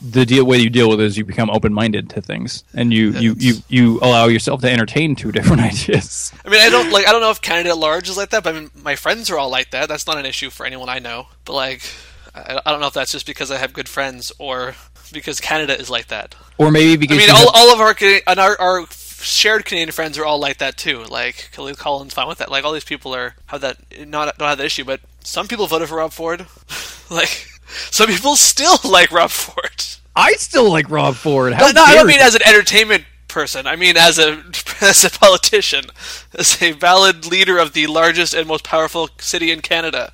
the 0.02 0.24
deal 0.24 0.44
way 0.44 0.58
you 0.58 0.70
deal 0.70 0.88
with 0.88 1.00
it 1.00 1.04
is 1.04 1.18
you 1.18 1.24
become 1.24 1.50
open 1.50 1.72
minded 1.72 2.10
to 2.10 2.22
things, 2.22 2.64
and 2.74 2.92
you, 2.92 3.10
you, 3.12 3.34
you, 3.38 3.54
you 3.68 3.98
allow 4.00 4.26
yourself 4.26 4.60
to 4.62 4.70
entertain 4.70 5.14
two 5.14 5.32
different 5.40 5.62
ideas. 5.62 6.32
I 6.44 6.48
mean, 6.48 6.60
I 6.60 6.70
don't 6.70 6.90
like. 6.90 7.06
I 7.06 7.12
don't 7.12 7.20
know 7.20 7.30
if 7.30 7.40
Canada 7.40 7.70
at 7.70 7.78
large 7.78 8.08
is 8.08 8.16
like 8.16 8.30
that, 8.30 8.44
but 8.44 8.54
I 8.54 8.60
mean, 8.60 8.70
my 8.82 8.96
friends 8.96 9.30
are 9.30 9.38
all 9.38 9.50
like 9.50 9.70
that. 9.70 9.88
That's 9.88 10.06
not 10.06 10.18
an 10.18 10.26
issue 10.26 10.50
for 10.50 10.64
anyone 10.66 10.88
I 10.88 10.98
know. 10.98 11.28
But 11.44 11.54
like, 11.54 11.82
I, 12.34 12.60
I 12.64 12.70
don't 12.70 12.80
know 12.80 12.86
if 12.86 12.94
that's 12.94 13.12
just 13.12 13.26
because 13.26 13.50
I 13.50 13.58
have 13.58 13.72
good 13.72 13.88
friends 13.88 14.32
or 14.38 14.74
because 15.12 15.40
Canada 15.40 15.78
is 15.78 15.90
like 15.90 16.08
that. 16.08 16.34
Or 16.58 16.70
maybe 16.70 16.96
because 16.96 17.16
I 17.16 17.20
mean, 17.20 17.30
all, 17.30 17.38
have- 17.38 17.50
all 17.54 17.72
of 17.72 17.80
our 17.80 17.94
and 18.26 18.40
our, 18.40 18.60
our 18.60 18.86
shared 18.90 19.64
Canadian 19.64 19.92
friends 19.92 20.18
are 20.18 20.24
all 20.24 20.38
like 20.38 20.58
that 20.58 20.76
too. 20.76 21.04
Like 21.04 21.50
Khalil 21.52 21.74
Collins, 21.74 22.14
fine 22.14 22.28
with 22.28 22.38
that. 22.38 22.50
Like 22.50 22.64
all 22.64 22.72
these 22.72 22.84
people 22.84 23.14
are 23.14 23.34
have 23.46 23.60
that 23.60 23.78
not 24.06 24.36
don't 24.38 24.48
have 24.48 24.58
that 24.58 24.64
issue, 24.66 24.84
but 24.84 25.00
some 25.22 25.48
people 25.48 25.66
voted 25.66 25.88
for 25.88 25.96
Rob 25.96 26.12
Ford. 26.12 26.46
like 27.10 27.46
some 27.90 28.08
people 28.08 28.36
still 28.36 28.76
like 28.90 29.10
Rob 29.12 29.30
Ford. 29.30 29.84
I 30.16 30.32
still 30.34 30.68
like 30.70 30.90
Rob 30.90 31.14
Ford. 31.14 31.52
How 31.52 31.66
No, 31.66 31.72
no, 31.72 31.84
I 31.84 31.94
don't 31.94 32.06
mean 32.06 32.18
you. 32.18 32.24
as 32.24 32.34
an 32.34 32.42
entertainment 32.46 33.04
person. 33.28 33.66
I 33.66 33.76
mean 33.76 33.96
as 33.96 34.18
a 34.18 34.42
as 34.80 35.04
a 35.04 35.10
politician, 35.10 35.84
as 36.36 36.60
a 36.62 36.72
valid 36.72 37.26
leader 37.26 37.58
of 37.58 37.72
the 37.74 37.86
largest 37.86 38.34
and 38.34 38.46
most 38.48 38.64
powerful 38.64 39.08
city 39.18 39.50
in 39.50 39.60
Canada. 39.60 40.12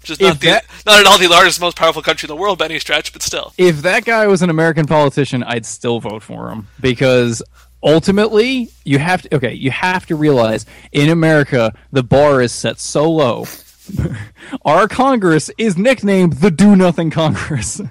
Which 0.00 0.10
is 0.10 0.20
not 0.20 0.38
the 0.40 0.46
that- 0.48 0.64
not 0.86 1.00
at 1.00 1.06
all 1.06 1.18
the 1.18 1.26
largest, 1.28 1.60
most 1.60 1.76
powerful 1.76 2.02
country 2.02 2.26
in 2.26 2.28
the 2.28 2.40
world 2.40 2.58
by 2.58 2.66
any 2.66 2.78
stretch, 2.78 3.12
but 3.12 3.22
still. 3.22 3.52
if 3.58 3.82
that 3.82 4.04
guy 4.04 4.26
was 4.28 4.42
an 4.42 4.50
American 4.50 4.86
politician, 4.86 5.42
I'd 5.42 5.66
still 5.66 5.98
vote 5.98 6.22
for 6.22 6.50
him 6.50 6.68
because 6.80 7.42
ultimately 7.82 8.68
you 8.84 8.98
have 8.98 9.22
to 9.22 9.34
okay, 9.36 9.54
you 9.54 9.70
have 9.70 10.06
to 10.06 10.16
realize 10.16 10.66
in 10.92 11.10
America 11.10 11.72
the 11.90 12.02
bar 12.02 12.42
is 12.42 12.52
set 12.52 12.78
so 12.78 13.10
low. 13.10 13.46
Our 14.64 14.88
Congress 14.88 15.50
is 15.58 15.76
nicknamed 15.76 16.34
the 16.34 16.50
Do 16.50 16.76
Nothing 16.76 17.10
Congress. 17.10 17.80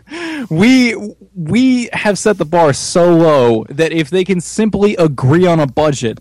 We 0.50 0.96
we 1.36 1.90
have 1.92 2.18
set 2.18 2.38
the 2.38 2.46
bar 2.46 2.72
so 2.72 3.14
low 3.14 3.66
that 3.70 3.92
if 3.92 4.10
they 4.10 4.24
can 4.24 4.40
simply 4.40 4.96
agree 4.96 5.46
on 5.46 5.60
a 5.60 5.68
budget, 5.68 6.20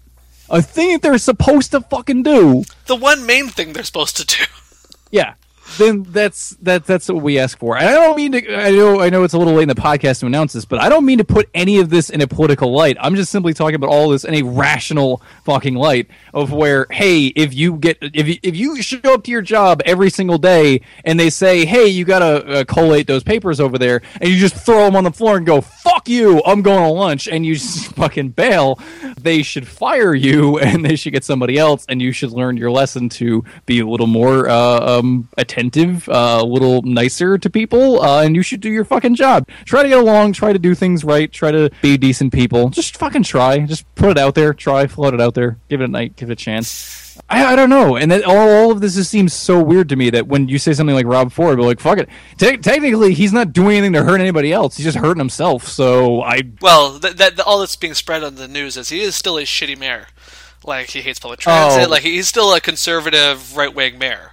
a 0.51 0.61
thing 0.63 0.93
that 0.95 1.03
they're 1.03 1.19
supposed 1.19 1.71
to 1.71 1.81
fucking 1.83 2.25
do, 2.25 2.65
The 2.87 2.97
one 2.97 3.25
main 3.25 3.49
thing 3.49 3.73
they're 3.73 3.85
supposed 3.85 4.17
to 4.17 4.25
do. 4.27 4.45
yeah, 5.13 5.35
then 5.79 6.05
that's 6.05 6.51
that 6.63 6.85
that's 6.85 7.09
what 7.09 7.23
we 7.23 7.39
ask 7.39 7.59
for. 7.59 7.77
And 7.77 7.87
I 7.87 7.93
don't 7.93 8.17
mean 8.17 8.33
to. 8.33 8.57
I 8.57 8.71
know 8.71 9.01
I 9.01 9.11
know 9.11 9.25
it's 9.25 9.35
a 9.35 9.39
little 9.39 9.55
late 9.55 9.63
in 9.63 9.69
the 9.69 9.75
podcast 9.75 10.21
to 10.21 10.27
announce 10.27 10.53
this, 10.53 10.65
but 10.65 10.81
I 10.81 10.89
don't 10.89 11.05
mean 11.05 11.19
to 11.19 11.25
put 11.25 11.49
any 11.55 11.79
of 11.79 11.91
this 11.91 12.11
in 12.11 12.21
a 12.21 12.27
political 12.27 12.73
light. 12.73 12.97
I'm 13.01 13.17
just 13.17 13.31
simply 13.31 13.55
talking 13.55 13.75
about 13.75 13.91
all 13.91 14.11
this 14.11 14.25
in 14.25 14.35
a 14.35 14.43
rational 14.43 15.23
fucking 15.45 15.75
light 15.75 16.09
of 16.33 16.53
where, 16.53 16.87
hey, 16.91 17.27
if 17.27 17.55
you 17.55 17.77
get 17.77 17.99
if 18.01 18.29
you, 18.29 18.37
if 18.43 18.57
you 18.57 18.83
show 18.83 18.99
up 19.05 19.25
to 19.25 19.31
your 19.31 19.43
job 19.43 19.83
every 19.85 20.11
single 20.11 20.39
day 20.39 20.81
and 21.05 21.19
they 21.19 21.31
say, 21.31 21.65
hey, 21.65 21.87
you 21.87 22.05
gotta 22.05 22.47
uh, 22.47 22.65
collate 22.65 23.07
those 23.07 23.23
papers 23.23 23.61
over 23.61 23.79
there, 23.79 24.03
and 24.21 24.31
you 24.31 24.37
just 24.37 24.55
throw 24.55 24.85
them 24.85 24.97
on 24.97 25.05
the 25.05 25.13
floor 25.13 25.37
and 25.37 25.47
go, 25.47 25.61
fuck 25.61 26.09
you, 26.09 26.43
I'm 26.45 26.63
going 26.63 26.83
to 26.83 26.91
lunch, 26.91 27.29
and 27.29 27.45
you 27.45 27.55
just 27.55 27.87
fucking 27.97 28.31
bail, 28.31 28.79
they 29.19 29.43
should 29.43 29.67
fire 29.67 30.15
you 30.15 30.59
and 30.67 30.85
they 30.85 30.97
should 30.97 31.13
get 31.13 31.25
somebody 31.25 31.59
else, 31.59 31.87
and 31.89 32.01
you 32.01 32.13
should 32.13 32.31
learn 32.31 32.57
your 32.57 32.71
lesson 32.71 33.09
to 33.11 33.45
be 33.67 33.81
a 33.81 33.87
little 33.87 34.07
more 34.07 34.49
uh, 34.49 34.99
um, 34.99 35.29
attentive, 35.37 35.56
uh, 35.57 36.39
a 36.41 36.45
little 36.45 36.83
nicer 36.83 37.39
to 37.39 37.51
people, 37.51 38.03
uh, 38.03 38.23
and 38.23 38.37
you 38.37 38.43
should 38.43 38.61
do 38.61 38.71
your 38.71 38.85
fucking 38.85 39.15
job. 39.15 39.49
Try 39.65 39.83
to 39.83 39.89
get 39.89 39.99
along, 39.99 40.33
try 40.33 40.53
to 40.53 40.59
do 40.59 40.75
things 40.75 41.05
right, 41.05 41.31
try 41.31 41.51
to 41.51 41.71
be 41.83 41.97
decent 41.97 42.33
people. 42.33 42.69
Just 42.71 42.97
fucking 42.97 43.23
try. 43.23 43.59
Just 43.61 43.93
put 43.95 44.11
it 44.11 44.19
out 44.19 44.35
there, 44.35 44.53
try, 44.53 44.87
float 44.87 45.15
it 45.15 45.21
out 45.21 45.35
there, 45.35 45.59
give 45.69 45.81
it 45.81 45.85
a 45.85 45.89
night, 45.89 46.17
give 46.17 46.31
it 46.31 46.35
a 46.35 46.37
chance. 46.37 47.21
I, 47.29 47.53
I 47.53 47.57
don't 47.57 47.71
know, 47.71 47.97
and 47.97 48.11
that 48.11 48.25
all, 48.25 48.49
all 48.49 48.71
of 48.71 48.81
this 48.81 48.95
just 48.95 49.11
seems 49.11 49.33
so 49.33 49.63
weird 49.63 49.89
to 49.89 49.97
me 49.97 50.11
that 50.11 50.27
when 50.29 50.49
you 50.49 50.59
say 50.59 50.75
something 50.75 50.95
like 50.95 51.07
Rob 51.07 51.33
Ford, 51.33 51.59
we're 51.59 51.65
like, 51.65 51.81
fuck 51.81 51.99
it. 51.99 52.09
Te- 52.37 52.59
technically, 52.59 53.15
he's 53.15 53.33
not 53.33 53.53
doing 53.53 53.79
anything 53.79 53.95
to 53.95 54.05
hurt 54.05 54.21
anybody 54.21 54.53
else. 54.53 54.77
He's 54.77 54.85
just 54.85 54.99
hurting 54.99 55.21
himself. 55.21 55.67
So 55.67 56.23
I 56.23 56.43
Well, 56.61 56.99
that, 56.99 57.17
that 57.17 57.41
all 57.41 57.61
that's 57.61 57.77
being 57.77 57.95
spread 57.95 58.23
on 58.23 58.35
the 58.35 58.47
news 58.47 58.77
is 58.77 58.91
he 58.91 59.01
is 59.01 59.17
still 59.17 59.39
a 59.39 59.43
shitty 59.43 59.79
mayor. 59.79 60.07
Like 60.65 60.91
he 60.91 61.01
hates 61.01 61.19
public 61.19 61.41
transit. 61.41 61.87
Oh. 61.87 61.91
Like 61.91 62.03
he's 62.03 62.29
still 62.29 62.53
a 62.53 62.61
conservative 62.61 63.57
right 63.57 63.73
wing 63.73 63.99
mayor. 63.99 64.33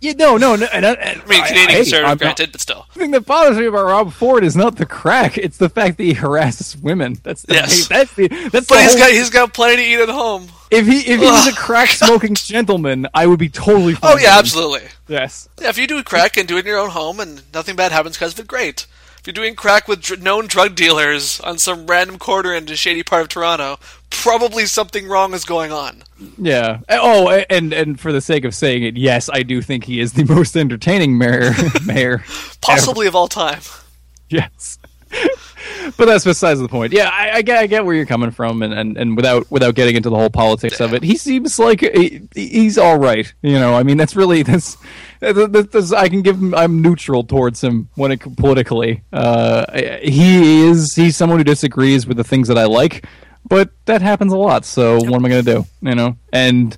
Yeah, 0.00 0.12
no, 0.12 0.36
no, 0.36 0.54
no. 0.56 0.66
And, 0.72 0.86
I- 0.86 0.92
and 0.92 1.22
I 1.22 1.26
mean, 1.26 1.44
Canadian 1.44 1.68
conservative, 1.82 2.04
I'm 2.04 2.08
not- 2.10 2.18
granted, 2.18 2.52
but 2.52 2.60
still. 2.60 2.86
The 2.94 3.00
thing 3.00 3.10
that 3.12 3.22
bothers 3.26 3.56
me 3.58 3.66
about 3.66 3.86
Rob 3.86 4.12
Ford 4.12 4.44
is 4.44 4.54
not 4.56 4.76
the 4.76 4.86
crack; 4.86 5.36
it's 5.36 5.56
the 5.58 5.68
fact 5.68 5.96
that 5.96 6.04
he 6.04 6.14
harasses 6.14 6.76
women. 6.76 7.18
That's 7.24 7.42
the 7.42 7.54
Yes. 7.54 7.88
that's 7.88 8.12
the 8.14 8.28
that's 8.28 8.50
But 8.52 8.68
the 8.68 8.82
he's 8.82 8.90
whole- 8.92 8.98
got 9.00 9.10
he's 9.10 9.30
got 9.30 9.52
plenty 9.52 9.76
to 9.82 9.82
eat 9.88 10.00
at 10.00 10.08
home. 10.08 10.48
if 10.70 10.86
he 10.86 10.98
if 11.00 11.18
he 11.20 11.26
was 11.26 11.46
a 11.48 11.52
crack 11.54 11.88
smoking 11.90 12.34
gentleman, 12.36 13.08
I 13.14 13.26
would 13.26 13.38
be 13.40 13.48
totally. 13.48 13.94
Fine 13.94 14.12
Oh 14.14 14.16
yeah, 14.18 14.38
absolutely. 14.38 14.88
Yes. 15.08 15.48
Yeah, 15.60 15.68
if 15.70 15.78
you 15.78 15.86
do 15.86 16.02
crack 16.04 16.36
and 16.36 16.46
do 16.46 16.56
it 16.56 16.60
in 16.60 16.66
your 16.66 16.78
own 16.78 16.90
home 16.90 17.18
and 17.18 17.42
nothing 17.52 17.74
bad 17.74 17.90
happens 17.92 18.16
because 18.16 18.34
of 18.34 18.40
it, 18.40 18.46
great. 18.46 18.86
You're 19.28 19.34
doing 19.34 19.56
crack 19.56 19.88
with 19.88 20.00
dr- 20.00 20.22
known 20.22 20.46
drug 20.46 20.74
dealers 20.74 21.38
on 21.40 21.58
some 21.58 21.86
random 21.86 22.18
corner 22.18 22.54
in 22.54 22.66
a 22.70 22.76
shady 22.76 23.02
part 23.02 23.20
of 23.20 23.28
Toronto, 23.28 23.78
probably 24.08 24.64
something 24.64 25.06
wrong 25.06 25.34
is 25.34 25.44
going 25.44 25.70
on. 25.70 26.02
Yeah. 26.38 26.78
Eh, 26.88 26.98
oh, 26.98 27.28
eh, 27.28 27.44
and 27.50 27.74
and 27.74 28.00
for 28.00 28.10
the 28.10 28.22
sake 28.22 28.46
of 28.46 28.54
saying 28.54 28.84
it, 28.84 28.96
yes, 28.96 29.28
I 29.30 29.42
do 29.42 29.60
think 29.60 29.84
he 29.84 30.00
is 30.00 30.14
the 30.14 30.24
most 30.34 30.56
entertaining 30.56 31.18
mayor. 31.18 31.52
mayor. 31.84 32.24
Possibly 32.62 33.06
of 33.06 33.14
all 33.14 33.28
time. 33.28 33.60
Yes. 34.30 34.78
but 35.96 36.06
that's 36.06 36.24
besides 36.24 36.60
the 36.60 36.68
point. 36.68 36.92
Yeah, 36.92 37.08
I, 37.12 37.30
I 37.38 37.42
get 37.42 37.58
I 37.58 37.66
get 37.66 37.84
where 37.84 37.94
you're 37.94 38.06
coming 38.06 38.30
from, 38.30 38.62
and, 38.62 38.72
and, 38.74 38.96
and 38.96 39.16
without 39.16 39.50
without 39.50 39.74
getting 39.74 39.96
into 39.96 40.10
the 40.10 40.16
whole 40.16 40.30
politics 40.30 40.80
of 40.80 40.94
it, 40.94 41.02
he 41.02 41.16
seems 41.16 41.58
like 41.58 41.80
he, 41.80 42.20
he's 42.34 42.78
all 42.78 42.98
right. 42.98 43.32
You 43.42 43.54
know, 43.58 43.74
I 43.74 43.82
mean, 43.82 43.96
that's 43.96 44.14
really 44.16 44.42
that's, 44.42 44.76
that- 45.20 45.34
that- 45.52 45.72
that's 45.72 45.92
I 45.92 46.08
can 46.08 46.22
give 46.22 46.36
him. 46.36 46.54
I'm 46.54 46.82
neutral 46.82 47.24
towards 47.24 47.62
him 47.62 47.88
when 47.94 48.12
it 48.12 48.20
politically. 48.36 49.02
Uh, 49.12 49.64
he 50.02 50.64
is 50.68 50.94
he's 50.94 51.16
someone 51.16 51.38
who 51.38 51.44
disagrees 51.44 52.06
with 52.06 52.16
the 52.16 52.24
things 52.24 52.48
that 52.48 52.58
I 52.58 52.64
like, 52.66 53.06
but 53.48 53.70
that 53.86 54.02
happens 54.02 54.32
a 54.32 54.36
lot. 54.38 54.64
So 54.64 54.96
what 54.96 55.14
am 55.14 55.24
I 55.24 55.28
going 55.28 55.44
to 55.44 55.54
do? 55.54 55.66
You 55.82 55.94
know, 55.94 56.16
and. 56.32 56.76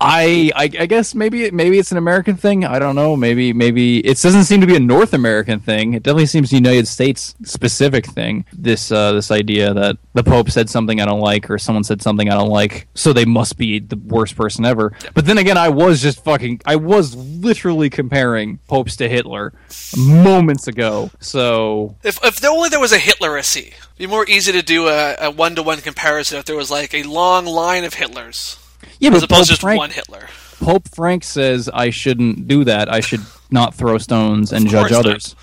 I, 0.00 0.50
I 0.56 0.62
I 0.62 0.86
guess 0.86 1.14
maybe 1.14 1.50
maybe 1.50 1.78
it's 1.78 1.92
an 1.92 1.98
American 1.98 2.36
thing. 2.36 2.64
I 2.64 2.78
don't 2.78 2.94
know. 2.94 3.16
Maybe 3.16 3.52
maybe 3.52 3.98
it 3.98 4.18
doesn't 4.20 4.44
seem 4.44 4.62
to 4.62 4.66
be 4.66 4.74
a 4.76 4.80
North 4.80 5.12
American 5.12 5.60
thing. 5.60 5.92
It 5.92 6.02
definitely 6.02 6.26
seems 6.26 6.52
a 6.52 6.54
United 6.54 6.88
States 6.88 7.34
specific 7.44 8.06
thing. 8.06 8.46
This 8.52 8.90
uh, 8.90 9.12
this 9.12 9.30
idea 9.30 9.74
that 9.74 9.98
the 10.14 10.24
Pope 10.24 10.50
said 10.50 10.70
something 10.70 11.02
I 11.02 11.04
don't 11.04 11.20
like 11.20 11.50
or 11.50 11.58
someone 11.58 11.84
said 11.84 12.00
something 12.00 12.30
I 12.30 12.34
don't 12.34 12.48
like, 12.48 12.88
so 12.94 13.12
they 13.12 13.26
must 13.26 13.58
be 13.58 13.78
the 13.78 13.96
worst 13.96 14.36
person 14.36 14.64
ever. 14.64 14.94
But 15.12 15.26
then 15.26 15.36
again, 15.36 15.58
I 15.58 15.68
was 15.68 16.00
just 16.00 16.24
fucking 16.24 16.62
I 16.64 16.76
was 16.76 17.14
literally 17.14 17.90
comparing 17.90 18.58
popes 18.68 18.96
to 18.96 19.08
Hitler 19.08 19.52
moments 19.98 20.66
ago. 20.66 21.10
So 21.20 21.96
If 22.02 22.18
if 22.24 22.42
only 22.44 22.70
there 22.70 22.80
was 22.80 22.92
a 22.92 22.98
Hitleracy, 22.98 23.66
it'd 23.66 23.98
be 23.98 24.06
more 24.06 24.26
easy 24.28 24.52
to 24.52 24.62
do 24.62 24.88
a 24.88 25.30
one 25.30 25.56
to 25.56 25.62
one 25.62 25.82
comparison 25.82 26.38
if 26.38 26.46
there 26.46 26.56
was 26.56 26.70
like 26.70 26.94
a 26.94 27.02
long 27.02 27.44
line 27.44 27.84
of 27.84 27.94
Hitlers 27.94 28.56
yeah, 29.00 29.10
as 29.10 29.22
but 29.22 29.30
opposed 29.30 29.30
Pope 29.30 29.46
to 29.46 29.50
just 29.50 29.60
Frank, 29.62 29.78
one 29.78 29.90
Hitler. 29.90 30.28
Pope 30.60 30.88
Frank 30.88 31.24
says 31.24 31.68
I 31.68 31.90
shouldn't 31.90 32.46
do 32.46 32.64
that. 32.64 32.88
I 32.88 33.00
should 33.00 33.22
not 33.50 33.74
throw 33.74 33.98
stones 33.98 34.52
and 34.52 34.68
judge 34.68 34.90
course 34.90 34.92
not. 34.92 35.06
others. 35.06 35.36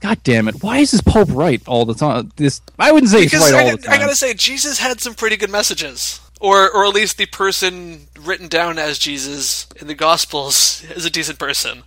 God 0.00 0.22
damn 0.24 0.46
it! 0.48 0.62
Why 0.62 0.78
is 0.78 0.90
this 0.90 1.00
Pope 1.00 1.28
right 1.30 1.62
all 1.66 1.86
the 1.86 1.94
time? 1.94 2.30
This 2.36 2.60
I 2.78 2.92
wouldn't 2.92 3.10
say 3.10 3.22
he's 3.22 3.30
Because 3.30 3.52
right 3.52 3.64
I, 3.64 3.70
all 3.70 3.76
the 3.76 3.82
time. 3.82 3.94
I 3.94 3.98
gotta 3.98 4.14
say, 4.14 4.34
Jesus 4.34 4.78
had 4.78 5.00
some 5.00 5.14
pretty 5.14 5.36
good 5.36 5.50
messages. 5.50 6.20
Or, 6.38 6.70
or 6.70 6.84
at 6.84 6.92
least 6.92 7.16
the 7.16 7.24
person 7.24 8.08
written 8.18 8.48
down 8.48 8.78
as 8.78 8.98
Jesus 8.98 9.66
in 9.80 9.86
the 9.86 9.94
Gospels 9.94 10.84
is 10.94 11.06
a 11.06 11.10
decent 11.10 11.38
person. 11.38 11.84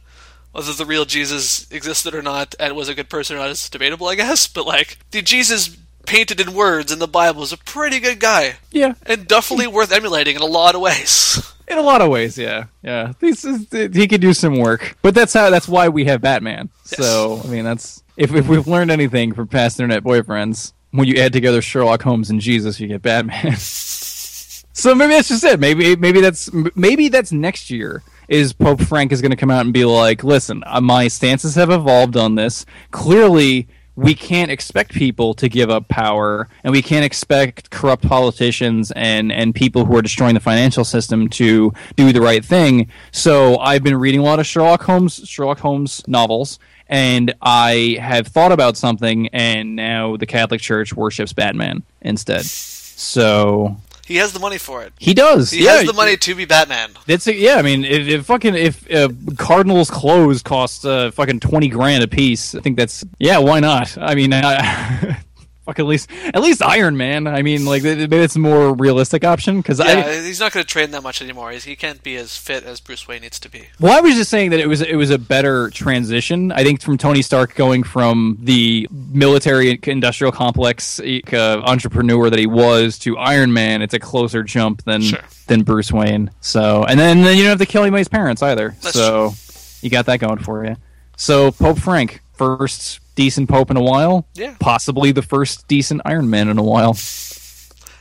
Whether 0.51 0.73
the 0.73 0.88
real 0.88 1.05
Jesus 1.05 1.69
existed 1.69 2.15
or 2.15 2.23
not 2.23 2.55
and 2.60 2.75
was 2.75 2.89
a 2.89 2.95
good 2.95 3.10
person 3.10 3.36
or 3.36 3.39
not 3.39 3.51
is 3.51 3.69
debatable, 3.69 4.08
I 4.08 4.15
guess. 4.15 4.47
But 4.47 4.65
like 4.65 4.97
the 5.12 5.21
Jesus 5.21 5.77
painted 6.10 6.39
in 6.41 6.56
words 6.56 6.91
in 6.91 6.98
the 6.98 7.08
Bible 7.08 7.43
is 7.43 7.54
a 7.54 7.58
pretty 7.58 8.00
good 8.00 8.19
guy 8.19 8.56
yeah, 8.72 8.95
and 9.06 9.28
definitely 9.28 9.67
worth 9.67 9.91
emulating 9.91 10.36
in 10.36 10.41
a 10.41 10.45
lot 10.45 10.74
of 10.74 10.82
ways. 10.82 11.54
in 11.67 11.78
a 11.78 11.84
lot 11.84 12.02
of 12.02 12.10
ways, 12.10 12.36
yeah, 12.36 12.65
yeah. 12.82 13.13
This 13.19 13.45
is 13.45 13.67
he 13.72 14.08
could 14.08 14.19
do 14.19 14.34
some 14.34 14.58
work, 14.58 14.98
but 15.04 15.13
that's 15.13 15.34
how 15.34 15.52
that's 15.52 15.67
why 15.67 15.88
we 15.88 16.06
have 16.06 16.22
Batman. 16.22 16.69
So 16.84 17.39
I 17.43 17.48
mean, 17.48 17.63
that's 17.63 18.04
if 18.17 18.34
if 18.34 18.48
we've 18.48 18.67
learned 18.67 18.89
anything 18.89 19.34
from 19.34 19.48
past 19.48 19.80
internet 19.80 20.04
boyfriends, 20.04 20.74
when 20.91 21.08
you 21.08 21.15
add 21.17 21.32
together 21.32 21.62
Sherlock 21.62 22.02
Holmes 22.02 22.32
and 22.32 22.41
Jesus, 22.41 22.80
you 22.80 22.88
get 22.88 23.04
Batman. 23.04 23.56
so 23.58 24.95
maybe 24.95 25.13
that's 25.13 25.28
just 25.28 25.43
it. 25.43 25.60
Maybe 25.60 25.95
maybe 25.95 26.22
that's 26.22 26.50
maybe 26.76 27.10
that's 27.10 27.32
next 27.32 27.69
year. 27.69 28.02
Is 28.28 28.54
Pope 28.54 28.82
Frank 28.82 29.12
is 29.12 29.22
going 29.22 29.32
to 29.32 29.38
come 29.38 29.50
out 29.52 29.65
and 29.65 29.74
be 29.74 29.86
like, 29.86 30.24
"Listen, 30.24 30.63
uh, 30.65 30.82
my 30.82 31.08
stances 31.08 31.56
have 31.56 31.69
evolved 31.69 32.17
on 32.17 32.36
this. 32.36 32.65
Clearly, 32.91 33.67
we 33.99 34.15
can't 34.15 34.49
expect 34.49 34.93
people 34.93 35.33
to 35.33 35.49
give 35.49 35.69
up 35.69 35.88
power, 35.89 36.47
and 36.63 36.71
we 36.71 36.81
can't 36.81 37.03
expect 37.03 37.69
corrupt 37.69 38.07
politicians 38.07 38.91
and 38.95 39.31
and 39.31 39.53
people 39.53 39.85
who 39.85 39.95
are 39.97 40.01
destroying 40.01 40.33
the 40.33 40.39
financial 40.39 40.85
system 40.85 41.27
to 41.29 41.73
do 41.95 42.13
the 42.13 42.21
right 42.21 42.43
thing." 42.43 42.88
So 43.12 43.57
I've 43.57 43.83
been 43.83 43.97
reading 43.97 44.21
a 44.21 44.23
lot 44.23 44.39
of 44.39 44.47
Sherlock 44.47 44.83
Holmes 44.83 45.21
Sherlock 45.25 45.59
Holmes 45.59 46.01
novels, 46.07 46.59
and 46.88 47.33
I 47.41 47.97
have 47.99 48.27
thought 48.27 48.53
about 48.53 48.77
something, 48.77 49.27
and 49.33 49.75
now 49.75 50.15
the 50.15 50.25
Catholic 50.25 50.62
Church 50.62 50.93
worships 50.93 51.33
Batman 51.33 51.83
instead. 52.01 52.45
So 52.45 53.75
He 54.10 54.15
has 54.15 54.34
the 54.34 54.39
money 54.39 54.58
for 54.58 54.84
it. 54.84 54.91
he 54.98 55.13
does. 55.13 55.52
He 55.52 55.65
yeah, 55.65 55.78
has 55.78 55.86
the 55.86 55.93
money 55.93 56.17
to 56.17 56.34
be 56.34 56.43
Batman. 56.43 56.89
That's 57.06 57.28
it. 57.28 57.38
Yeah, 57.38 57.58
I 57.58 57.62
mean, 57.62 57.86
if, 57.86 58.08
if 58.08 58.26
fucking 58.26 58.56
if 58.56 58.91
uh, 58.91 59.10
Cardinals 59.38 59.91
clothes 59.91 60.41
cost 60.41 60.84
uh, 60.84 61.12
fucking 61.12 61.41
twenty 61.41 61.67
grand 61.67 62.04
a 62.04 62.08
piece, 62.08 62.56
I 62.56 62.60
think 62.60 62.76
that's 62.76 63.06
yeah. 63.19 63.38
Why 63.38 63.60
not? 63.60 63.95
I 64.00 64.15
mean, 64.15 64.34
I, 64.34 65.22
fuck 65.69 65.79
at 65.79 65.86
least 65.86 66.10
at 66.34 66.41
least 66.41 66.62
Iron 66.63 66.97
Man. 66.97 67.27
I 67.27 67.41
mean, 67.43 67.65
like 67.65 67.84
maybe 67.84 68.17
it's 68.17 68.36
a 68.36 68.39
more 68.39 68.73
realistic 68.73 69.23
option 69.23 69.58
because 69.58 69.79
Yeah, 69.79 70.21
he's 70.21 70.39
not 70.39 70.51
going 70.51 70.63
to 70.65 70.67
train 70.67 70.91
that 70.91 71.03
much 71.03 71.21
anymore. 71.21 71.51
He's, 71.51 71.63
he 71.65 71.75
can't 71.75 72.01
be 72.01 72.15
as 72.15 72.36
fit 72.38 72.63
as 72.63 72.79
Bruce 72.79 73.08
Wayne 73.08 73.21
needs 73.21 73.39
to 73.41 73.49
be. 73.49 73.67
well, 73.79 73.95
I 73.95 74.01
was 74.01 74.15
just 74.15 74.29
saying 74.32 74.49
that 74.51 74.60
it 74.60 74.67
was 74.67 74.82
it 74.82 74.95
was 74.95 75.12
a 75.12 75.19
better 75.19 75.69
transition. 75.69 76.51
I 76.51 76.63
think 76.63 76.82
from 76.82 76.97
Tony 76.97 77.21
Stark 77.21 77.53
going 77.55 77.84
from 77.84 78.38
the 78.41 78.88
military 78.91 79.79
industrial 79.84 80.32
complex 80.32 80.99
uh, 80.99 81.62
entrepreneur 81.65 82.29
that 82.29 82.39
he 82.39 82.47
was 82.47 82.97
to 82.99 83.17
Iron 83.17 83.53
Man, 83.53 83.82
it's 83.82 83.93
a 83.93 83.99
closer 83.99 84.43
jump 84.43 84.84
than 84.86 85.01
Sure. 85.01 85.19
than 85.47 85.63
Bruce 85.63 85.91
Wayne. 85.91 86.32
So, 86.41 86.84
and 86.86 86.99
then, 86.99 87.21
then 87.21 87.38
you 87.38 87.43
don't 87.43 87.51
have 87.51 87.60
to 87.60 87.65
kill 87.65 87.84
anybody's 87.84 88.08
parents 88.08 88.41
either. 88.41 88.75
That's 88.82 88.93
so 88.95 89.34
you 89.82 89.89
got 89.89 90.05
that 90.08 90.19
going 90.19 90.39
for 90.39 90.65
you. 90.65 90.75
So 91.17 91.51
Pope 91.51 91.77
Frank, 91.79 92.21
first 92.34 92.99
decent 93.19 93.49
pope 93.49 93.69
in 93.69 93.75
a 93.75 93.82
while. 93.82 94.25
Yeah. 94.34 94.55
Possibly 94.62 95.12
the 95.12 95.21
first 95.21 95.67
decent 95.67 96.01
Iron 96.05 96.29
Man 96.29 96.47
in 96.47 96.58
a 96.58 96.63
while. 96.63 96.93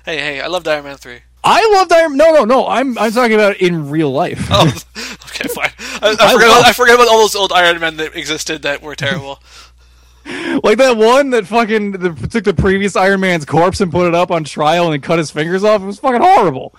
Hey, 0.04 0.18
hey, 0.18 0.40
I 0.40 0.46
loved 0.46 0.68
Iron 0.68 0.84
Man 0.84 0.96
3. 0.96 1.18
I 1.42 1.68
loved 1.72 1.92
Iron. 1.92 2.16
No, 2.16 2.32
no, 2.32 2.44
no. 2.44 2.68
I'm 2.68 2.96
I'm 2.98 3.10
talking 3.10 3.34
about 3.34 3.56
in 3.56 3.90
real 3.90 4.12
life. 4.12 4.46
Oh, 4.48 4.66
okay, 5.26 5.48
fine. 5.48 5.70
I, 6.00 6.10
I, 6.20 6.28
I 6.28 6.32
forgot 6.32 6.48
love- 6.48 6.58
about, 6.60 6.66
I 6.66 6.72
forgot 6.72 6.94
about 6.94 7.08
all 7.08 7.18
those 7.18 7.34
old 7.34 7.52
Iron 7.52 7.80
Men 7.80 7.96
that 7.96 8.14
existed 8.14 8.62
that 8.62 8.80
were 8.80 8.94
terrible. 8.94 9.42
like 10.62 10.78
that 10.78 10.96
one 10.96 11.30
that 11.30 11.46
fucking 11.46 11.92
the, 11.92 12.28
took 12.30 12.44
the 12.44 12.54
previous 12.54 12.94
Iron 12.94 13.20
Man's 13.20 13.44
corpse 13.44 13.80
and 13.80 13.90
put 13.90 14.06
it 14.06 14.14
up 14.14 14.30
on 14.30 14.44
trial 14.44 14.92
and 14.92 15.02
cut 15.02 15.18
his 15.18 15.32
fingers 15.32 15.64
off. 15.64 15.82
It 15.82 15.86
was 15.86 15.98
fucking 15.98 16.22
horrible. 16.22 16.76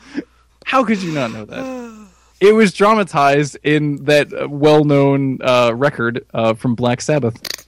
How 0.66 0.86
could 0.86 1.02
you 1.04 1.12
not 1.12 1.32
know 1.34 1.44
that? 1.46 1.90
It 2.42 2.54
was 2.56 2.72
dramatized 2.72 3.58
in 3.64 4.06
that 4.06 4.32
uh, 4.32 4.48
well-known 4.48 5.40
uh, 5.42 5.74
record 5.76 6.26
uh, 6.34 6.54
from 6.54 6.74
Black 6.74 7.02
Sabbath. 7.02 7.59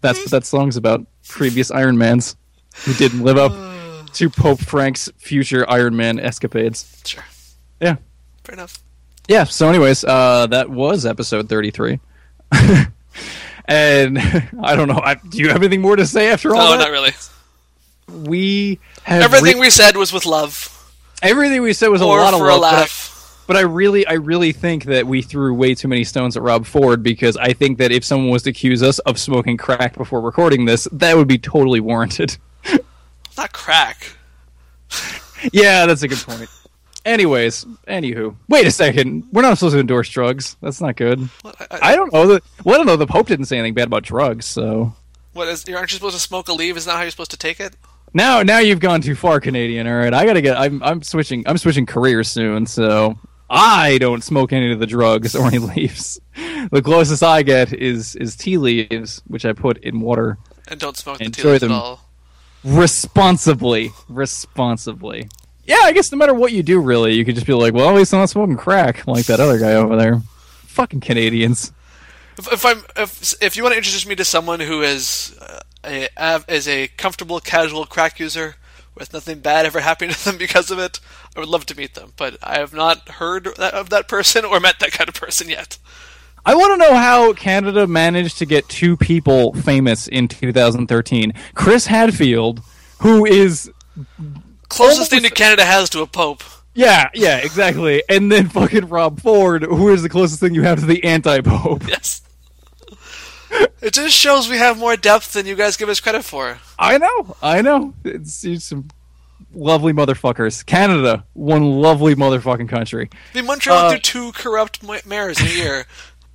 That's 0.00 0.18
what 0.20 0.30
that 0.30 0.44
song's 0.44 0.76
about. 0.76 1.04
Previous 1.28 1.70
Iron 1.70 1.98
Mans 1.98 2.36
who 2.84 2.94
didn't 2.94 3.22
live 3.22 3.38
up 3.38 3.52
to 4.12 4.30
Pope 4.30 4.60
Frank's 4.60 5.10
future 5.18 5.68
Iron 5.68 5.96
Man 5.96 6.18
escapades. 6.20 7.02
sure. 7.04 7.24
Yeah. 7.80 7.96
Fair 8.44 8.54
enough. 8.54 8.78
Yeah. 9.28 9.44
So, 9.44 9.68
anyways, 9.68 10.04
uh, 10.04 10.46
that 10.48 10.70
was 10.70 11.04
episode 11.06 11.48
thirty-three. 11.48 11.98
and 13.66 14.18
I 14.62 14.76
don't 14.76 14.88
know. 14.88 15.00
I, 15.02 15.14
do 15.14 15.38
you 15.38 15.48
have 15.48 15.62
anything 15.62 15.80
more 15.82 15.96
to 15.96 16.06
say 16.06 16.30
after 16.30 16.54
all 16.54 16.56
No, 16.64 16.70
that? 16.72 16.78
not 16.78 16.90
really. 16.90 17.10
We 18.08 18.78
have 19.02 19.22
Everything 19.22 19.56
re- 19.56 19.66
we 19.66 19.70
said 19.70 19.96
was 19.96 20.12
with 20.12 20.26
love. 20.26 20.72
everything 21.22 21.62
we 21.62 21.72
said 21.72 21.88
was 21.88 22.00
a 22.00 22.04
or 22.04 22.20
lot 22.20 22.34
of 22.34 22.40
a 22.40 22.44
love, 22.44 22.60
laugh. 22.60 23.15
But 23.46 23.56
I 23.56 23.60
really, 23.60 24.06
I 24.06 24.14
really 24.14 24.52
think 24.52 24.84
that 24.84 25.06
we 25.06 25.22
threw 25.22 25.54
way 25.54 25.74
too 25.74 25.88
many 25.88 26.04
stones 26.04 26.36
at 26.36 26.42
Rob 26.42 26.66
Ford 26.66 27.02
because 27.02 27.36
I 27.36 27.52
think 27.52 27.78
that 27.78 27.92
if 27.92 28.04
someone 28.04 28.30
was 28.30 28.42
to 28.44 28.50
accuse 28.50 28.82
us 28.82 28.98
of 29.00 29.18
smoking 29.18 29.56
crack 29.56 29.96
before 29.96 30.20
recording 30.20 30.64
this, 30.64 30.88
that 30.92 31.16
would 31.16 31.28
be 31.28 31.38
totally 31.38 31.80
warranted. 31.80 32.36
Not 33.36 33.52
crack. 33.52 34.16
yeah, 35.52 35.86
that's 35.86 36.02
a 36.02 36.08
good 36.08 36.18
point. 36.18 36.50
Anyways, 37.04 37.64
anywho, 37.86 38.34
wait 38.48 38.66
a 38.66 38.70
second. 38.70 39.28
We're 39.30 39.42
not 39.42 39.58
supposed 39.58 39.74
to 39.74 39.80
endorse 39.80 40.08
drugs. 40.08 40.56
That's 40.60 40.80
not 40.80 40.96
good. 40.96 41.20
What, 41.42 41.54
I, 41.70 41.92
I 41.92 41.96
don't 41.96 42.12
know. 42.12 42.26
The, 42.26 42.42
well, 42.64 42.74
I 42.74 42.78
don't 42.78 42.86
know. 42.86 42.96
The 42.96 43.06
Pope 43.06 43.28
didn't 43.28 43.44
say 43.44 43.58
anything 43.58 43.74
bad 43.74 43.86
about 43.86 44.02
drugs, 44.02 44.44
so 44.44 44.92
what 45.32 45.46
is, 45.46 45.64
aren't 45.68 45.92
you 45.92 45.96
supposed 45.96 46.16
to 46.16 46.20
smoke 46.20 46.48
a 46.48 46.52
leaf? 46.52 46.76
Isn't 46.76 46.90
that 46.90 46.96
how 46.96 47.02
you're 47.02 47.12
supposed 47.12 47.30
to 47.30 47.36
take 47.36 47.60
it? 47.60 47.76
now, 48.12 48.42
now 48.42 48.58
you've 48.58 48.80
gone 48.80 49.02
too 49.02 49.14
far, 49.14 49.38
Canadian. 49.38 49.86
All 49.86 49.94
right, 49.94 50.12
I 50.12 50.24
gotta 50.24 50.40
get. 50.40 50.58
I'm, 50.58 50.82
I'm 50.82 51.02
switching. 51.02 51.46
I'm 51.46 51.58
switching 51.58 51.86
careers 51.86 52.28
soon, 52.28 52.66
so 52.66 53.16
I 53.48 53.98
don't 53.98 54.24
smoke 54.24 54.52
any 54.52 54.72
of 54.72 54.80
the 54.80 54.86
drugs 54.86 55.34
or 55.36 55.46
any 55.46 55.58
leaves. 55.76 56.20
The 56.72 56.82
closest 56.82 57.22
I 57.22 57.42
get 57.42 57.72
is 57.72 58.16
is 58.16 58.34
tea 58.36 58.58
leaves, 58.58 59.22
which 59.26 59.44
I 59.44 59.52
put 59.52 59.78
in 59.78 60.00
water 60.00 60.38
And 60.68 60.80
don't 60.80 60.96
smoke 60.96 61.18
the 61.18 61.30
tea 61.30 61.42
leaves 61.42 61.62
at 61.62 61.68
them. 61.68 61.72
all. 61.72 62.00
responsibly. 62.64 63.92
Responsibly. 64.08 65.28
yeah, 65.64 65.80
I 65.84 65.92
guess 65.92 66.10
no 66.12 66.18
matter 66.18 66.34
what 66.34 66.52
you 66.52 66.62
do, 66.62 66.80
really, 66.80 67.14
you 67.14 67.24
could 67.24 67.34
just 67.34 67.46
be 67.46 67.52
like, 67.54 67.72
well, 67.74 67.88
at 67.88 67.94
least 67.94 68.12
I'm 68.12 68.20
not 68.20 68.30
smoking 68.30 68.56
crack 68.56 69.06
like 69.06 69.26
that 69.26 69.40
other 69.40 69.58
guy 69.58 69.74
over 69.74 69.96
there. 69.96 70.20
Fucking 70.66 71.00
Canadians. 71.00 71.72
If, 72.38 72.52
if 72.52 72.66
I'm 72.66 72.82
if 72.96 73.34
if 73.42 73.56
you 73.56 73.62
want 73.62 73.72
to 73.72 73.78
introduce 73.78 74.06
me 74.06 74.14
to 74.16 74.24
someone 74.24 74.60
who 74.60 74.82
is 74.82 75.36
uh, 75.40 75.60
a 75.84 76.44
is 76.48 76.68
a 76.68 76.88
comfortable 76.88 77.40
casual 77.40 77.86
crack 77.86 78.18
user 78.20 78.56
with 78.96 79.12
nothing 79.12 79.40
bad 79.40 79.66
ever 79.66 79.80
happening 79.90 80.10
to 80.14 80.24
them 80.24 80.36
because 80.38 80.70
of 80.70 80.78
it, 80.78 80.98
I 81.36 81.40
would 81.40 81.48
love 81.48 81.66
to 81.66 81.76
meet 81.76 81.94
them. 81.94 82.12
But 82.16 82.36
I 82.42 82.58
have 82.58 82.72
not 82.74 83.08
heard 83.08 83.44
that, 83.58 83.74
of 83.74 83.90
that 83.90 84.08
person 84.08 84.44
or 84.44 84.58
met 84.60 84.78
that 84.80 84.92
kind 84.92 85.08
of 85.08 85.14
person 85.14 85.48
yet. 85.48 85.78
I 86.44 86.54
want 86.54 86.72
to 86.74 86.76
know 86.88 86.94
how 86.96 87.32
Canada 87.32 87.86
managed 87.86 88.38
to 88.38 88.46
get 88.46 88.68
two 88.68 88.96
people 88.96 89.52
famous 89.54 90.06
in 90.08 90.28
2013. 90.28 91.32
Chris 91.54 91.86
Hadfield, 91.86 92.60
who 93.00 93.26
is 93.26 93.70
Closest 94.68 95.10
thing 95.10 95.18
Almost- 95.18 95.34
to 95.36 95.42
Canada 95.42 95.64
has 95.64 95.90
to 95.90 96.02
a 96.02 96.06
pope. 96.06 96.42
yeah, 96.74 97.08
yeah, 97.14 97.38
exactly, 97.38 98.02
and 98.08 98.30
then 98.30 98.48
fucking 98.48 98.88
Rob 98.88 99.20
Ford, 99.20 99.62
who 99.62 99.88
is 99.90 100.02
the 100.02 100.08
closest 100.08 100.40
thing 100.40 100.54
you 100.54 100.62
have 100.62 100.80
to 100.80 100.86
the 100.86 101.02
anti-pope. 101.04 101.84
Yes. 101.88 102.20
It 103.82 103.92
just 103.92 104.16
shows 104.16 104.48
we 104.48 104.58
have 104.58 104.78
more 104.78 104.96
depth 104.96 105.32
than 105.34 105.46
you 105.46 105.54
guys 105.54 105.76
give 105.76 105.88
us 105.88 106.00
credit 106.00 106.24
for. 106.24 106.58
I 106.78 106.98
know, 106.98 107.36
I 107.42 107.62
know. 107.62 107.94
It's, 108.04 108.44
it's 108.44 108.64
some 108.64 108.88
lovely 109.54 109.92
motherfuckers. 109.92 110.64
Canada, 110.66 111.24
one 111.34 111.62
lovely 111.80 112.14
motherfucking 112.14 112.68
country. 112.68 113.08
I 113.34 113.36
mean, 113.38 113.46
Montreal 113.46 113.78
Uh, 113.78 113.90
through 113.90 114.00
two 114.00 114.32
corrupt 114.32 114.82
mayors 115.06 115.40
in 115.40 115.46
a 115.46 115.50
year. 115.50 115.86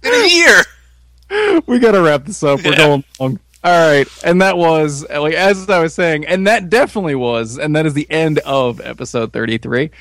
In 0.03 0.14
a 0.14 0.28
year! 0.30 1.62
we 1.68 1.80
gotta 1.80 2.01
wrap 2.01 2.26
this 2.26 2.41
up. 2.43 2.64
We're 2.64 2.72
Yeah. 2.72 2.78
going 2.78 3.03
long. 3.20 3.39
All 3.64 3.88
right, 3.91 4.07
and 4.24 4.41
that 4.41 4.57
was 4.57 5.07
like 5.07 5.36
as 5.36 5.70
I 5.70 5.80
was 5.80 5.93
saying, 5.93 6.26
and 6.26 6.47
that 6.47 6.70
definitely 6.72 7.14
was, 7.16 7.59
and 7.59 7.76
that 7.76 7.86
is 7.86 7.93
the 7.93 8.09
end 8.09 8.39
of 8.39 8.82
episode 8.82 9.32
thirty-three. 9.34 9.91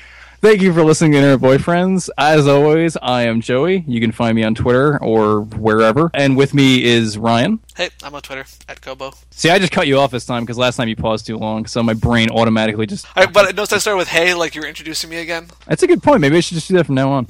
Thank 0.41 0.63
you 0.63 0.73
for 0.73 0.83
listening 0.83 1.11
to 1.11 1.17
Internet 1.19 1.39
Boyfriends. 1.39 2.09
As 2.17 2.47
always, 2.47 2.97
I 2.99 3.23
am 3.23 3.41
Joey. 3.41 3.83
You 3.87 4.01
can 4.01 4.11
find 4.11 4.35
me 4.35 4.43
on 4.43 4.55
Twitter 4.55 4.97
or 4.99 5.41
wherever, 5.41 6.09
and 6.15 6.35
with 6.35 6.55
me 6.55 6.83
is 6.83 7.15
Ryan. 7.15 7.59
Hey, 7.75 7.91
I'm 8.01 8.15
on 8.15 8.23
Twitter, 8.23 8.45
at 8.67 8.81
Kobo. 8.81 9.13
See, 9.29 9.51
I 9.51 9.59
just 9.59 9.71
cut 9.71 9.85
you 9.85 9.99
off 9.99 10.09
this 10.09 10.25
time 10.25 10.41
because 10.43 10.57
last 10.57 10.77
time 10.77 10.87
you 10.87 10.95
paused 10.95 11.27
too 11.27 11.37
long, 11.37 11.67
so 11.67 11.83
my 11.83 11.93
brain 11.93 12.31
automatically 12.31 12.87
just. 12.87 13.05
I, 13.15 13.27
but 13.27 13.55
notice 13.55 13.71
I 13.71 13.77
started 13.77 13.97
with 13.99 14.07
hey, 14.07 14.33
like 14.33 14.55
you 14.55 14.61
were 14.61 14.67
introducing 14.67 15.11
me 15.11 15.17
again. 15.17 15.45
That's 15.67 15.83
a 15.83 15.87
good 15.87 16.01
point. 16.01 16.21
Maybe 16.21 16.37
I 16.37 16.39
should 16.39 16.55
just 16.55 16.67
do 16.67 16.75
that 16.75 16.87
from 16.87 16.95
now 16.95 17.11
on. 17.11 17.27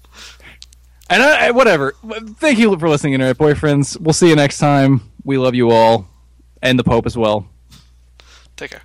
and 1.08 1.22
I, 1.22 1.46
I- 1.46 1.50
whatever. 1.52 1.94
Thank 2.38 2.58
you 2.58 2.76
for 2.78 2.88
listening, 2.90 3.14
Internet 3.14 3.38
Boyfriends. 3.38 3.98
We'll 3.98 4.12
see 4.12 4.28
you 4.28 4.36
next 4.36 4.58
time. 4.58 5.00
We 5.24 5.38
love 5.38 5.54
you 5.54 5.70
all, 5.70 6.06
and 6.60 6.78
the 6.78 6.84
Pope 6.84 7.06
as 7.06 7.16
well. 7.16 7.48
Take 8.56 8.72
care. 8.72 8.82